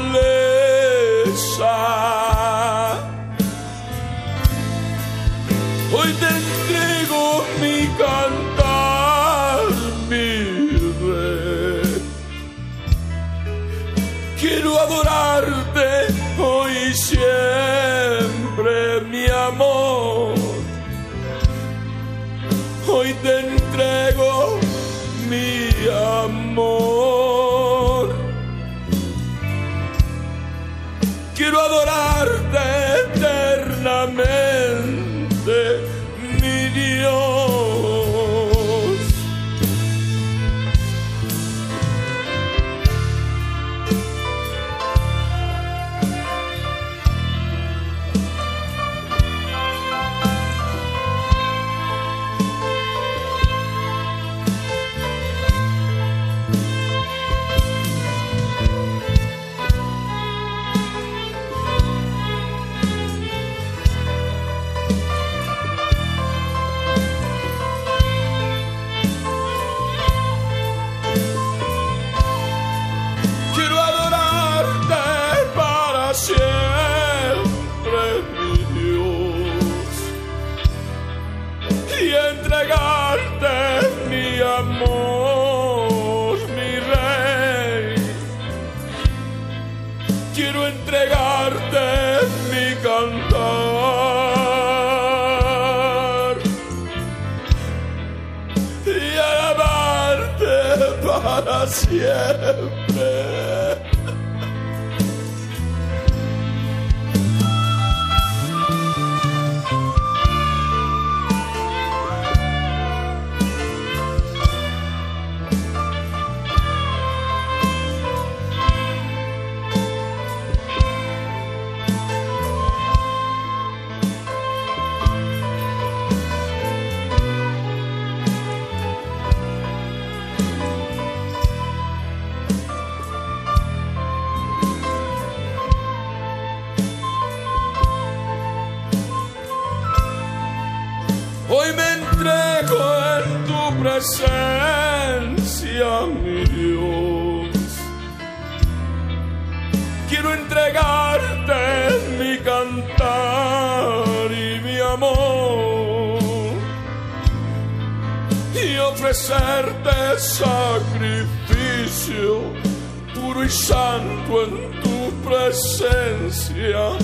Puro 163.38 163.50
santo 163.50 164.46
en 164.46 164.52
tu 164.82 165.12
presencia, 165.24 166.98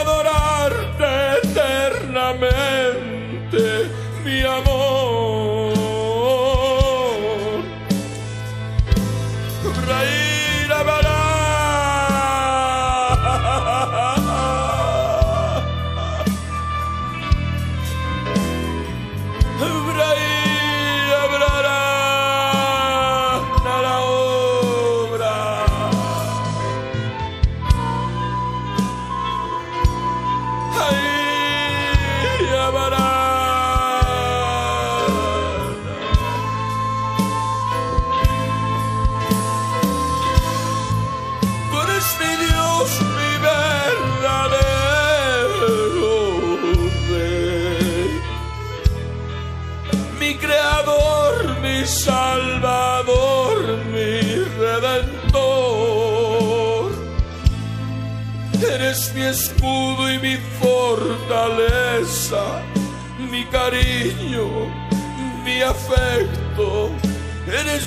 adorarte 0.00 1.14
eternamente, 1.42 3.64
mi 4.24 4.38
amor. 4.42 5.05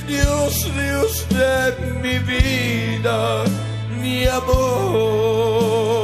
Dios, 0.10 0.66
de 1.30 1.92
mi 2.02 2.18
vida, 2.18 3.44
mi 4.02 4.26
amor. 4.26 5.99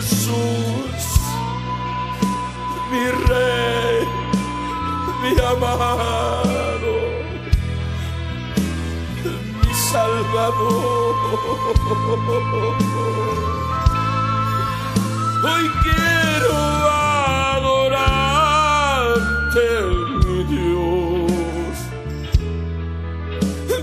Jesús, 0.00 1.04
mi 2.90 3.04
Rey, 3.28 4.00
mi 5.22 5.32
amado, 5.52 6.94
mi 9.60 9.72
Salvador. 9.92 11.14
Hoy 15.44 15.64
quiero 15.82 16.56
adorarte, 17.52 18.24
mi 20.24 20.38
Dios, 20.54 21.76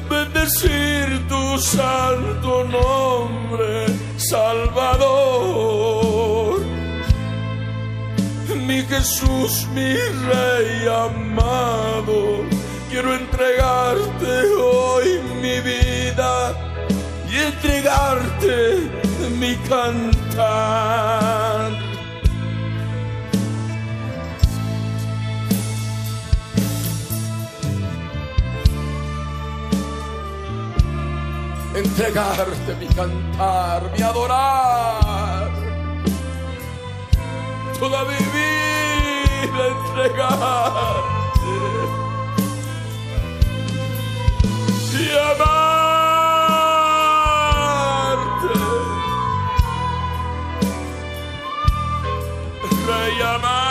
bendecir 0.10 1.06
tu 1.28 1.44
santo 1.60 2.52
nombre, 2.64 3.72
Salvador. 4.18 5.97
Jesús, 8.90 9.68
mi 9.74 9.96
Rey 9.96 10.88
amado, 10.88 12.46
quiero 12.90 13.14
entregarte 13.14 14.48
hoy 14.56 15.20
mi 15.42 15.60
vida 15.60 16.54
y 17.30 17.36
entregarte 17.36 18.90
mi 19.38 19.56
cantar. 19.68 21.72
Entregarte 31.76 32.76
mi 32.80 32.88
cantar, 32.88 33.92
mi 33.96 34.02
adorar. 34.02 35.52
Toda 37.80 38.06
mi 38.06 38.16
vida 38.16 38.67
entregarte. 39.60 41.18
Y 44.94 45.00
amarte. 45.32 45.78
Rey 52.88 53.22
amado. 53.22 53.67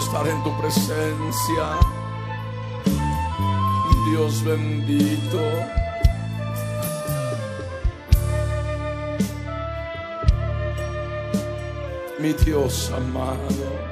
estar 0.00 0.26
en 0.26 0.42
tu 0.42 0.50
presencia. 0.58 1.64
Dios 4.10 4.42
bendito. 4.42 5.40
Mi 12.18 12.32
Dios 12.32 12.92
amado. 12.92 13.90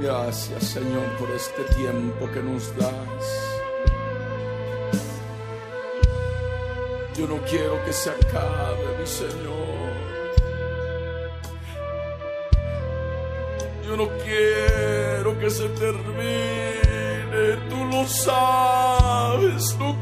Gracias 0.00 0.64
Señor 0.64 1.06
por 1.18 1.30
este 1.30 1.62
tiempo 1.74 2.30
que 2.32 2.42
nos 2.42 2.76
das. 2.76 3.54
Yo 7.16 7.26
no 7.28 7.36
quiero 7.48 7.82
que 7.84 7.92
se 7.92 8.10
acabe, 8.10 8.98
mi 8.98 9.06
Señor. 9.06 9.73
no 14.04 14.10
quiero 14.22 15.38
que 15.38 15.50
se 15.50 15.68
termine, 15.70 17.56
tú 17.70 17.84
lo 17.86 18.06
sabes, 18.06 19.76
no 19.78 19.93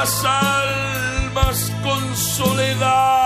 las 0.00 0.24
almas 0.24 1.72
con 1.82 2.16
soledad. 2.16 3.17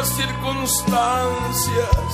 Las 0.00 0.16
circunstancias, 0.16 2.10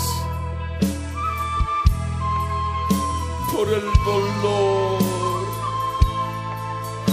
por 3.53 3.69
el 3.69 3.87
dolor 4.05 4.99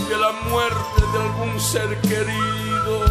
de 0.10 0.18
la 0.18 0.32
muerte 0.50 1.02
de 1.12 1.18
algún 1.26 1.60
ser 1.60 2.02
querido 2.02 3.06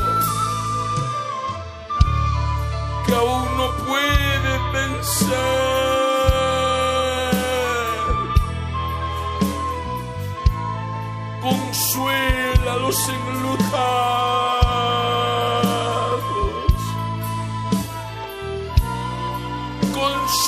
que 3.06 3.14
aún 3.14 3.44
no 3.56 3.70
puede 3.86 4.52
vencer. 4.72 5.32
Consuela 11.40 12.76
los 12.80 13.08
enlutados. 13.08 14.61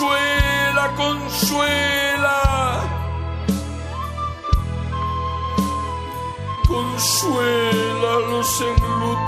Consuela, 0.05 0.87
consuela. 0.97 2.41
Consuela 6.69 8.09
a 8.13 8.19
los 8.31 8.61
enlutados. 8.61 9.25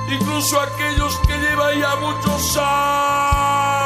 Incluso 0.08 0.60
aquellos 0.60 1.18
que 1.26 1.36
llevan 1.40 1.80
ya 1.80 1.96
muchos 1.96 2.58
años. 2.58 3.83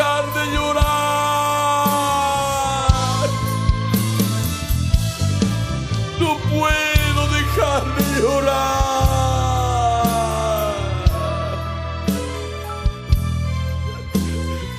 Dejar 0.00 0.24
de 0.32 0.44
llorar? 0.52 0.88
No 6.18 6.30
puedo 6.50 7.22
dejar 7.28 7.84
de 7.96 8.04
llorar. 8.20 8.60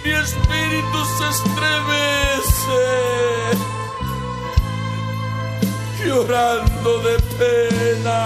Mi 0.04 0.12
espíritu 0.12 1.00
se 1.18 1.26
estremece, 1.36 2.86
llorando 6.04 6.92
de 7.00 7.16
pena, 7.38 8.20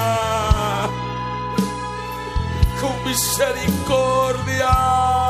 con 2.79 2.93
misericordia. 3.05 5.24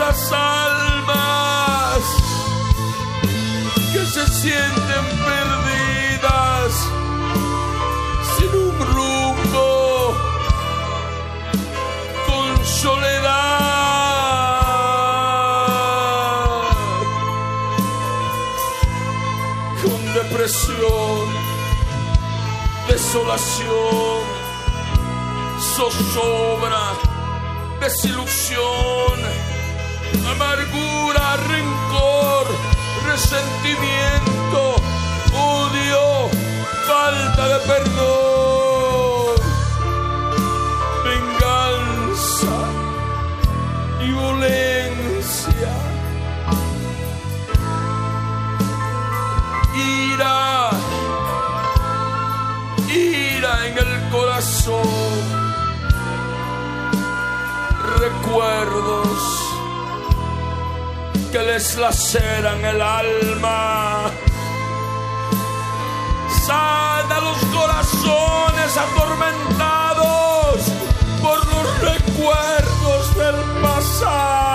Estas 0.00 0.32
almas 0.32 2.02
que 3.92 4.02
se 4.06 4.26
sienten 4.28 5.04
perdidas 5.28 6.72
sin 8.34 8.48
un 8.48 8.78
rumbo, 8.94 10.14
con 12.26 12.46
soledad, 12.64 13.20
con 19.82 20.00
depresión, 20.14 21.28
desolación, 22.88 24.22
zozobra, 25.76 26.84
desilusión, 27.80 29.49
amargura, 30.30 31.36
rencor, 31.48 32.46
resentimiento, 33.06 34.76
odio, 35.32 36.28
falta 36.86 37.48
de 37.48 37.58
perdón, 37.70 39.34
venganza 41.04 42.56
y 44.00 44.06
violencia, 44.12 45.72
ira, 49.74 50.70
ira 52.88 53.66
en 53.66 53.78
el 53.78 54.10
corazón, 54.10 54.88
recuerdos 57.98 59.09
que 61.32 61.38
les 61.38 61.76
laceran 61.76 62.64
el 62.64 62.80
alma. 62.80 64.10
Sana 66.46 67.20
los 67.20 67.38
corazones 67.56 68.76
atormentados 68.76 70.56
por 71.22 71.38
los 71.46 71.80
recuerdos 71.80 73.16
del 73.16 73.62
pasado. 73.62 74.49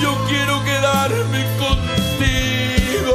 Yo 0.00 0.10
quiero 0.28 0.64
quedarme 0.64 1.46
contigo. 1.58 3.14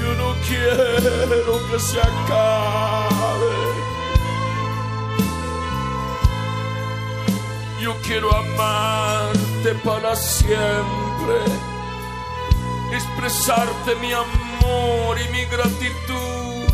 Yo 0.00 0.14
no 0.14 0.34
quiero 0.46 1.52
que 1.70 1.78
se 1.78 2.00
acabe. 2.00 3.56
Yo 7.80 7.96
quiero 8.02 8.34
amarte 8.34 9.74
para 9.84 10.14
siempre, 10.16 11.36
expresarte 13.20 13.94
mi 13.96 14.12
amor 14.12 15.18
y 15.20 15.28
mi 15.28 15.44
gratitud. 15.44 16.66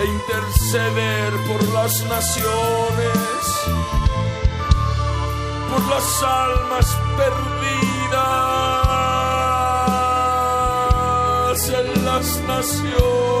E 0.00 0.04
interceder 0.04 1.32
por 1.48 1.62
las 1.74 2.04
naciones, 2.04 3.44
por 5.68 5.82
las 5.88 6.22
almas 6.22 6.96
perdidas 7.16 7.68
en 11.70 12.04
las 12.04 12.40
naciones. 12.46 13.37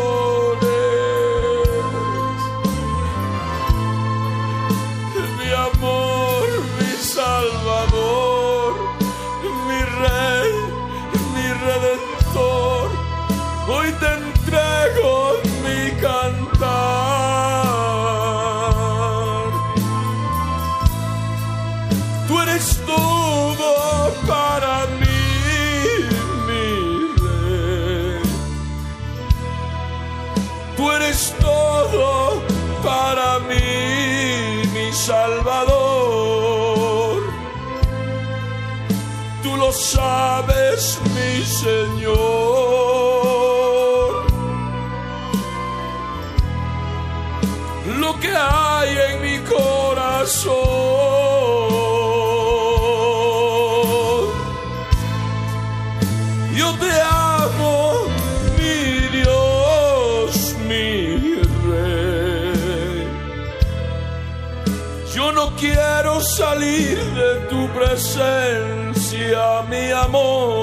Señor. 41.58 42.18
Lo 47.98 48.10
que 48.20 48.32
hay 48.32 48.90
en 49.08 49.14
mi 49.26 49.38
corazón. 49.40 50.54
Yo 56.54 56.68
te 56.82 56.92
amo, 57.34 57.76
mi 58.56 58.78
Dios, 59.18 60.54
mi 60.68 60.86
Rey. 61.66 63.08
Yo 65.12 65.32
no 65.32 65.44
quiero 65.56 66.20
salir 66.20 66.98
de 67.20 67.30
tu 67.50 67.60
presencia, 67.76 69.42
mi 69.68 69.90
amor. 69.90 70.57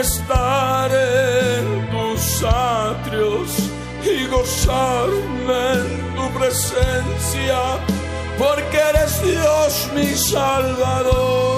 Estar 0.00 0.90
en 0.90 1.90
tus 1.90 2.42
atrios 2.44 3.70
y 4.04 4.26
gozarme 4.26 5.72
en 5.72 6.14
tu 6.14 6.38
presencia, 6.38 7.58
porque 8.36 8.76
eres 8.76 9.22
Dios 9.22 9.90
mi 9.94 10.14
Salvador. 10.14 11.53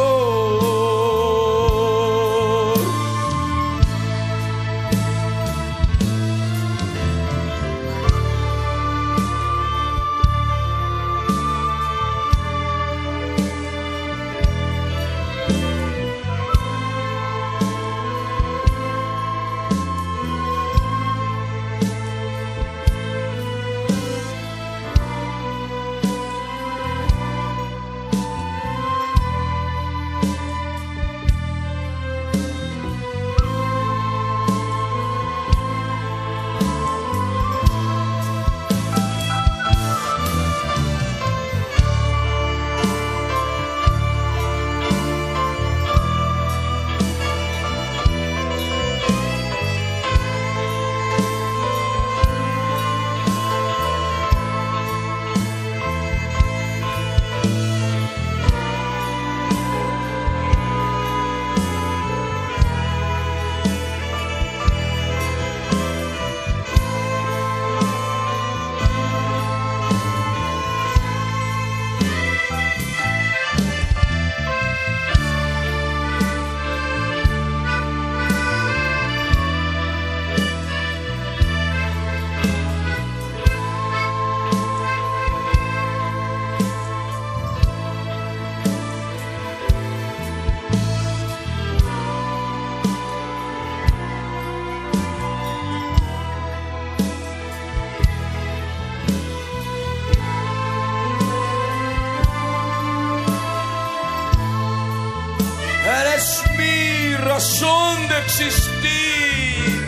Existir. 108.26 109.86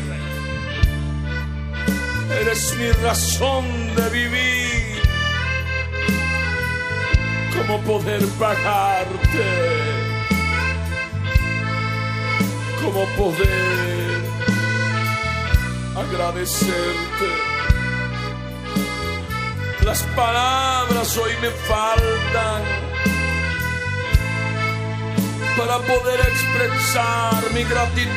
Eres 2.40 2.74
mi 2.78 2.90
razón 3.06 3.64
de 3.96 4.08
vivir. 4.10 5.02
¿Cómo 7.56 7.80
poder 7.82 8.24
pagarte? 8.38 9.48
¿Cómo 12.82 13.04
poder 13.16 14.20
agradecerte? 15.96 17.30
Las 19.84 20.02
palabras 20.14 21.16
hoy 21.16 21.32
me 21.42 21.50
faltan 21.50 22.87
para 25.58 25.78
poder 25.78 26.20
expresar 26.20 27.34
mi 27.52 27.64
gratitud 27.64 28.08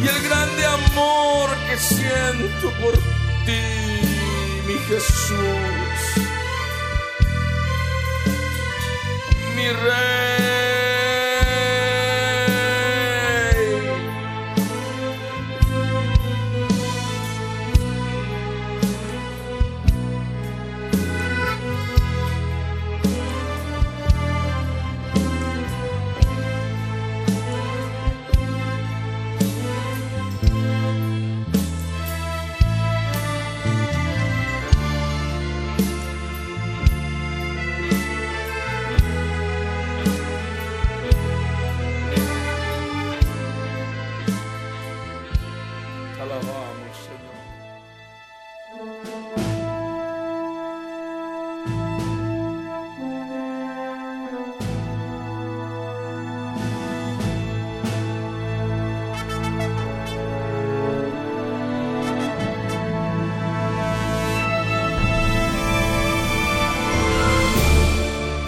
y 0.00 0.06
el 0.06 0.22
grande 0.28 0.64
amor 0.64 1.50
que 1.68 1.76
siento 1.76 2.70
por 2.80 2.94
ti, 3.44 3.60
mi 4.66 4.78
Jesús, 4.88 5.36
mi 9.56 9.68
Rey. 9.68 10.41